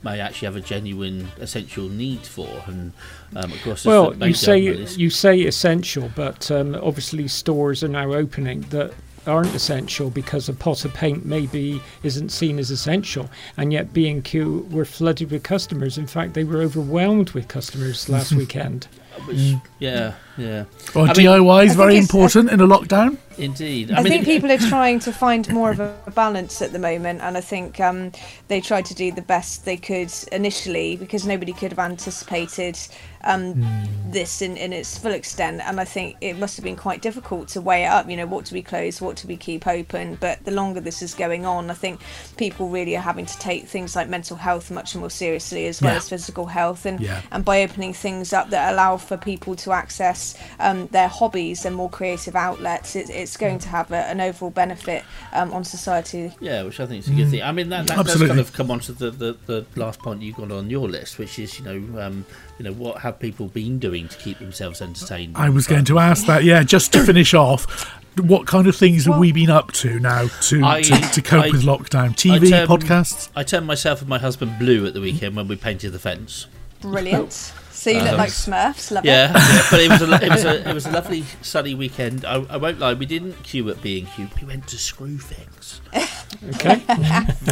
may 0.05 0.21
actually 0.21 0.45
have 0.45 0.55
a 0.55 0.61
genuine 0.61 1.27
essential 1.39 1.89
need 1.89 2.21
for, 2.21 2.63
and 2.67 2.93
um, 3.35 3.51
of 3.51 3.61
course, 3.63 3.83
Well, 3.83 4.15
you 4.23 4.33
say 4.33 4.59
you 4.59 5.09
say 5.09 5.41
essential, 5.41 6.11
but 6.15 6.49
um, 6.51 6.75
obviously 6.75 7.27
stores 7.27 7.83
are 7.83 7.89
now 7.89 8.13
opening 8.13 8.61
that 8.69 8.93
aren't 9.27 9.53
essential 9.55 10.09
because 10.09 10.49
a 10.49 10.53
pot 10.53 10.85
of 10.85 10.93
paint 10.93 11.25
maybe 11.25 11.81
isn't 12.03 12.29
seen 12.29 12.59
as 12.59 12.71
essential, 12.71 13.29
and 13.57 13.71
yet 13.73 13.93
B&Q 13.93 14.67
were 14.71 14.85
flooded 14.85 15.31
with 15.31 15.43
customers. 15.43 15.97
In 15.97 16.07
fact, 16.07 16.33
they 16.33 16.43
were 16.43 16.61
overwhelmed 16.61 17.31
with 17.31 17.47
customers 17.47 18.09
last 18.15 18.33
weekend. 18.33 18.87
which, 19.25 19.53
yeah, 19.79 20.13
yeah. 20.37 20.65
Well, 20.93 21.05
I 21.05 21.07
mean- 21.07 21.15
DIY 21.27 21.65
is 21.65 21.75
very 21.75 21.93
think 21.93 22.03
it's- 22.05 22.13
important 22.13 22.51
in 22.51 22.59
a 22.61 22.67
lockdown. 22.67 23.17
Indeed, 23.37 23.91
I, 23.91 24.01
think 24.01 24.23
people 24.23 24.49
are 24.49 24.57
trying 24.57 24.99
to 24.99 25.11
find 25.11 25.51
more 25.51 25.69
of 25.69 25.81
a 25.81 25.93
balance 26.15 26.61
at 26.61 26.71
the 26.71 26.79
moment, 26.79 27.19
and 27.21 27.35
I 27.35 27.41
think 27.41 27.81
um, 27.81 28.13
they 28.47 28.61
tried 28.61 28.85
to 28.85 28.93
do 28.95 29.11
the 29.11 29.21
best 29.21 29.65
they 29.65 29.75
could 29.75 30.09
initially 30.31 30.95
because 30.95 31.27
nobody 31.27 31.51
could 31.51 31.71
have 31.73 31.79
anticipated 31.79 32.79
um, 33.25 33.63
this 34.11 34.41
in, 34.41 34.55
in 34.57 34.71
its 34.71 34.97
full 34.97 35.11
extent. 35.11 35.61
And 35.65 35.79
I 35.79 35.85
think 35.85 36.15
it 36.21 36.37
must 36.37 36.55
have 36.57 36.63
been 36.63 36.75
quite 36.75 37.01
difficult 37.01 37.47
to 37.49 37.61
weigh 37.61 37.83
it 37.83 37.87
up. 37.87 38.09
You 38.09 38.17
know, 38.17 38.25
what 38.25 38.45
do 38.45 38.55
we 38.55 38.61
close, 38.61 39.01
what 39.01 39.17
do 39.17 39.27
we 39.27 39.35
keep 39.37 39.67
open? 39.67 40.15
But 40.15 40.43
the 40.45 40.51
longer 40.51 40.79
this 40.79 41.01
is 41.01 41.13
going 41.13 41.45
on, 41.45 41.69
I 41.69 41.73
think 41.73 41.99
people 42.37 42.69
really 42.69 42.95
are 42.95 43.01
having 43.01 43.25
to 43.25 43.37
take 43.39 43.65
things 43.67 43.95
like 43.95 44.07
mental 44.09 44.37
health 44.37 44.71
much 44.71 44.95
more 44.95 45.09
seriously 45.09 45.65
as 45.67 45.81
well 45.81 45.91
Yeah. 45.91 45.97
as 45.97 46.09
physical 46.09 46.45
health, 46.45 46.85
and 46.85 46.99
Yeah. 46.99 47.21
and 47.31 47.43
by 47.43 47.63
opening 47.63 47.93
things 47.93 48.31
up 48.33 48.49
that 48.51 48.73
allow 48.73 48.97
for 48.97 49.17
people 49.17 49.55
to 49.57 49.71
access 49.71 50.35
um, 50.59 50.87
their 50.87 51.07
hobbies 51.07 51.65
and 51.65 51.75
more 51.75 51.89
creative 51.89 52.35
outlets, 52.35 52.95
it, 52.95 53.09
it's 53.09 53.37
going 53.37 53.59
to 53.59 53.69
have 53.69 53.91
a, 53.91 53.97
an 54.07 54.21
overall 54.21 54.51
benefit 54.51 55.03
um, 55.33 55.51
on 55.53 55.63
society. 55.63 56.31
Yeah, 56.39 56.63
which 56.63 56.79
I 56.79 56.85
think 56.85 56.99
is 57.03 57.07
a 57.09 57.11
good 57.11 57.25
Mm. 57.27 57.31
thing. 57.31 57.41
I 57.43 57.51
mean, 57.51 57.69
that, 57.69 57.87
that 57.87 58.05
does 58.05 58.21
kind 58.21 58.39
of 58.39 58.53
come 58.53 58.69
on 58.71 58.79
to 58.81 58.93
the, 58.93 59.09
the, 59.11 59.37
the 59.47 59.65
last 59.75 59.99
point 59.99 60.21
you 60.21 60.31
got 60.33 60.51
on 60.51 60.69
your 60.69 60.87
list, 60.87 61.17
which 61.17 61.39
is, 61.39 61.57
you 61.59 61.65
know, 61.65 62.01
um, 62.01 62.25
you 62.57 62.63
know, 62.65 62.73
what 62.73 62.99
have 63.01 63.19
people 63.19 63.47
been 63.47 63.79
doing 63.79 64.07
to 64.07 64.17
keep 64.17 64.39
themselves 64.39 64.81
entertained? 64.81 65.35
I 65.37 65.49
was 65.49 65.67
going 65.67 65.85
to 65.85 65.99
ask 65.99 66.25
that. 66.27 66.43
Yeah, 66.43 66.63
just 66.63 66.93
to 66.93 67.03
finish 67.03 67.33
off, 67.45 67.91
what 68.17 68.47
kind 68.47 68.67
of 68.67 68.75
things 68.75 69.05
have 69.05 69.17
we 69.17 69.31
been 69.33 69.49
up 69.49 69.71
to 69.73 69.99
now 69.99 70.27
to 70.43 70.63
I- 70.63 70.81
to, 70.83 71.01
to 71.13 71.21
cope 71.21 71.45
I- 71.45 71.49
with 71.49 71.63
lockdown? 71.63 72.09
I 72.11 72.39
TV, 72.39 72.49
turned- 72.49 72.69
podcasts. 72.69 73.29
I 73.35 73.43
turned 73.43 73.67
myself 73.67 73.99
and 74.01 74.09
my 74.09 74.19
husband 74.19 74.57
blue 74.57 74.85
at 74.85 74.93
the 74.93 75.01
weekend 75.01 75.35
when 75.35 75.47
we 75.47 75.55
painted 75.57 75.91
the 75.91 75.99
fence. 75.99 76.47
Brilliant. 76.81 77.53
So 77.85 77.91
you 77.91 77.99
look 77.99 78.13
Um, 78.13 78.17
like 78.17 78.31
Smurfs. 78.31 78.89
Love 78.89 79.05
Yeah, 79.05 79.29
it. 79.29 79.35
yeah, 79.35 79.67
but 79.69 79.79
it 79.79 79.89
was 79.91 80.01
a, 80.01 80.25
it 80.25 80.31
was 80.31 80.43
a 80.43 80.69
it 80.69 80.73
was 80.73 80.85
a 80.87 80.91
lovely 80.91 81.23
sunny 81.43 81.75
weekend. 81.75 82.25
I, 82.25 82.43
I 82.49 82.57
won't 82.57 82.79
lie, 82.79 82.95
we 82.95 83.05
didn't 83.05 83.43
queue 83.43 83.69
at 83.69 83.79
B 83.83 83.99
and 83.99 84.07
Q. 84.11 84.27
We 84.41 84.47
went 84.47 84.67
to 84.69 84.77
screw 84.79 85.19
things. 85.19 85.81
Okay. 86.55 86.75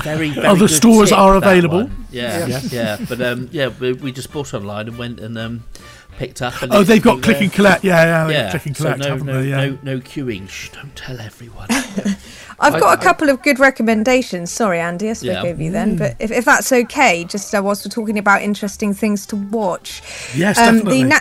Very, 0.04 0.32
very 0.32 0.46
Other 0.48 0.62
good 0.62 0.70
stores 0.72 1.10
tip, 1.10 1.18
are 1.20 1.36
available. 1.36 1.90
Yeah, 2.12 2.48
Yeah. 2.48 2.60
yeah, 2.70 2.98
But 3.08 3.22
um, 3.22 3.48
yeah, 3.52 3.70
we, 3.80 3.94
we 3.94 4.12
just 4.12 4.32
bought 4.34 4.54
online 4.56 4.88
and 4.88 4.98
went 4.98 5.20
and 5.20 5.38
um, 5.38 5.64
picked 6.18 6.42
up. 6.42 6.62
And 6.62 6.74
Oh, 6.74 6.84
they've 6.84 7.02
got 7.02 7.22
click 7.24 7.38
there. 7.38 7.44
and 7.44 7.54
collect. 7.54 7.84
Yeah, 7.84 8.04
yeah, 8.04 8.30
yeah. 8.30 8.50
click 8.52 8.66
and 8.66 8.76
so 8.76 8.84
collect, 8.84 9.00
no, 9.02 9.08
haven't 9.10 9.28
no, 9.28 9.42
they? 9.42 9.50
Yeah. 9.50 9.66
no, 9.68 9.78
no 9.84 10.00
queuing. 10.00 10.50
Shh, 10.50 10.70
don't 10.70 10.96
tell 10.96 11.20
everyone. 11.22 11.68
I've 12.60 12.76
I- 12.76 12.80
got 12.80 12.98
a 12.98 13.02
I- 13.02 13.04
couple 13.04 13.30
of 13.30 13.42
good 13.42 13.60
recommendations. 13.60 14.52
Sorry, 14.52 14.80
Andy, 14.80 15.10
I 15.10 15.14
spoke 15.14 15.44
Yeah. 15.44 15.44
over 15.44 15.62
you 15.62 15.72
then. 15.72 15.96
But 15.98 16.16
if, 16.20 16.32
if 16.32 16.46
that's 16.46 16.72
okay, 16.72 17.24
just 17.26 17.54
uh, 17.54 17.62
whilst 17.64 17.86
we're 17.86 17.90
talking 17.90 18.18
about 18.18 18.42
interesting 18.42 18.94
things 18.94 19.26
to 19.28 19.36
watch. 19.36 20.02
Yes, 20.36 20.58
um, 20.58 20.76
definitely. 20.78 21.04
The, 21.04 21.10
na- 21.10 21.20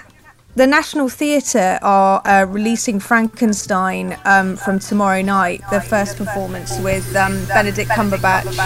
the 0.55 0.67
National 0.67 1.09
Theatre 1.09 1.79
are 1.83 2.21
uh, 2.27 2.45
releasing 2.45 3.01
Frankenstein 3.01 4.19
um, 4.25 4.57
from 4.57 4.79
tomorrow 4.79 5.23
night, 5.23 5.63
the 5.71 5.81
first 5.81 6.17
performance 6.19 6.79
with 6.81 7.15
um, 7.17 7.45
Benedict 7.47 7.91
Cumberbatch. 7.91 8.59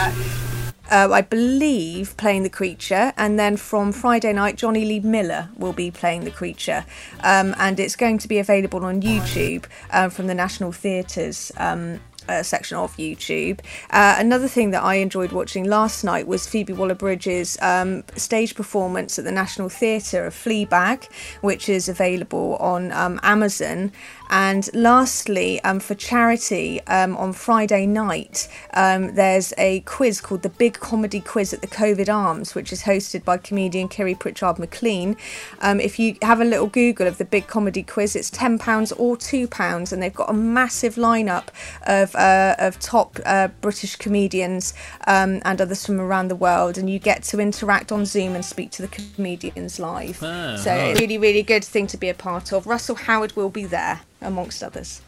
Uh, 0.88 1.08
I 1.12 1.20
believe 1.20 2.16
playing 2.16 2.44
the 2.44 2.48
creature, 2.48 3.12
and 3.16 3.38
then 3.40 3.56
from 3.56 3.90
Friday 3.90 4.32
night, 4.32 4.54
Jonny 4.56 4.84
Lee 4.84 5.00
Miller 5.00 5.48
will 5.56 5.72
be 5.72 5.90
playing 5.90 6.22
the 6.24 6.30
creature, 6.30 6.84
um, 7.24 7.56
and 7.58 7.80
it's 7.80 7.96
going 7.96 8.18
to 8.18 8.28
be 8.28 8.38
available 8.38 8.84
on 8.84 9.02
YouTube 9.02 9.64
um, 9.90 10.10
from 10.10 10.28
the 10.28 10.34
National 10.34 10.70
Theatre's 10.70 11.50
um, 11.56 11.98
uh, 12.29 12.43
section 12.43 12.77
of 12.77 12.97
YouTube. 12.97 13.61
Uh, 13.91 14.16
another 14.18 14.49
thing 14.49 14.70
that 14.70 14.83
I 14.83 14.97
enjoyed 14.97 15.33
watching 15.33 15.64
last 15.64 16.05
night 16.05 16.27
was 16.27 16.47
Phoebe 16.47 16.72
Waller-Bridge's 16.72 17.59
um, 17.61 18.05
stage 18.16 18.55
performance 18.55 19.18
at 19.18 19.24
the 19.24 19.33
National 19.33 19.68
Theatre 19.68 20.27
of 20.27 20.35
Fleabag, 20.35 21.11
which 21.41 21.68
is 21.68 21.89
available 21.89 22.57
on 22.57 22.93
um, 22.93 23.20
Amazon. 23.22 23.93
And 24.31 24.68
lastly, 24.74 25.61
um, 25.62 25.81
for 25.81 25.95
charity, 25.95 26.81
um, 26.87 27.16
on 27.16 27.33
Friday 27.33 27.87
night, 27.87 28.49
um, 28.74 29.14
there's 29.14 29.53
a 29.59 29.81
quiz 29.81 30.20
called 30.20 30.43
the 30.43 30.49
Big 30.49 30.74
Comedy 30.74 31.20
Quiz 31.20 31.53
at 31.53 31.61
the 31.61 31.66
COVID 31.66 32.12
Arms, 32.12 32.55
which 32.55 32.72
is 32.72 32.83
hosted 32.83 33.24
by 33.24 33.37
comedian 33.37 33.89
Kiri 33.89 34.14
Pritchard-McLean. 34.14 35.16
Um, 35.61 35.81
if 35.81 35.99
you 35.99 36.16
have 36.22 36.41
a 36.41 36.45
little 36.45 36.66
Google 36.66 37.07
of 37.07 37.18
the 37.18 37.24
Big 37.24 37.47
Comedy 37.47 37.83
Quiz, 37.83 38.16
it's 38.16 38.31
£10 38.31 38.93
or 38.99 39.16
£2, 39.16 39.93
and 39.93 40.03
they've 40.03 40.14
got 40.14 40.31
a 40.31 40.35
massive 40.35 40.97
lineup 40.97 41.49
of, 41.87 42.14
uh, 42.16 42.57
of 42.59 42.79
top 42.81 43.18
uh, 43.24 43.49
British 43.61 43.97
comedians 43.97 44.74
um, 45.07 45.41
and 45.45 45.61
others 45.61 45.87
from 45.87 46.01
around 46.01 46.29
the 46.29 46.37
world, 46.37 46.79
and 46.79 46.91
you 46.91 46.99
get 46.99 47.22
to 47.24 47.39
interact 47.39 47.93
on 47.93 48.05
Zoom 48.05 48.35
and 48.35 48.45
speak 48.45 48.70
to 48.72 48.83
the 48.83 48.89
comedians 48.89 49.79
live. 49.79 50.18
Ah, 50.22 50.57
so, 50.57 50.72
a 50.72 50.95
really, 50.95 51.18
really 51.18 51.43
good 51.43 51.64
thing 51.64 51.87
to 51.87 51.97
be 51.97 52.09
a 52.09 52.14
part 52.14 52.53
of. 52.53 52.66
Russell 52.66 52.97
Howard 52.97 53.35
will 53.37 53.51
be 53.51 53.64
there, 53.64 54.01
amongst 54.27 54.62
others. 54.62 55.01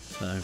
So 0.00 0.40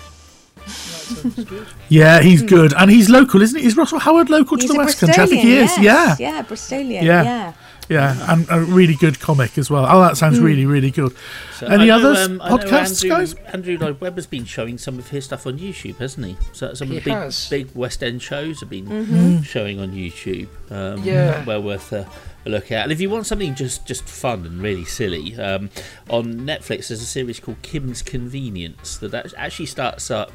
Yeah, 1.88 2.20
he's 2.20 2.40
hmm. 2.40 2.46
good, 2.46 2.74
and 2.74 2.90
he's 2.90 3.08
local, 3.08 3.42
isn't 3.42 3.58
he? 3.58 3.66
Is 3.66 3.76
Russell 3.76 3.98
Howard 3.98 4.30
local 4.30 4.56
He's 4.56 4.66
to 4.66 4.74
the 4.74 4.78
West 4.78 5.00
Country? 5.00 5.22
I 5.22 5.26
think 5.26 5.42
he 5.42 5.56
is. 5.56 5.70
Bristolian, 5.70 5.82
Yeah. 5.82 6.16
Yeah, 6.18 6.42
Bristolian. 6.42 7.02
Yeah. 7.02 7.22
Yeah. 7.22 7.52
Yeah, 7.90 8.16
and 8.32 8.46
a 8.50 8.60
really 8.60 8.94
good 8.94 9.20
comic 9.20 9.58
as 9.58 9.68
well. 9.70 9.84
Oh, 9.88 10.00
that 10.00 10.16
sounds 10.16 10.38
Mm. 10.38 10.42
really, 10.44 10.64
really 10.66 10.90
good. 10.90 11.14
So 11.58 11.66
Any 11.66 11.90
I 11.90 11.98
know, 11.98 12.10
others 12.12 12.26
um, 12.28 12.38
podcasts, 12.38 13.04
Andrew, 13.04 13.10
guys? 13.18 13.34
Andrew 13.52 13.76
Lloyd 13.78 14.00
Webber's 14.00 14.26
been 14.26 14.44
showing 14.46 14.78
some 14.78 14.98
of 14.98 15.08
his 15.10 15.24
stuff 15.26 15.46
on 15.46 15.58
YouTube, 15.58 15.98
hasn't 15.98 16.26
he? 16.26 16.36
So 16.52 16.72
some 16.74 16.88
of 16.88 16.92
He 16.94 16.98
the 17.00 17.04
big, 17.04 17.12
has. 17.14 17.48
big 17.50 17.68
West 17.74 18.02
End 18.02 18.22
shows 18.22 18.60
have 18.60 18.70
been 18.70 18.86
Mhm. 18.86 19.44
showing 19.44 19.78
on 19.80 19.90
YouTube. 19.92 20.48
Um, 20.70 21.02
Yeah. 21.04 21.44
well 21.44 21.62
worth 21.62 21.92
a, 21.92 22.06
a 22.46 22.48
look 22.48 22.72
at. 22.72 22.84
And 22.84 22.92
if 22.92 23.00
you 23.00 23.10
want 23.10 23.26
something 23.26 23.54
just 23.54 23.86
just 23.86 24.04
fun 24.08 24.46
and 24.46 24.62
really 24.62 24.84
silly, 24.86 25.36
um, 25.38 25.68
on 26.08 26.34
Netflix 26.46 26.88
there's 26.88 27.02
a 27.02 27.06
series 27.06 27.40
called 27.40 27.60
Kim's 27.62 28.00
Convenience 28.02 28.96
that 28.98 29.34
actually 29.36 29.66
starts 29.66 30.10
up. 30.10 30.32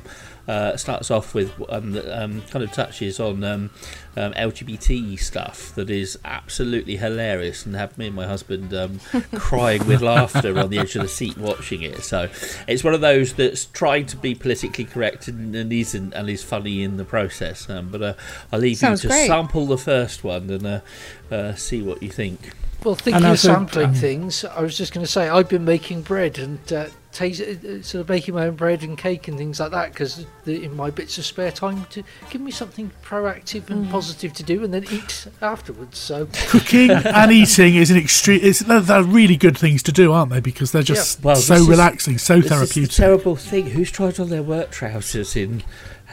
Uh, 0.48 0.78
starts 0.78 1.10
off 1.10 1.34
with 1.34 1.52
um, 1.70 2.00
um, 2.12 2.42
kind 2.44 2.64
of 2.64 2.72
touches 2.72 3.20
on 3.20 3.44
um, 3.44 3.72
um, 4.16 4.32
LGBT 4.34 5.18
stuff 5.20 5.74
that 5.74 5.90
is 5.90 6.20
absolutely 6.24 6.98
hilarious 6.98 7.66
and 7.66 7.76
have 7.76 7.98
me 7.98 8.08
and 8.08 8.16
my 8.16 8.28
husband 8.28 8.72
um, 8.74 9.00
crying 9.34 9.86
with 9.88 10.02
laughter 10.02 10.58
on 10.60 10.70
the 10.70 10.78
edge 10.78 10.96
of 10.96 11.02
the 11.02 11.08
seat 11.08 11.36
watching 11.38 11.82
it. 11.82 12.04
So 12.04 12.30
it's 12.68 12.84
one 12.84 12.94
of 12.94 13.02
those 13.02 13.34
that's 13.34 13.66
trying 13.66 14.06
to 14.06 14.18
be 14.18 14.36
politically 14.36 14.86
correct 14.86 15.28
and, 15.28 15.56
and 15.56 15.74
isn't 15.74 16.14
and 16.14 16.30
is 16.30 16.44
funny 16.44 16.84
in 16.84 16.98
the 16.98 17.06
process. 17.06 17.68
Um, 17.68 17.90
but 17.90 18.02
uh, 18.04 18.14
I'll 18.52 18.60
leave 18.60 18.78
Sounds 18.78 19.04
you 19.04 19.10
to 19.10 19.16
great. 19.16 19.28
sample 19.28 19.66
the 19.66 19.78
first 19.80 20.24
one 20.24 20.50
and 20.52 20.66
uh, 20.66 20.80
uh, 21.32 21.56
see 21.56 21.82
what 21.82 22.04
you 22.04 22.10
think. 22.10 22.52
Well, 22.84 22.94
thinking 22.94 23.24
And 23.24 23.34
of 23.34 23.40
sampling 23.40 23.90
um, 23.90 23.94
things, 23.96 24.46
I 24.46 24.62
was 24.62 24.78
just 24.78 24.94
going 24.94 25.04
to 25.04 25.12
say 25.12 25.28
I've 25.28 25.50
been 25.50 25.66
making 25.66 26.04
bread 26.04 26.38
and 26.38 26.72
uh, 27.16 27.18
tas- 27.18 27.40
uh, 27.42 27.82
sort 27.82 28.02
of 28.02 28.10
making 28.10 28.34
my 28.36 28.48
own 28.48 28.56
bread 28.56 28.84
and 28.84 28.98
cake 28.98 29.28
and 29.28 29.38
things 29.38 29.60
like 29.60 29.72
that 29.72 29.92
because 29.94 30.26
in 30.46 30.76
my 30.76 30.90
bits 30.90 31.18
of 31.18 31.26
spare 31.26 31.52
time 31.52 31.86
to 31.92 32.04
give 32.30 32.42
me 32.42 32.52
something 32.52 32.92
proactive 33.04 33.64
Mm. 33.66 33.70
and 33.72 33.90
positive 33.90 34.34
to 34.34 34.44
do 34.44 34.64
and 34.64 34.74
then 34.74 34.86
eat 34.92 35.28
afterwards. 35.42 35.98
So 35.98 36.28
Cooking 36.50 36.92
and 36.92 37.32
eating 37.32 37.76
is 37.76 37.92
an 37.92 37.98
extreme. 37.98 38.40
It's, 38.44 38.60
they're, 38.60 38.80
they're 38.82 39.04
really 39.04 39.38
good 39.38 39.58
things 39.58 39.82
to 39.84 39.92
do, 39.92 40.12
aren't 40.12 40.32
they? 40.32 40.40
Because 40.42 40.72
they're 40.72 40.84
just 40.84 41.24
Well, 41.24 41.36
so 41.36 41.54
this 41.54 41.62
is- 41.64 41.70
relaxing, 41.70 42.18
so 42.18 42.36
This 42.36 42.46
is 42.46 42.50
the 42.50 42.56
therapeutic. 42.56 42.96
terrible 42.96 43.36
thing. 43.36 43.66
Who's 43.68 43.92
tried 43.92 44.20
on 44.20 44.30
their 44.30 44.44
work 44.44 44.72
trousers 44.72 45.36
in 45.36 45.64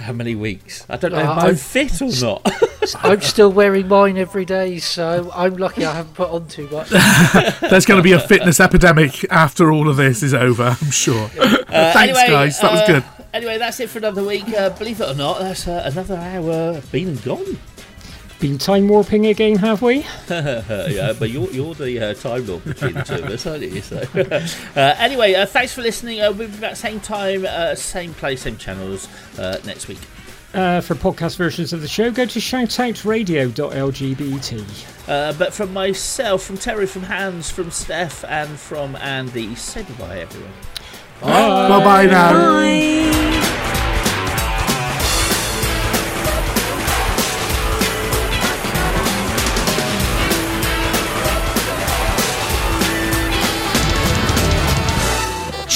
how 0.02 0.12
many 0.12 0.34
weeks? 0.34 0.84
I 0.88 0.96
don't 0.96 1.12
know 1.12 1.18
Uh, 1.18 1.22
if 1.22 1.26
mine 1.36 1.46
I'm 1.50 1.56
fit 1.56 2.02
or 2.02 2.10
not. 2.20 2.52
I'm 3.04 3.20
still 3.20 3.52
wearing 3.52 3.88
mine 3.88 4.18
every 4.18 4.44
day, 4.44 4.78
so 4.78 5.30
I'm 5.34 5.56
lucky 5.56 5.84
I 5.84 5.94
haven't 5.94 6.14
put 6.14 6.30
on 6.30 6.48
too 6.48 6.68
much. 6.68 6.88
There's 7.60 7.86
going 7.86 7.98
to 7.98 8.02
be 8.02 8.12
a 8.12 8.20
fitness 8.20 8.60
epidemic 8.60 9.24
after 9.30 9.72
all 9.72 9.88
of 9.88 9.96
this 9.96 10.22
is 10.22 10.34
over, 10.34 10.76
I'm 10.80 10.90
sure. 10.90 11.30
Uh, 11.72 11.90
Thanks, 11.94 12.18
anyway, 12.18 12.30
guys. 12.30 12.60
That 12.60 12.70
was 12.70 12.80
uh, 12.82 12.86
good. 12.86 13.04
Anyway, 13.32 13.56
that's 13.56 13.80
it 13.80 13.88
for 13.88 13.96
another 13.96 14.22
week. 14.22 14.46
Uh, 14.52 14.68
believe 14.68 15.00
it 15.00 15.08
or 15.08 15.14
not, 15.14 15.38
that's 15.38 15.66
uh, 15.66 15.82
another 15.90 16.16
hour 16.16 16.82
been 16.92 17.08
and 17.08 17.22
gone. 17.24 17.58
Been 18.42 18.58
time 18.58 18.88
warping 18.88 19.26
again, 19.26 19.54
have 19.58 19.82
we? 19.82 20.04
yeah, 20.28 21.12
but 21.16 21.30
you're, 21.30 21.48
you're 21.52 21.74
the 21.74 22.10
uh, 22.10 22.14
time 22.14 22.44
lord 22.44 22.64
between 22.64 22.94
the 22.94 23.04
two 23.04 23.14
of 23.14 23.26
us, 23.26 23.46
aren't 23.46 23.62
you? 23.62 23.80
So, 23.80 23.98
uh, 24.74 24.96
anyway, 24.98 25.34
uh, 25.34 25.46
thanks 25.46 25.72
for 25.72 25.80
listening. 25.80 26.20
Uh, 26.20 26.32
we'll 26.32 26.48
be 26.48 26.56
back 26.56 26.74
same 26.74 26.98
time, 26.98 27.46
uh, 27.48 27.76
same 27.76 28.14
place, 28.14 28.42
same 28.42 28.56
channels 28.56 29.08
uh, 29.38 29.60
next 29.64 29.86
week. 29.86 30.00
Uh, 30.52 30.80
for 30.80 30.96
podcast 30.96 31.36
versions 31.36 31.72
of 31.72 31.82
the 31.82 31.86
show, 31.86 32.10
go 32.10 32.26
to 32.26 32.40
shoutoutradio.lgbt. 32.40 35.08
Uh, 35.08 35.32
but 35.34 35.54
from 35.54 35.72
myself, 35.72 36.42
from 36.42 36.58
Terry, 36.58 36.88
from 36.88 37.04
Hans, 37.04 37.48
from 37.48 37.66
Steff, 37.66 38.28
and 38.28 38.58
from 38.58 38.96
Andy, 38.96 39.54
say 39.54 39.84
goodbye, 39.84 40.18
everyone. 40.18 40.50
Bye 41.20 41.84
bye 41.84 42.06
now. 42.06 43.91